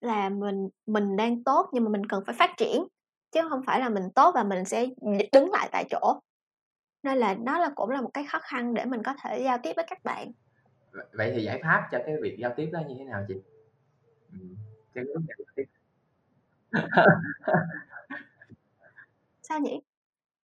là 0.00 0.28
mình 0.28 0.68
mình 0.86 1.16
đang 1.16 1.44
tốt 1.44 1.70
nhưng 1.72 1.84
mà 1.84 1.90
mình 1.90 2.06
cần 2.06 2.24
phải 2.26 2.34
phát 2.38 2.50
triển, 2.56 2.86
chứ 3.30 3.40
hông 3.48 3.62
phải 3.66 3.80
là 3.80 3.88
mình 3.88 4.10
tốt 4.14 4.32
và 4.34 4.44
mình 4.44 4.64
sẽ 4.64 4.86
đứng 5.32 5.50
lại 5.50 5.68
tại 5.72 5.84
chỗ. 5.90 6.20
Nên 7.02 7.18
là 7.18 7.34
đó 7.34 7.58
là 7.58 7.70
cũng 7.74 7.90
là 7.90 8.00
một 8.00 8.10
cái 8.14 8.26
khó 8.26 8.38
khăn 8.42 8.74
để 8.74 8.84
mình 8.84 9.02
có 9.02 9.14
thể 9.22 9.42
giao 9.44 9.58
tiếp 9.62 9.72
với 9.76 9.84
các 9.88 10.04
bạn. 10.04 10.32
Vậy 11.12 11.32
thì 11.34 11.42
giải 11.44 11.60
pháp 11.62 11.88
cho 11.92 11.98
cái 12.06 12.16
việc 12.22 12.36
giao 12.38 12.52
tiếp 12.56 12.70
đó 12.72 12.80
như 12.88 12.94
thế 12.98 13.04
nào 13.04 13.24
chị? 13.28 13.34
Cho 14.94 15.00
cái 15.04 15.04
giao 15.28 15.46
tiếp. 15.54 15.64
Sao 19.42 19.60
nhỉ? 19.60 19.80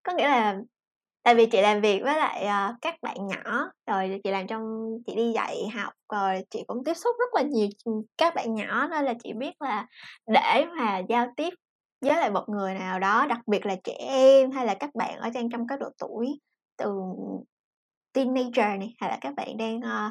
Có 0.02 0.12
nghĩa 0.12 0.28
là 0.28 0.60
tại 1.26 1.34
vì 1.34 1.46
chị 1.46 1.60
làm 1.60 1.80
việc 1.80 2.02
với 2.02 2.16
lại, 2.16 2.44
ờ, 2.44 2.74
các 2.80 2.94
bạn 3.02 3.16
nhỏ, 3.26 3.70
rồi 3.86 4.20
chị 4.24 4.30
làm 4.30 4.46
trong 4.46 4.62
chị 5.06 5.14
đi 5.14 5.32
dạy 5.34 5.68
học, 5.74 5.92
rồi 6.12 6.42
chị 6.50 6.64
cũng 6.66 6.84
tiếp 6.84 6.94
xúc 6.94 7.16
rất 7.18 7.34
là 7.34 7.42
nhiều, 7.42 7.68
ừm, 7.84 8.02
các 8.18 8.34
bạn 8.34 8.54
nhỏ 8.54 8.88
nên 8.90 9.04
là 9.04 9.14
chị 9.22 9.32
biết 9.32 9.62
là 9.62 9.86
để 10.26 10.64
mà 10.78 10.98
giao 11.08 11.26
tiếp 11.36 11.54
với 12.00 12.16
lại 12.16 12.30
một 12.30 12.44
người 12.48 12.74
nào 12.74 12.98
đó, 12.98 13.26
đặc 13.28 13.38
biệt 13.46 13.66
là 13.66 13.76
trẻ 13.84 13.92
em 13.98 14.50
hay 14.50 14.66
là 14.66 14.74
các 14.74 14.90
bạn 14.94 15.18
ở 15.18 15.30
đang 15.34 15.50
trong 15.50 15.66
cái 15.66 15.78
độ 15.78 15.88
tuổi 15.98 16.40
từ 16.76 16.92
teenager 18.12 18.78
này, 18.78 18.94
hay 19.00 19.10
là 19.10 19.18
các 19.20 19.34
bạn 19.36 19.56
đang, 19.56 19.80
ơ, 19.80 20.10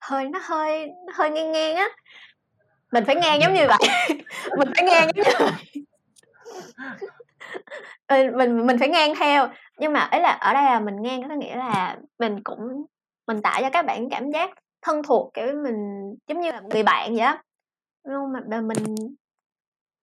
hơi 0.00 0.28
nó 0.28 0.38
hơi 0.42 0.86
nó 1.06 1.12
hơi 1.16 1.30
ngang 1.30 1.52
ngang 1.52 1.76
á. 1.76 1.88
Mình 2.92 3.04
phải 3.04 3.16
ngang 3.16 3.40
giống 3.40 3.54
như 3.54 3.66
vậy, 3.68 3.88
mình 4.58 4.68
phải 4.76 4.84
ngang 4.84 5.10
giống 5.14 5.26
như 5.26 5.46
vậy. 5.46 5.84
Ừ, 8.06 8.16
mình 8.36 8.66
mình 8.66 8.78
phải 8.78 8.88
ngang 8.88 9.14
theo, 9.14 9.48
nhưng 9.80 9.92
mà 9.92 10.08
ý 10.12 10.20
là 10.20 10.30
ở 10.30 10.54
đây 10.54 10.64
là 10.64 10.80
mình 10.80 10.96
nghe 11.02 11.20
có 11.28 11.34
nghĩa 11.34 11.56
là 11.56 11.98
mình 12.18 12.42
cũng 12.44 12.84
mình 13.26 13.42
tạo 13.42 13.60
cho 13.62 13.70
các 13.70 13.86
bạn 13.86 14.10
cảm 14.10 14.30
giác 14.30 14.50
thân 14.82 15.02
thuộc, 15.02 15.34
kiểu, 15.34 15.46
mình 15.64 15.74
giống 16.26 16.40
như 16.40 16.52
là 16.52 16.60
người 16.60 16.82
bạn 16.82 17.14
vậy 17.14 17.20
á. 17.20 17.42
Nhưng 18.04 18.32
mà 18.50 18.60
mình 18.60 18.94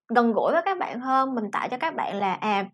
gần 0.09 0.33
gũi 0.33 0.51
với 0.53 0.61
các 0.65 0.77
bạn 0.77 0.99
hơn, 0.99 1.35
mình 1.35 1.51
tạo 1.51 1.67
cho 1.69 1.77
các 1.77 1.95
bạn 1.95 2.15
là, 2.15 2.33
à, 2.33 2.65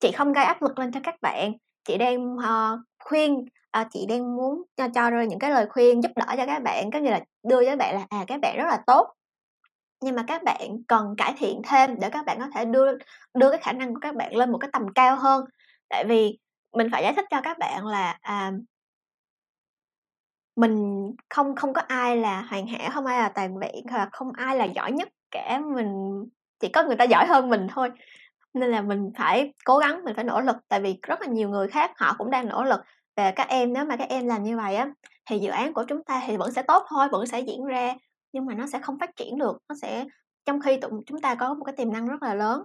chị 0.00 0.12
không 0.12 0.32
gây 0.32 0.44
áp 0.44 0.62
lực 0.62 0.78
lên 0.78 0.92
cho 0.92 1.00
các 1.02 1.14
bạn, 1.22 1.52
chị 1.84 1.98
đang, 1.98 2.36
uh, 2.36 2.80
khuyên, 3.04 3.44
à, 3.70 3.88
chị 3.90 4.06
đang 4.08 4.36
muốn 4.36 4.62
cho 4.76 4.88
cho 4.94 5.10
ra 5.10 5.24
những 5.24 5.38
cái 5.38 5.50
lời 5.50 5.66
khuyên 5.70 6.02
giúp 6.02 6.10
đỡ 6.16 6.26
cho 6.36 6.46
các 6.46 6.62
bạn, 6.62 6.90
có 6.90 6.98
như 6.98 7.10
là 7.10 7.20
đưa 7.48 7.56
với 7.56 7.76
bạn 7.76 7.94
là, 7.94 8.06
à, 8.10 8.24
các 8.26 8.40
bạn 8.40 8.56
rất 8.56 8.64
là 8.66 8.78
tốt. 8.86 9.12
Nhưng 10.00 10.14
mà 10.16 10.24
các 10.26 10.42
bạn 10.42 10.82
cần 10.88 11.14
cải 11.18 11.34
thiện 11.38 11.62
thêm 11.68 12.00
để 12.00 12.10
các 12.10 12.24
bạn 12.26 12.38
có 12.40 12.46
thể 12.54 12.64
đưa 12.64 12.86
đưa 13.34 13.50
cái 13.50 13.60
khả 13.62 13.72
năng 13.72 13.94
của 13.94 14.00
các 14.00 14.14
bạn 14.16 14.36
lên 14.36 14.52
một 14.52 14.58
cái 14.58 14.70
tầm 14.72 14.86
cao 14.94 15.16
hơn. 15.16 15.44
Tại 15.88 16.04
vì 16.08 16.38
mình 16.72 16.88
phải 16.92 17.02
giải 17.02 17.12
thích 17.16 17.24
cho 17.30 17.40
các 17.40 17.58
bạn 17.58 17.86
là, 17.86 18.18
à 18.20 18.52
mình 20.56 21.04
không 21.30 21.56
không 21.56 21.72
có 21.74 21.80
ai 21.88 22.16
là 22.16 22.42
hoàn 22.42 22.66
hảo, 22.66 22.90
không 22.94 23.06
ai 23.06 23.18
là 23.18 23.28
toàn 23.28 23.58
vẹn, 23.58 23.74
hoặc 23.90 23.98
là 23.98 24.08
không 24.12 24.32
ai 24.32 24.56
là 24.56 24.64
giỏi 24.64 24.92
nhất 24.92 25.08
cả, 25.30 25.60
mình 25.74 26.24
chỉ 26.60 26.68
có 26.68 26.84
người 26.84 26.96
ta 26.96 27.04
giỏi 27.04 27.26
hơn 27.26 27.48
mình 27.50 27.66
thôi. 27.74 27.90
Nên 28.54 28.70
là 28.70 28.82
mình 28.82 29.10
phải 29.18 29.54
cố 29.64 29.78
gắng, 29.78 30.04
mình 30.04 30.14
phải 30.16 30.24
nỗ 30.24 30.40
lực, 30.40 30.56
tại 30.68 30.80
vì 30.80 30.98
rất 31.02 31.20
là 31.22 31.26
nhiều 31.28 31.48
người 31.48 31.68
khác 31.68 31.90
họ 31.96 32.14
cũng 32.18 32.30
đang 32.30 32.48
nỗ 32.48 32.64
lực. 32.64 32.80
Và 33.16 33.30
các 33.30 33.48
em 33.48 33.72
nếu 33.72 33.84
mà 33.84 33.96
các 33.96 34.08
em 34.08 34.26
làm 34.26 34.42
như 34.44 34.56
vậy 34.56 34.76
á, 34.76 34.88
thì 35.30 35.38
dự 35.38 35.50
án 35.50 35.74
của 35.74 35.84
chúng 35.88 36.04
ta 36.04 36.22
thì 36.26 36.36
vẫn 36.36 36.52
sẽ 36.52 36.62
tốt 36.62 36.84
thôi, 36.88 37.08
vẫn 37.12 37.26
sẽ 37.26 37.40
diễn 37.40 37.64
ra, 37.64 37.94
nhưng 38.32 38.46
mà 38.46 38.54
nó 38.54 38.66
sẽ 38.66 38.78
không 38.78 38.98
phát 38.98 39.16
triển 39.16 39.38
được, 39.38 39.58
nó 39.68 39.74
sẽ 39.82 40.04
trong 40.46 40.60
khi 40.60 40.76
tụi 40.80 40.90
chúng 41.06 41.20
ta 41.20 41.34
có 41.34 41.54
một 41.54 41.64
cái 41.64 41.74
tiềm 41.76 41.92
năng 41.92 42.06
rất 42.08 42.22
là 42.22 42.34
lớn, 42.34 42.62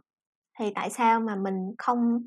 thì 0.60 0.72
tại 0.76 0.90
sao 0.90 1.20
mà 1.20 1.36
mình 1.36 1.76
không 1.78 2.20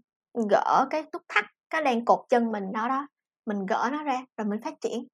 gỡ 0.51 0.87
cái 0.91 1.03
nút 1.13 1.23
thắt, 1.29 1.45
nó 1.77 1.83
đang 1.83 2.05
cột 2.05 2.25
chân 2.29 2.53
mình 2.53 2.73
đó 2.73 2.89
đó, 2.89 3.07
mình 3.47 3.67
gỡ 3.67 3.89
nó 3.93 4.03
ra 4.03 4.25
rồi 4.37 4.47
mình 4.47 4.61
phát 4.63 4.81
triển. 4.81 5.07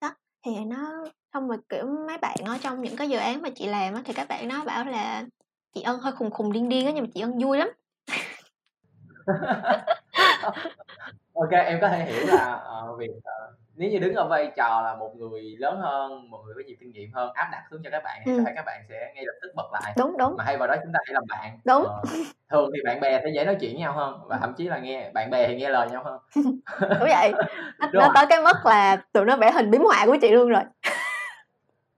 Đó, 0.00 0.14
thì 0.44 0.64
nó 0.64 1.04
xong 1.34 1.48
rồi, 1.48 1.58
kiểu, 1.68 1.86
mấy 2.06 2.18
bạn 2.18 2.36
ở 2.44 2.58
trong 2.60 2.82
những 2.82 2.96
cái 2.96 3.08
dự 3.08 3.18
án 3.18 3.42
mà 3.42 3.48
chị 3.54 3.66
làm 3.66 3.94
á, 3.94 4.02
thì 4.04 4.12
các 4.12 4.28
bạn 4.28 4.48
nó 4.48 4.64
bảo 4.64 4.84
là 4.84 5.24
chị 5.74 5.82
ân 5.82 6.00
hơi 6.00 6.12
khùng 6.12 6.30
khùng 6.30 6.52
điên 6.52 6.68
điên 6.68 6.86
á 6.86 6.92
nhưng 6.94 7.04
mà 7.04 7.10
chị 7.14 7.20
ân 7.20 7.38
vui 7.38 7.58
lắm 7.58 7.68
ok 11.34 11.50
em 11.50 11.78
có 11.80 11.88
thể 11.88 12.04
hiểu 12.04 12.26
là 12.26 12.66
uh, 12.90 12.98
việc 12.98 13.10
uh, 13.16 13.58
nếu 13.76 13.90
như 13.90 13.98
đứng 13.98 14.14
ở 14.14 14.28
vai 14.28 14.52
trò 14.56 14.82
là 14.84 14.94
một 14.94 15.16
người 15.16 15.42
lớn 15.58 15.80
hơn 15.80 16.30
một 16.30 16.42
người 16.44 16.54
có 16.54 16.62
nhiều 16.66 16.76
kinh 16.80 16.90
nghiệm 16.90 17.12
hơn 17.12 17.30
áp 17.34 17.48
đặt 17.52 17.62
xuống 17.70 17.80
cho 17.84 17.90
các 17.90 18.02
bạn 18.04 18.22
thì 18.24 18.32
ừ. 18.32 18.38
có 18.38 18.44
thể 18.46 18.52
các 18.56 18.64
bạn 18.66 18.80
sẽ 18.88 19.12
ngay 19.14 19.24
lập 19.26 19.32
tức 19.42 19.52
bật 19.56 19.72
lại. 19.72 19.94
Đúng 19.96 20.16
đúng. 20.18 20.36
Mà 20.38 20.44
hay 20.44 20.56
vào 20.56 20.68
đó 20.68 20.74
chúng 20.82 20.92
ta 20.92 20.98
hãy 21.06 21.14
làm 21.14 21.24
bạn. 21.28 21.58
Đúng. 21.64 21.84
Ờ, 21.84 22.02
thường 22.50 22.70
thì 22.74 22.80
bạn 22.84 23.00
bè 23.00 23.20
sẽ 23.24 23.28
dễ 23.34 23.44
nói 23.44 23.56
chuyện 23.60 23.78
nhau 23.78 23.92
hơn 23.92 24.20
và 24.26 24.38
thậm 24.38 24.54
chí 24.56 24.68
là 24.68 24.78
nghe 24.78 25.10
bạn 25.10 25.30
bè 25.30 25.48
thì 25.48 25.56
nghe 25.56 25.68
lời 25.68 25.88
nhau 25.90 26.02
hơn. 26.04 26.18
Đúng 26.80 27.08
vậy. 27.08 27.32
Nó, 27.78 27.88
nó 27.92 28.12
tới 28.14 28.26
cái 28.28 28.42
mức 28.42 28.56
là 28.64 28.96
tụi 29.12 29.24
nó 29.24 29.36
vẽ 29.36 29.50
hình 29.50 29.70
biếm 29.70 29.80
họa 29.80 30.06
của 30.06 30.16
chị 30.20 30.30
luôn 30.30 30.48
rồi. 30.48 30.62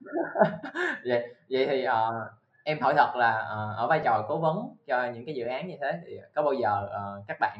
Vậy 1.04 1.28
vậy 1.50 1.66
thì 1.66 1.86
uh, 1.88 2.14
em 2.64 2.80
hỏi 2.80 2.94
thật 2.96 3.16
là 3.16 3.30
uh, 3.30 3.78
ở 3.78 3.86
vai 3.86 4.00
trò 4.04 4.24
cố 4.28 4.38
vấn 4.38 4.76
cho 4.86 5.04
những 5.14 5.26
cái 5.26 5.34
dự 5.34 5.46
án 5.46 5.68
như 5.68 5.74
thế 5.80 6.00
thì 6.06 6.18
có 6.34 6.42
bao 6.42 6.52
giờ 6.52 6.80
uh, 6.84 7.24
các 7.28 7.40
bạn 7.40 7.58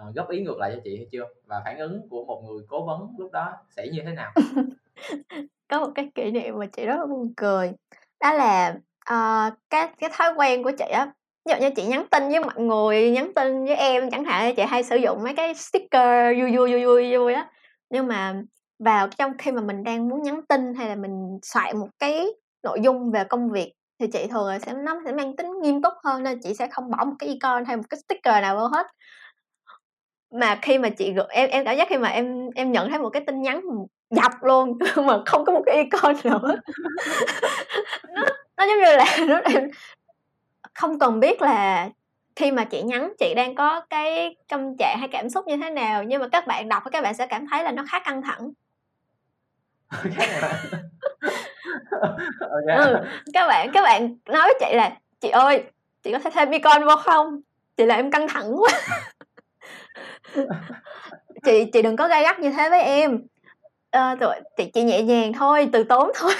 uh, 0.00 0.14
góp 0.14 0.28
ý 0.30 0.42
ngược 0.42 0.58
lại 0.58 0.72
cho 0.74 0.80
chị 0.84 0.96
hay 0.96 1.06
chưa? 1.12 1.24
Và 1.46 1.62
phản 1.64 1.78
ứng 1.78 2.08
của 2.08 2.24
một 2.24 2.42
người 2.46 2.62
cố 2.68 2.86
vấn 2.86 3.08
lúc 3.18 3.32
đó 3.32 3.52
sẽ 3.76 3.88
như 3.88 4.00
thế 4.04 4.12
nào? 4.12 4.32
Có 5.68 5.80
một 5.80 5.92
cái 5.94 6.10
kỷ 6.14 6.30
niệm 6.30 6.58
mà 6.58 6.66
chị 6.66 6.86
rất 6.86 6.96
là 6.98 7.06
buồn 7.06 7.32
cười. 7.36 7.72
Đó 8.20 8.32
là 8.32 8.74
uh, 9.12 9.54
cái 9.70 9.88
cái 9.98 10.10
thói 10.12 10.34
quen 10.36 10.62
của 10.62 10.72
chị 10.78 10.84
á. 10.84 11.12
Ví 11.44 11.54
dụ 11.54 11.60
như 11.60 11.70
chị 11.76 11.86
nhắn 11.86 12.06
tin 12.10 12.28
với 12.28 12.40
mọi 12.40 12.60
người 12.60 13.10
nhắn 13.10 13.32
tin 13.34 13.64
với 13.64 13.76
em 13.76 14.10
chẳng 14.10 14.24
hạn 14.24 14.54
chị 14.56 14.62
hay 14.62 14.82
sử 14.82 14.96
dụng 14.96 15.22
mấy 15.22 15.34
cái 15.34 15.54
sticker 15.54 16.38
vui 16.38 16.56
vui 16.56 16.70
vui 16.70 16.84
vui 16.84 17.16
vui 17.16 17.32
á. 17.32 17.50
Nhưng 17.90 18.06
mà 18.06 18.42
vào 18.78 19.08
trong 19.08 19.32
khi 19.38 19.52
mà 19.52 19.60
mình 19.60 19.84
đang 19.84 20.08
muốn 20.08 20.22
nhắn 20.22 20.40
tin 20.48 20.74
hay 20.74 20.88
là 20.88 20.94
mình 20.94 21.38
soạn 21.42 21.78
một 21.78 21.88
cái 21.98 22.26
nội 22.62 22.80
dung 22.82 23.10
về 23.10 23.24
công 23.24 23.50
việc 23.50 23.72
thì 23.98 24.06
chị 24.06 24.26
thường 24.30 24.48
là 24.48 24.58
sẽ 24.58 24.72
nó 24.72 25.00
sẽ 25.04 25.12
mang 25.12 25.36
tính 25.36 25.46
nghiêm 25.62 25.82
túc 25.82 25.92
hơn 26.04 26.22
nên 26.22 26.40
chị 26.42 26.54
sẽ 26.54 26.68
không 26.68 26.90
bỏ 26.90 27.04
một 27.04 27.14
cái 27.18 27.28
icon 27.28 27.64
hay 27.64 27.76
một 27.76 27.82
cái 27.90 28.00
sticker 28.00 28.42
nào 28.42 28.56
vô 28.56 28.66
hết 28.66 28.86
mà 30.34 30.58
khi 30.62 30.78
mà 30.78 30.88
chị 30.88 31.12
gửi 31.12 31.26
em 31.28 31.50
em 31.50 31.64
cảm 31.64 31.76
giác 31.76 31.88
khi 31.88 31.96
mà 31.96 32.08
em 32.08 32.50
em 32.54 32.72
nhận 32.72 32.90
thấy 32.90 32.98
một 32.98 33.10
cái 33.10 33.22
tin 33.26 33.42
nhắn 33.42 33.60
dập 34.10 34.32
luôn 34.42 34.78
mà 35.06 35.18
không 35.26 35.44
có 35.44 35.52
một 35.52 35.62
cái 35.66 35.76
icon 35.76 36.14
hết. 36.14 36.30
Nó 36.30 36.40
nó 38.56 38.66
giống 38.66 38.78
như 38.78 38.96
là 38.96 39.16
nó 39.28 39.40
không 40.74 40.98
cần 40.98 41.20
biết 41.20 41.42
là 41.42 41.88
khi 42.36 42.50
mà 42.50 42.64
chị 42.64 42.82
nhắn 42.82 43.12
chị 43.18 43.34
đang 43.36 43.54
có 43.54 43.80
cái 43.90 44.36
tâm 44.48 44.76
trạng 44.78 44.96
hay 44.98 45.08
cảm 45.12 45.30
xúc 45.30 45.46
như 45.46 45.56
thế 45.56 45.70
nào 45.70 46.02
nhưng 46.02 46.20
mà 46.20 46.28
các 46.28 46.46
bạn 46.46 46.68
đọc 46.68 46.82
các 46.92 47.02
bạn 47.02 47.14
sẽ 47.14 47.26
cảm 47.26 47.46
thấy 47.50 47.64
là 47.64 47.72
nó 47.72 47.84
khá 47.88 47.98
căng 47.98 48.22
thẳng. 48.22 48.50
Okay. 52.40 52.76
ừ, 52.76 52.96
các 53.32 53.46
bạn 53.46 53.70
các 53.72 53.82
bạn 53.82 54.16
nói 54.26 54.42
với 54.42 54.54
chị 54.60 54.76
là 54.76 54.96
chị 55.20 55.28
ơi 55.28 55.64
chị 56.02 56.12
có 56.12 56.18
thể 56.18 56.30
thêm 56.34 56.50
icon 56.50 56.84
vô 56.84 56.96
không? 56.96 57.40
Chị 57.76 57.86
là 57.86 57.94
em 57.94 58.10
căng 58.10 58.28
thẳng 58.28 58.52
quá 58.58 58.70
chị 61.44 61.70
chị 61.72 61.82
đừng 61.82 61.96
có 61.96 62.08
gai 62.08 62.22
gắt 62.22 62.40
như 62.40 62.50
thế 62.50 62.70
với 62.70 62.80
em. 62.80 63.26
Ờ, 63.90 64.00
à, 64.00 64.14
rồi 64.14 64.34
chị 64.56 64.70
chị 64.74 64.82
nhẹ 64.82 65.02
nhàng 65.02 65.32
thôi 65.32 65.68
từ 65.72 65.84
tốn 65.84 66.10
thôi. 66.14 66.34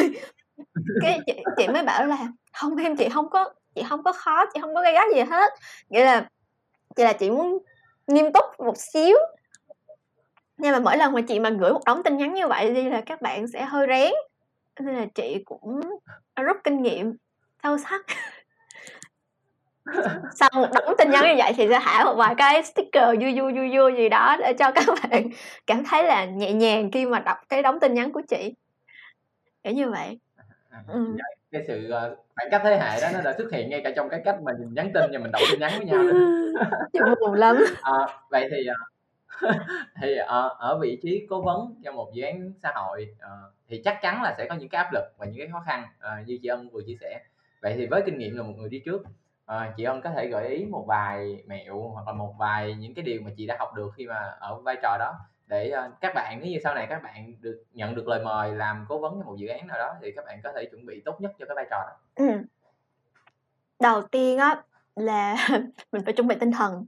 Cái 1.00 1.20
chị, 1.26 1.32
chị 1.56 1.68
mới 1.68 1.82
bảo 1.82 2.06
là 2.06 2.18
không 2.52 2.76
em 2.76 2.96
chị 2.96 3.08
không 3.08 3.30
có 3.30 3.52
chị 3.74 3.82
không 3.88 4.02
có 4.02 4.12
khó 4.12 4.46
chị 4.54 4.60
không 4.60 4.74
có 4.74 4.82
gai 4.82 4.92
gắt 4.92 5.08
gì 5.14 5.20
hết. 5.20 5.52
Nghĩa 5.88 6.04
là 6.04 6.28
chị 6.96 7.04
là 7.04 7.12
chị 7.12 7.30
muốn 7.30 7.58
nghiêm 8.06 8.32
túc 8.32 8.44
một 8.58 8.76
xíu. 8.76 9.16
Nhưng 10.56 10.72
mà 10.72 10.78
mỗi 10.78 10.96
lần 10.96 11.12
mà 11.12 11.20
chị 11.20 11.40
mà 11.40 11.50
gửi 11.50 11.72
một 11.72 11.84
đống 11.86 12.02
tin 12.02 12.16
nhắn 12.16 12.34
như 12.34 12.48
vậy 12.48 12.74
đi 12.74 12.90
là 12.90 13.02
các 13.06 13.22
bạn 13.22 13.46
sẽ 13.48 13.64
hơi 13.64 13.86
rén. 13.88 14.12
Nên 14.80 14.96
là 14.96 15.06
chị 15.14 15.42
cũng 15.44 15.80
rút 16.36 16.56
kinh 16.64 16.82
nghiệm 16.82 17.16
sâu 17.62 17.78
sắc 17.78 18.04
một 20.54 20.68
đống 20.74 20.94
tin 20.98 21.10
nhắn 21.10 21.24
như 21.24 21.34
vậy 21.38 21.52
thì 21.56 21.68
sẽ 21.68 21.78
thả 21.82 22.04
một 22.04 22.14
vài 22.14 22.34
cái 22.34 22.62
sticker 22.62 23.04
vui 23.20 23.40
vui 23.40 23.52
vui 23.52 23.76
vui 23.76 23.94
gì 23.96 24.08
đó 24.08 24.36
để 24.40 24.54
cho 24.58 24.70
các 24.70 24.84
bạn 25.10 25.28
cảm 25.66 25.84
thấy 25.84 26.04
là 26.04 26.24
nhẹ 26.24 26.52
nhàng 26.52 26.90
khi 26.90 27.06
mà 27.06 27.18
đọc 27.18 27.36
cái 27.48 27.62
đống 27.62 27.80
tin 27.80 27.94
nhắn 27.94 28.12
của 28.12 28.22
chị. 28.28 28.54
Kiểu 29.62 29.72
như 29.72 29.90
vậy. 29.90 30.18
À, 30.70 30.80
ừ. 30.88 31.16
cái 31.52 31.62
sự 31.66 31.88
uh, 31.88 32.18
khoảng 32.36 32.50
cách 32.50 32.60
thế 32.64 32.78
hệ 32.78 33.00
đó 33.00 33.08
nó 33.12 33.20
đã 33.20 33.34
xuất 33.38 33.52
hiện 33.52 33.70
ngay 33.70 33.80
cả 33.84 33.92
trong 33.96 34.08
cái 34.08 34.20
cách 34.24 34.36
mình 34.42 34.74
nhắn 34.74 34.90
tin 34.94 35.10
và 35.12 35.18
mình 35.18 35.32
đọc 35.32 35.42
tin 35.50 35.60
nhắn 35.60 35.72
với 35.76 35.86
nhau 35.86 36.02
chị 36.92 36.98
buồn 37.20 37.34
lắm. 37.34 37.64
À, 37.82 37.92
vậy 38.30 38.48
thì 38.50 38.66
uh, 38.70 39.54
thì 40.00 40.16
ở, 40.16 40.56
ở 40.58 40.78
vị 40.78 40.98
trí 41.02 41.26
cố 41.30 41.42
vấn 41.42 41.74
cho 41.84 41.92
một 41.92 42.10
dự 42.14 42.22
án 42.22 42.52
xã 42.62 42.72
hội 42.74 43.08
thì 43.68 43.82
chắc 43.84 43.98
chắn 44.02 44.22
là 44.22 44.34
sẽ 44.38 44.46
có 44.48 44.54
những 44.54 44.68
cái 44.68 44.84
áp 44.84 44.92
lực 44.92 45.04
và 45.18 45.26
những 45.26 45.38
cái 45.38 45.48
khó 45.52 45.62
khăn 45.66 45.84
như 46.26 46.38
chị 46.42 46.48
ân 46.48 46.68
vừa 46.68 46.80
chia 46.86 46.96
sẻ. 47.00 47.20
Vậy 47.62 47.74
thì 47.76 47.86
với 47.86 48.02
kinh 48.06 48.18
nghiệm 48.18 48.36
là 48.36 48.42
một 48.42 48.52
người 48.56 48.68
đi 48.68 48.82
trước 48.84 49.02
uh, 49.52 49.76
chị 49.76 49.84
ân 49.84 50.02
có 50.02 50.10
thể 50.10 50.26
gợi 50.26 50.48
ý 50.48 50.64
một 50.64 50.84
vài 50.88 51.44
mẹo 51.46 51.88
hoặc 51.88 52.06
là 52.06 52.12
một 52.12 52.34
vài 52.38 52.74
những 52.74 52.94
cái 52.94 53.04
điều 53.04 53.20
mà 53.20 53.30
chị 53.36 53.46
đã 53.46 53.56
học 53.58 53.74
được 53.74 53.92
khi 53.96 54.06
mà 54.06 54.36
ở 54.40 54.60
vai 54.60 54.76
trò 54.82 54.96
đó 54.98 55.14
để 55.46 55.72
uh, 55.86 56.00
các 56.00 56.14
bạn 56.14 56.38
nếu 56.40 56.50
như 56.50 56.58
sau 56.64 56.74
này 56.74 56.86
các 56.90 57.02
bạn 57.02 57.34
được 57.40 57.64
nhận 57.72 57.94
được 57.94 58.08
lời 58.08 58.24
mời 58.24 58.54
làm 58.54 58.86
cố 58.88 58.98
vấn 58.98 59.20
cho 59.20 59.26
một 59.26 59.36
dự 59.36 59.48
án 59.48 59.66
nào 59.66 59.78
đó 59.78 59.94
thì 60.02 60.12
các 60.16 60.24
bạn 60.26 60.40
có 60.44 60.52
thể 60.56 60.68
chuẩn 60.70 60.86
bị 60.86 61.02
tốt 61.04 61.20
nhất 61.20 61.32
cho 61.38 61.46
cái 61.46 61.54
vai 61.54 61.66
trò 61.70 61.76
đó 61.86 61.96
ừ. 62.14 62.26
đầu 63.80 64.02
tiên 64.02 64.38
á 64.38 64.62
là 64.96 65.48
mình 65.92 66.04
phải 66.04 66.14
chuẩn 66.14 66.26
bị 66.26 66.36
tinh 66.40 66.52
thần 66.52 66.86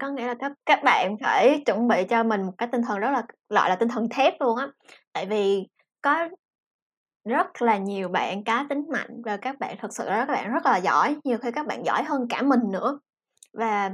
có 0.00 0.08
nghĩa 0.08 0.26
là 0.26 0.34
các 0.34 0.52
các 0.66 0.82
bạn 0.84 1.16
phải 1.22 1.62
chuẩn 1.66 1.88
bị 1.88 2.04
cho 2.04 2.22
mình 2.22 2.42
một 2.42 2.52
cái 2.58 2.68
tinh 2.72 2.82
thần 2.82 2.98
rất 2.98 3.10
là 3.10 3.22
gọi 3.48 3.68
là 3.68 3.76
tinh 3.76 3.88
thần 3.88 4.08
thép 4.08 4.40
luôn 4.40 4.56
á. 4.56 4.68
Tại 5.12 5.26
vì 5.26 5.68
có 6.02 6.28
rất 7.24 7.62
là 7.62 7.76
nhiều 7.78 8.08
bạn 8.08 8.44
cá 8.44 8.66
tính 8.68 8.84
mạnh 8.92 9.22
và 9.24 9.36
các 9.36 9.58
bạn 9.58 9.76
thực 9.80 9.94
sự 9.94 10.04
là 10.10 10.16
các 10.26 10.32
bạn 10.32 10.52
rất 10.52 10.66
là 10.66 10.76
giỏi, 10.76 11.16
nhiều 11.24 11.38
khi 11.38 11.50
các 11.52 11.66
bạn 11.66 11.84
giỏi 11.84 12.02
hơn 12.04 12.26
cả 12.28 12.42
mình 12.42 12.60
nữa. 12.72 12.98
Và 13.52 13.90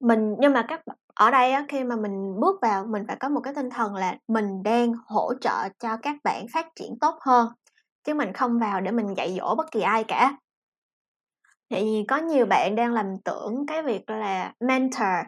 mình 0.00 0.36
nhưng 0.38 0.52
mà 0.52 0.64
các 0.68 0.80
ở 1.14 1.30
đây 1.30 1.52
á, 1.52 1.64
khi 1.68 1.84
mà 1.84 1.96
mình 1.96 2.40
bước 2.40 2.58
vào 2.62 2.86
mình 2.86 3.04
phải 3.08 3.16
có 3.20 3.28
một 3.28 3.40
cái 3.40 3.54
tinh 3.54 3.70
thần 3.70 3.94
là 3.94 4.16
mình 4.28 4.62
đang 4.62 4.92
hỗ 5.06 5.32
trợ 5.40 5.68
cho 5.78 5.96
các 5.96 6.16
bạn 6.24 6.46
phát 6.52 6.66
triển 6.76 6.98
tốt 7.00 7.14
hơn, 7.20 7.48
chứ 8.04 8.14
mình 8.14 8.32
không 8.32 8.58
vào 8.58 8.80
để 8.80 8.90
mình 8.90 9.14
dạy 9.16 9.36
dỗ 9.38 9.54
bất 9.54 9.70
kỳ 9.72 9.80
ai 9.80 10.04
cả. 10.04 10.36
Thì 11.70 12.04
có 12.08 12.16
nhiều 12.16 12.46
bạn 12.46 12.74
đang 12.76 12.92
làm 12.92 13.06
tưởng 13.24 13.66
cái 13.66 13.82
việc 13.82 14.10
là 14.10 14.52
mentor 14.60 15.26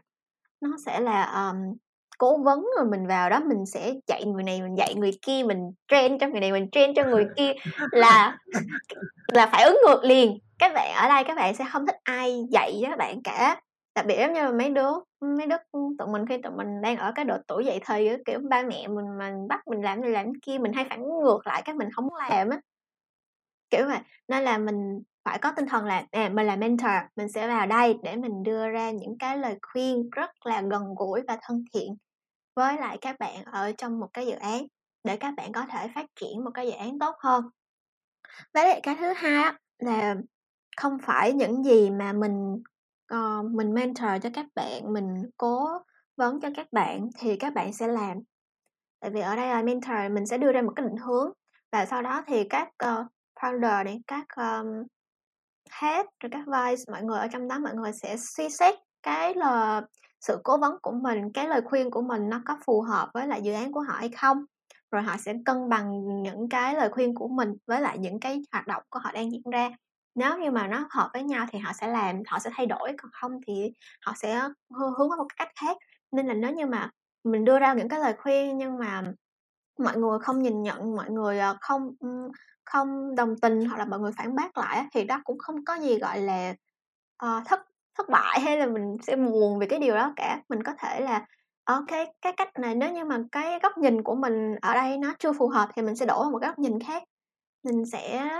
nó 0.60 0.76
sẽ 0.86 1.00
là, 1.00 1.22
um, 1.24 1.76
cố 2.22 2.36
vấn 2.36 2.66
rồi 2.76 2.86
mình 2.90 3.06
vào 3.06 3.30
đó 3.30 3.40
mình 3.40 3.66
sẽ 3.66 3.94
dạy 4.06 4.24
người 4.24 4.42
này, 4.42 4.62
mình 4.62 4.74
dạy 4.78 4.94
người 4.94 5.10
kia, 5.22 5.42
mình 5.46 5.72
train 5.88 6.18
cho 6.18 6.28
người 6.28 6.40
này, 6.40 6.52
mình 6.52 6.68
train 6.72 6.94
cho 6.94 7.04
người 7.04 7.26
kia 7.36 7.52
là 7.90 8.38
là 9.32 9.46
phải 9.46 9.64
ứng 9.64 9.78
ngược 9.86 10.04
liền. 10.04 10.38
Các 10.58 10.72
bạn 10.74 10.94
ở 10.94 11.08
đây 11.08 11.24
các 11.24 11.36
bạn 11.36 11.54
sẽ 11.54 11.64
không 11.72 11.86
thích 11.86 11.96
ai 12.02 12.44
dạy 12.50 12.78
cho 12.82 12.88
các 12.90 12.98
bạn 12.98 13.22
cả. 13.22 13.60
Đặc 13.94 14.06
biệt 14.06 14.16
giống 14.18 14.32
như 14.32 14.40
là 14.40 14.50
mấy 14.50 14.70
đứa 14.70 14.90
mấy 15.20 15.46
đứa, 15.46 15.56
tụi 15.72 16.08
mình 16.08 16.26
khi 16.26 16.38
tụi 16.42 16.52
mình 16.52 16.80
đang 16.82 16.96
ở 16.96 17.12
cái 17.14 17.24
độ 17.24 17.36
tuổi 17.46 17.64
dậy 17.64 17.80
thì 17.86 18.10
kiểu, 18.24 18.38
ba 18.50 18.62
mẹ 18.62 18.88
mình 18.88 19.18
mà 19.18 19.32
bắt 19.48 19.68
mình 19.68 19.82
làm 19.82 20.00
này 20.00 20.10
làm 20.10 20.32
kia 20.42 20.58
mình 20.58 20.72
hay 20.72 20.86
phản 20.90 21.02
ngược 21.02 21.46
lại 21.46 21.62
cái 21.64 21.74
mình 21.74 21.88
không 21.92 22.06
muốn 22.06 22.16
làm 22.28 22.48
á. 22.50 22.60
Kiểu 23.70 23.86
vậy, 23.86 23.98
nên 24.28 24.44
là 24.44 24.58
mình 24.58 25.02
phải 25.24 25.38
có 25.38 25.52
tinh 25.56 25.66
thần 25.66 25.84
là 25.84 26.06
à, 26.10 26.28
mình 26.28 26.46
là 26.46 26.56
mentor 26.56 26.90
mình 27.16 27.28
sẽ 27.28 27.48
vào 27.48 27.66
đây 27.66 27.94
để 28.02 28.16
mình 28.16 28.42
đưa 28.42 28.68
ra 28.68 28.90
những 28.90 29.18
cái 29.18 29.38
lời 29.38 29.58
khuyên 29.72 30.10
rất 30.10 30.30
là 30.46 30.60
gần 30.60 30.82
gũi 30.96 31.22
và 31.28 31.38
thân 31.42 31.64
thiện 31.74 31.96
với 32.54 32.76
lại 32.76 32.98
các 33.00 33.18
bạn 33.18 33.44
ở 33.44 33.72
trong 33.78 34.00
một 34.00 34.08
cái 34.12 34.26
dự 34.26 34.32
án 34.32 34.66
để 35.04 35.16
các 35.16 35.34
bạn 35.36 35.52
có 35.52 35.66
thể 35.70 35.88
phát 35.94 36.06
triển 36.20 36.44
một 36.44 36.50
cái 36.54 36.66
dự 36.66 36.72
án 36.72 36.98
tốt 36.98 37.14
hơn. 37.18 37.44
Với 38.54 38.68
lại 38.68 38.80
cái 38.82 38.96
thứ 39.00 39.12
hai 39.12 39.52
là 39.78 40.14
không 40.76 40.98
phải 41.02 41.32
những 41.32 41.64
gì 41.64 41.90
mà 41.90 42.12
mình 42.12 42.62
uh, 43.14 43.44
mình 43.50 43.74
mentor 43.74 44.10
cho 44.22 44.30
các 44.34 44.46
bạn 44.54 44.92
mình 44.92 45.30
cố 45.36 45.68
vấn 46.16 46.40
cho 46.40 46.48
các 46.56 46.66
bạn 46.72 47.08
thì 47.18 47.36
các 47.36 47.54
bạn 47.54 47.72
sẽ 47.72 47.86
làm. 47.86 48.18
Tại 49.00 49.10
vì 49.10 49.20
ở 49.20 49.36
đây 49.36 49.48
là 49.48 49.62
mentor 49.62 50.12
mình 50.12 50.26
sẽ 50.26 50.38
đưa 50.38 50.52
ra 50.52 50.62
một 50.62 50.72
cái 50.76 50.86
định 50.86 50.96
hướng 50.96 51.32
và 51.72 51.86
sau 51.86 52.02
đó 52.02 52.24
thì 52.26 52.44
các 52.50 52.68
uh, 52.68 53.06
founder 53.40 53.84
này 53.84 54.00
các 54.06 54.26
um, 54.36 54.66
head 55.70 56.06
rồi 56.20 56.30
các 56.30 56.44
vice 56.46 56.82
mọi 56.92 57.02
người 57.02 57.18
ở 57.18 57.28
trong 57.32 57.48
đó 57.48 57.58
mọi 57.58 57.74
người 57.74 57.92
sẽ 57.92 58.16
suy 58.16 58.48
xét 58.48 58.74
cái 59.02 59.34
là 59.34 59.82
sự 60.22 60.40
cố 60.44 60.58
vấn 60.58 60.78
của 60.82 60.92
mình 60.92 61.32
cái 61.32 61.48
lời 61.48 61.60
khuyên 61.64 61.90
của 61.90 62.02
mình 62.02 62.28
nó 62.28 62.42
có 62.44 62.58
phù 62.66 62.80
hợp 62.80 63.10
với 63.14 63.26
lại 63.26 63.42
dự 63.42 63.52
án 63.52 63.72
của 63.72 63.80
họ 63.80 63.94
hay 63.98 64.08
không? 64.08 64.44
Rồi 64.90 65.02
họ 65.02 65.16
sẽ 65.16 65.34
cân 65.46 65.68
bằng 65.68 66.22
những 66.22 66.48
cái 66.48 66.74
lời 66.74 66.88
khuyên 66.88 67.14
của 67.14 67.28
mình 67.28 67.54
với 67.66 67.80
lại 67.80 67.98
những 67.98 68.20
cái 68.20 68.42
hoạt 68.52 68.66
động 68.66 68.82
của 68.90 68.98
họ 68.98 69.12
đang 69.12 69.32
diễn 69.32 69.42
ra. 69.52 69.70
Nếu 70.14 70.38
như 70.38 70.50
mà 70.50 70.66
nó 70.66 70.86
hợp 70.90 71.10
với 71.12 71.22
nhau 71.22 71.46
thì 71.50 71.58
họ 71.58 71.72
sẽ 71.72 71.88
làm 71.88 72.22
họ 72.26 72.38
sẽ 72.38 72.50
thay 72.54 72.66
đổi 72.66 72.92
còn 73.02 73.10
không 73.12 73.32
thì 73.46 73.72
họ 74.06 74.12
sẽ 74.16 74.40
hướng 74.76 75.08
vào 75.08 75.18
một 75.18 75.28
cách 75.36 75.48
khác. 75.60 75.76
Nên 76.12 76.26
là 76.26 76.34
nếu 76.34 76.52
như 76.54 76.66
mà 76.66 76.90
mình 77.24 77.44
đưa 77.44 77.58
ra 77.58 77.74
những 77.74 77.88
cái 77.88 78.00
lời 78.00 78.14
khuyên 78.18 78.58
nhưng 78.58 78.78
mà 78.78 79.02
mọi 79.78 79.96
người 79.96 80.18
không 80.18 80.42
nhìn 80.42 80.62
nhận 80.62 80.96
mọi 80.96 81.10
người 81.10 81.38
ờ, 81.38 81.56
không 81.60 81.94
không 82.64 83.14
đồng 83.14 83.36
tình 83.42 83.64
hoặc 83.64 83.78
là 83.78 83.84
mọi 83.84 84.00
người 84.00 84.12
phản 84.12 84.34
bác 84.34 84.58
lại 84.58 84.86
thì 84.92 85.04
đó 85.04 85.20
cũng 85.24 85.38
không 85.38 85.64
có 85.64 85.74
gì 85.74 85.98
gọi 85.98 86.20
là 86.20 86.54
uh, 87.24 87.46
thất 87.46 87.60
thất 87.94 88.08
bại 88.08 88.40
hay 88.40 88.58
là 88.58 88.66
mình 88.66 88.96
sẽ 89.06 89.16
buồn 89.16 89.58
về 89.58 89.66
cái 89.66 89.78
điều 89.78 89.94
đó 89.94 90.12
cả. 90.16 90.42
Mình 90.48 90.62
có 90.62 90.72
thể 90.78 91.00
là 91.00 91.26
ờ, 91.64 91.74
ok 91.74 92.08
cái 92.22 92.32
cách 92.36 92.58
này 92.58 92.74
nếu 92.74 92.92
như 92.92 93.04
mà 93.04 93.18
cái 93.32 93.58
góc 93.62 93.78
nhìn 93.78 94.02
của 94.02 94.14
mình 94.14 94.56
ở 94.62 94.74
đây 94.74 94.98
nó 94.98 95.14
chưa 95.18 95.32
phù 95.32 95.48
hợp 95.48 95.68
thì 95.76 95.82
mình 95.82 95.96
sẽ 95.96 96.06
đổi 96.06 96.30
một 96.30 96.42
góc 96.42 96.58
nhìn 96.58 96.80
khác. 96.80 97.02
Mình 97.62 97.84
sẽ 97.86 98.30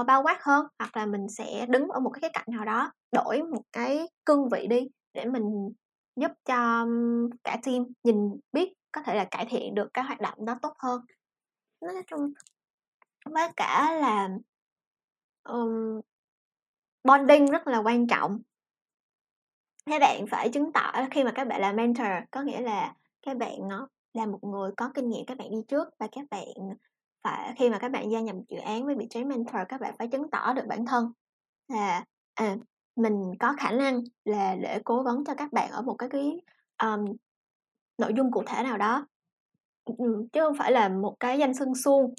uh, 0.00 0.06
bao 0.06 0.22
quát 0.22 0.44
hơn 0.44 0.66
hoặc 0.78 0.96
là 0.96 1.06
mình 1.06 1.28
sẽ 1.28 1.66
đứng 1.68 1.88
ở 1.88 2.00
một 2.00 2.10
cái 2.20 2.30
cạnh 2.32 2.46
nào 2.48 2.64
đó 2.64 2.92
đổi 3.12 3.42
một 3.42 3.62
cái 3.72 4.08
cương 4.24 4.48
vị 4.48 4.66
đi 4.66 4.88
để 5.14 5.24
mình 5.24 5.72
giúp 6.16 6.30
cho 6.44 6.86
cả 7.44 7.58
team 7.62 7.84
nhìn 8.04 8.16
biết 8.52 8.72
có 8.92 9.02
thể 9.02 9.14
là 9.14 9.24
cải 9.30 9.46
thiện 9.46 9.74
được 9.74 9.88
cái 9.94 10.04
hoạt 10.04 10.20
động 10.20 10.44
đó 10.44 10.58
tốt 10.62 10.72
hơn. 10.78 11.00
Nói 11.80 12.02
chung 12.06 12.32
với 13.24 13.48
cả 13.56 13.92
là 13.92 14.28
um, 15.42 16.00
bonding 17.04 17.46
rất 17.46 17.66
là 17.66 17.78
quan 17.78 18.06
trọng 18.06 18.40
các 19.86 19.98
bạn 19.98 20.26
phải 20.26 20.48
chứng 20.48 20.72
tỏ 20.72 20.92
khi 21.10 21.24
mà 21.24 21.32
các 21.34 21.48
bạn 21.48 21.60
là 21.60 21.72
mentor 21.72 22.06
có 22.30 22.42
nghĩa 22.42 22.60
là 22.60 22.94
các 23.22 23.36
bạn 23.36 23.68
nó 23.68 23.88
là 24.12 24.26
một 24.26 24.44
người 24.44 24.70
có 24.76 24.90
kinh 24.94 25.08
nghiệm 25.08 25.26
các 25.26 25.38
bạn 25.38 25.50
đi 25.50 25.62
trước 25.68 25.88
và 25.98 26.08
các 26.12 26.24
bạn 26.30 26.46
phải 27.22 27.54
khi 27.56 27.70
mà 27.70 27.78
các 27.78 27.88
bạn 27.88 28.10
gia 28.10 28.20
nhập 28.20 28.36
dự 28.48 28.58
án 28.58 28.86
với 28.86 28.94
vị 28.94 29.06
trí 29.10 29.24
mentor 29.24 29.62
các 29.68 29.80
bạn 29.80 29.94
phải 29.98 30.08
chứng 30.08 30.30
tỏ 30.30 30.52
được 30.52 30.66
bản 30.66 30.86
thân. 30.86 31.12
Là 31.68 32.04
à, 32.34 32.56
mình 32.96 33.32
có 33.40 33.54
khả 33.58 33.70
năng 33.70 34.02
là 34.24 34.56
để 34.62 34.80
cố 34.84 35.02
vấn 35.02 35.24
cho 35.24 35.34
các 35.34 35.52
bạn 35.52 35.70
ở 35.70 35.82
một 35.82 35.94
cái 35.94 36.08
cái 36.08 36.40
um, 36.82 37.04
nội 37.98 38.12
dung 38.16 38.30
cụ 38.30 38.42
thể 38.46 38.62
nào 38.62 38.78
đó. 38.78 39.06
Ừ, 39.84 40.26
chứ 40.32 40.40
không 40.40 40.56
phải 40.58 40.72
là 40.72 40.88
một 40.88 41.16
cái 41.20 41.38
danh 41.38 41.54
xưng 41.54 41.74
suông. 41.74 42.14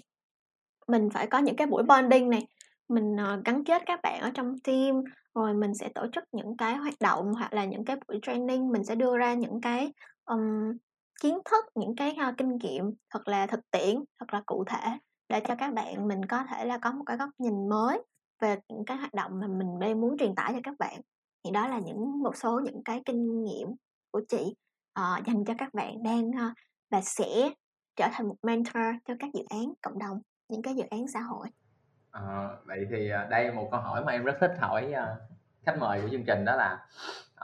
Mình 0.88 1.10
phải 1.10 1.26
có 1.26 1.38
những 1.38 1.56
cái 1.56 1.66
buổi 1.66 1.82
bonding 1.82 2.30
này 2.30 2.46
mình 2.88 3.14
uh, 3.14 3.44
gắn 3.44 3.64
kết 3.64 3.82
các 3.86 4.00
bạn 4.02 4.20
ở 4.20 4.30
trong 4.34 4.58
team 4.58 5.04
rồi 5.34 5.54
mình 5.54 5.74
sẽ 5.74 5.88
tổ 5.94 6.06
chức 6.12 6.24
những 6.32 6.56
cái 6.56 6.76
hoạt 6.76 6.94
động 7.00 7.32
hoặc 7.32 7.52
là 7.52 7.64
những 7.64 7.84
cái 7.84 7.96
buổi 8.08 8.18
training 8.22 8.72
mình 8.72 8.84
sẽ 8.84 8.94
đưa 8.94 9.16
ra 9.18 9.34
những 9.34 9.60
cái 9.60 9.92
um, 10.24 10.72
kiến 11.20 11.38
thức 11.44 11.64
những 11.74 11.96
cái 11.96 12.16
uh, 12.28 12.34
kinh 12.38 12.56
nghiệm 12.56 12.94
thật 13.10 13.28
là 13.28 13.46
thực 13.46 13.70
tiễn 13.70 14.04
thật 14.20 14.26
là 14.32 14.42
cụ 14.46 14.64
thể 14.66 14.98
để 15.28 15.40
cho 15.48 15.54
các 15.58 15.74
bạn 15.74 16.08
mình 16.08 16.24
có 16.24 16.44
thể 16.50 16.64
là 16.64 16.78
có 16.78 16.92
một 16.92 17.02
cái 17.06 17.16
góc 17.16 17.28
nhìn 17.38 17.68
mới 17.68 18.02
về 18.40 18.58
những 18.68 18.84
cái 18.84 18.96
hoạt 18.96 19.14
động 19.14 19.40
mà 19.40 19.46
mình 19.46 19.78
đang 19.78 20.00
muốn 20.00 20.18
truyền 20.18 20.34
tải 20.34 20.52
cho 20.54 20.60
các 20.62 20.74
bạn. 20.78 21.00
Thì 21.44 21.50
đó 21.50 21.68
là 21.68 21.78
những 21.78 22.22
một 22.22 22.36
số 22.36 22.60
những 22.64 22.84
cái 22.84 23.02
kinh 23.04 23.44
nghiệm 23.44 23.68
của 24.10 24.20
chị 24.28 24.54
uh, 25.00 25.26
dành 25.26 25.44
cho 25.44 25.54
các 25.58 25.74
bạn 25.74 26.02
đang 26.02 26.28
uh, 26.28 26.52
và 26.90 27.00
sẽ 27.00 27.50
trở 27.96 28.08
thành 28.12 28.28
một 28.28 28.36
mentor 28.42 28.84
cho 29.04 29.14
các 29.18 29.30
dự 29.34 29.42
án 29.48 29.72
cộng 29.82 29.98
đồng 29.98 30.20
những 30.48 30.62
cái 30.62 30.74
dự 30.74 30.82
án 30.90 31.08
xã 31.08 31.20
hội 31.20 31.48
à, 32.14 32.48
vậy 32.64 32.86
thì 32.90 33.10
đây 33.30 33.52
một 33.52 33.68
câu 33.70 33.80
hỏi 33.80 34.04
mà 34.04 34.12
em 34.12 34.24
rất 34.24 34.36
thích 34.40 34.52
hỏi 34.60 34.92
uh, 34.92 35.18
khách 35.66 35.78
mời 35.78 36.00
của 36.00 36.08
chương 36.08 36.24
trình 36.24 36.44
đó 36.44 36.56
là 36.56 36.86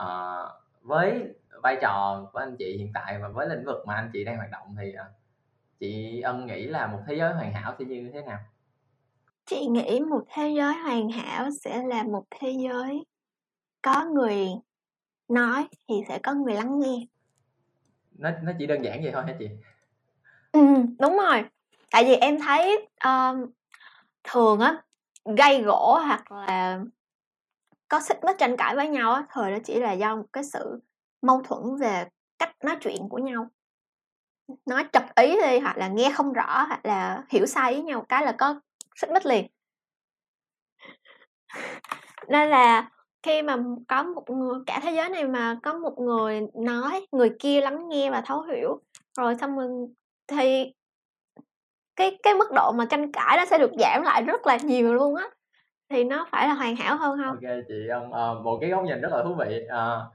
uh, 0.02 0.50
với 0.82 1.34
vai 1.62 1.78
trò 1.82 2.28
của 2.32 2.38
anh 2.38 2.56
chị 2.58 2.76
hiện 2.78 2.90
tại 2.94 3.18
và 3.18 3.28
với 3.28 3.48
lĩnh 3.48 3.64
vực 3.64 3.86
mà 3.86 3.94
anh 3.94 4.10
chị 4.12 4.24
đang 4.24 4.36
hoạt 4.36 4.50
động 4.50 4.76
thì 4.78 4.92
chị 5.78 6.20
ân 6.20 6.46
nghĩ 6.46 6.66
là 6.66 6.86
một 6.86 6.98
thế 7.06 7.14
giới 7.14 7.32
hoàn 7.32 7.52
hảo 7.52 7.74
sẽ 7.78 7.84
như 7.84 8.10
thế 8.12 8.22
nào? 8.22 8.38
Chị 9.46 9.66
nghĩ 9.66 10.00
một 10.00 10.24
thế 10.28 10.48
giới 10.56 10.74
hoàn 10.74 11.08
hảo 11.08 11.48
sẽ 11.64 11.82
là 11.82 12.02
một 12.02 12.24
thế 12.40 12.50
giới 12.50 13.04
có 13.82 14.04
người 14.04 14.46
nói 15.28 15.68
thì 15.88 15.94
sẽ 16.08 16.18
có 16.18 16.34
người 16.34 16.54
lắng 16.54 16.80
nghe. 16.80 17.06
Nó 18.12 18.30
nó 18.42 18.52
chỉ 18.58 18.66
đơn 18.66 18.84
giản 18.84 19.02
vậy 19.02 19.12
thôi 19.12 19.22
hả 19.26 19.34
chị? 19.38 19.48
Ừ 20.52 20.60
đúng 20.98 21.16
rồi. 21.16 21.44
Tại 21.90 22.04
vì 22.04 22.14
em 22.14 22.38
thấy 22.40 22.88
um, 23.04 23.50
thường 24.24 24.60
á 24.60 24.82
gây 25.36 25.62
gỗ 25.62 26.00
hoặc 26.06 26.32
là 26.32 26.80
có 27.88 28.00
xích 28.00 28.24
mích 28.24 28.38
tranh 28.38 28.56
cãi 28.56 28.76
với 28.76 28.88
nhau 28.88 29.12
á, 29.12 29.24
thời 29.30 29.52
đó 29.52 29.58
chỉ 29.64 29.80
là 29.80 29.92
do 29.92 30.16
một 30.16 30.26
cái 30.32 30.44
sự 30.44 30.80
mâu 31.22 31.42
thuẫn 31.42 31.76
về 31.80 32.08
cách 32.38 32.56
nói 32.64 32.76
chuyện 32.80 33.08
của 33.08 33.18
nhau. 33.18 33.48
Nói 34.66 34.84
trật 34.92 35.02
ý 35.16 35.36
đi, 35.36 35.58
hoặc 35.58 35.76
là 35.76 35.88
nghe 35.88 36.12
không 36.14 36.32
rõ, 36.32 36.64
hoặc 36.68 36.80
là 36.82 37.24
hiểu 37.28 37.46
sai 37.46 37.72
với 37.74 37.82
nhau 37.82 38.04
cái 38.08 38.24
là 38.24 38.32
có 38.32 38.60
xích 38.94 39.10
mích 39.10 39.26
liền. 39.26 39.46
Nên 42.28 42.48
là 42.48 42.90
khi 43.22 43.42
mà 43.42 43.56
có 43.88 44.02
một 44.02 44.30
người, 44.30 44.58
cả 44.66 44.80
thế 44.82 44.92
giới 44.92 45.08
này 45.08 45.24
mà 45.24 45.58
có 45.62 45.74
một 45.74 45.98
người 45.98 46.40
nói, 46.54 47.06
người 47.12 47.30
kia 47.38 47.60
lắng 47.60 47.88
nghe 47.88 48.10
và 48.10 48.20
thấu 48.20 48.42
hiểu, 48.42 48.80
rồi 49.18 49.34
xong 49.40 49.56
rồi 49.56 49.68
thì 50.26 50.72
cái 52.00 52.18
cái 52.22 52.34
mức 52.34 52.52
độ 52.52 52.72
mà 52.72 52.84
tranh 52.84 53.12
cãi 53.12 53.36
nó 53.36 53.44
sẽ 53.44 53.58
được 53.58 53.70
giảm 53.78 54.02
lại 54.02 54.22
rất 54.22 54.46
là 54.46 54.56
nhiều 54.56 54.94
luôn 54.94 55.16
á 55.16 55.24
thì 55.90 56.04
nó 56.04 56.26
phải 56.30 56.48
là 56.48 56.54
hoàn 56.54 56.76
hảo 56.76 56.96
hơn 56.96 57.18
không 57.24 57.36
ok 57.42 57.54
chị 57.68 57.88
um, 57.88 58.02
uh, 58.02 58.44
một 58.44 58.58
cái 58.60 58.70
góc 58.70 58.84
nhìn 58.84 59.00
rất 59.00 59.12
là 59.12 59.22
thú 59.22 59.34
vị 59.34 59.60
uh, 59.66 60.12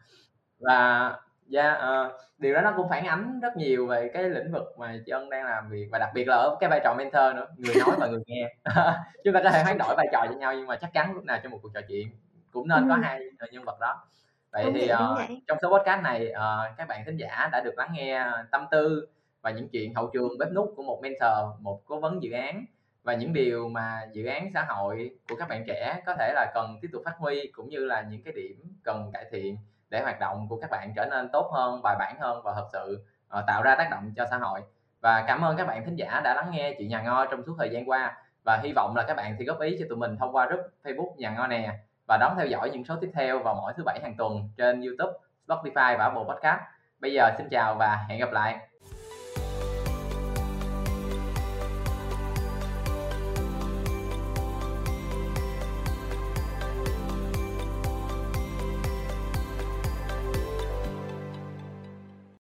và 0.60 1.12
yeah, 1.54 1.78
uh, 1.78 2.12
điều 2.38 2.54
đó 2.54 2.62
nó 2.62 2.74
cũng 2.78 2.90
phản 2.90 3.06
ánh 3.06 3.40
rất 3.40 3.58
nhiều 3.58 3.88
về 3.88 4.10
cái 4.14 4.30
lĩnh 4.30 4.52
vực 4.52 4.64
mà 4.78 5.00
chị 5.06 5.12
ân 5.12 5.30
đang 5.30 5.46
làm 5.46 5.70
việc 5.70 5.88
và 5.92 6.00
đặc 6.00 6.10
biệt 6.14 6.28
là 6.28 6.36
ở 6.36 6.58
cái 6.60 6.70
vai 6.70 6.82
trò 6.84 6.96
mentor 6.98 7.36
nữa 7.36 7.48
người 7.58 7.76
nói 7.76 7.96
và 8.00 8.08
người 8.08 8.22
nghe 8.26 8.56
chúng 9.24 9.34
ta 9.34 9.42
có 9.44 9.50
thể 9.50 9.64
hoán 9.64 9.78
đổi 9.78 9.96
vai 9.96 10.08
trò 10.12 10.26
cho 10.30 10.36
nhau 10.36 10.54
nhưng 10.54 10.68
mà 10.68 10.76
chắc 10.76 10.94
chắn 10.94 11.14
lúc 11.14 11.24
nào 11.24 11.40
trong 11.44 11.52
một 11.52 11.60
cuộc 11.62 11.72
trò 11.74 11.82
chuyện 11.88 12.08
cũng 12.52 12.68
nên 12.68 12.84
ừ. 12.84 12.90
có 12.90 12.96
hai 12.96 13.20
nhân 13.52 13.64
vật 13.64 13.80
đó 13.80 14.06
vậy 14.52 14.64
đúng 14.66 14.74
thì 14.74 14.88
vậy, 14.88 14.98
uh, 15.12 15.18
vậy. 15.18 15.42
trong 15.48 15.58
số 15.62 15.78
podcast 15.78 16.04
này 16.04 16.32
uh, 16.32 16.78
các 16.78 16.88
bạn 16.88 17.06
thính 17.06 17.18
giả 17.18 17.50
đã 17.52 17.62
được 17.62 17.78
lắng 17.78 17.90
nghe 17.94 18.26
tâm 18.52 18.66
tư 18.72 19.08
và 19.46 19.52
những 19.52 19.70
chuyện 19.70 19.94
hậu 19.94 20.10
trường 20.14 20.38
bếp 20.38 20.52
nút 20.52 20.74
của 20.76 20.84
một 20.84 21.00
mentor 21.02 21.62
một 21.62 21.82
cố 21.86 22.00
vấn 22.00 22.24
dự 22.24 22.32
án 22.32 22.66
và 23.04 23.14
những 23.14 23.34
điều 23.34 23.70
mà 23.70 24.02
dự 24.14 24.26
án 24.26 24.50
xã 24.54 24.66
hội 24.70 25.12
của 25.30 25.36
các 25.36 25.50
bạn 25.50 25.64
trẻ 25.68 26.02
có 26.06 26.16
thể 26.20 26.34
là 26.36 26.52
cần 26.54 26.78
tiếp 26.82 26.88
tục 26.94 27.02
phát 27.06 27.14
huy 27.18 27.52
cũng 27.56 27.70
như 27.70 27.86
là 27.86 28.02
những 28.02 28.24
cái 28.24 28.34
điểm 28.34 28.76
cần 28.84 29.12
cải 29.14 29.26
thiện 29.32 29.58
để 29.90 30.02
hoạt 30.02 30.20
động 30.20 30.48
của 30.50 30.60
các 30.62 30.70
bạn 30.70 30.94
trở 30.96 31.06
nên 31.06 31.30
tốt 31.34 31.50
hơn 31.54 31.82
bài 31.84 31.96
bản 32.00 32.16
hơn 32.20 32.42
và 32.44 32.54
thật 32.54 32.68
sự 32.74 33.06
uh, 33.38 33.44
tạo 33.48 33.64
ra 33.64 33.76
tác 33.76 33.88
động 33.92 34.14
cho 34.16 34.26
xã 34.30 34.38
hội 34.38 34.62
và 35.02 35.24
cảm 35.28 35.42
ơn 35.42 35.58
các 35.58 35.68
bạn 35.68 35.86
thính 35.86 35.96
giả 35.96 36.22
đã 36.24 36.34
lắng 36.34 36.50
nghe 36.52 36.76
chuyện 36.78 36.90
nhà 36.90 37.02
ngo 37.02 37.26
trong 37.26 37.44
suốt 37.46 37.56
thời 37.60 37.70
gian 37.70 37.90
qua 37.90 38.18
và 38.44 38.58
hy 38.64 38.74
vọng 38.76 38.96
là 38.96 39.04
các 39.08 39.18
bạn 39.18 39.36
sẽ 39.40 39.46
góp 39.46 39.60
ý 39.60 39.76
cho 39.80 39.86
tụi 39.90 39.98
mình 39.98 40.18
thông 40.18 40.36
qua 40.36 40.46
group 40.46 40.62
Facebook 40.84 41.16
nhà 41.18 41.30
ngo 41.30 41.48
nè 41.48 41.80
và 42.08 42.18
đón 42.18 42.36
theo 42.38 42.48
dõi 42.48 42.70
những 42.70 42.86
số 42.86 42.96
tiếp 43.02 43.12
theo 43.14 43.40
vào 43.40 43.56
mỗi 43.56 43.74
thứ 43.78 43.84
bảy 43.86 44.00
hàng 44.04 44.16
tuần 44.18 44.50
trên 44.58 44.82
YouTube, 44.82 45.14
Spotify 45.48 45.98
và 45.98 46.04
Apple 46.04 46.24
Podcast. 46.24 46.60
Bây 47.00 47.14
giờ 47.14 47.32
xin 47.38 47.50
chào 47.50 47.76
và 47.76 48.06
hẹn 48.10 48.20
gặp 48.20 48.32
lại. 48.32 48.60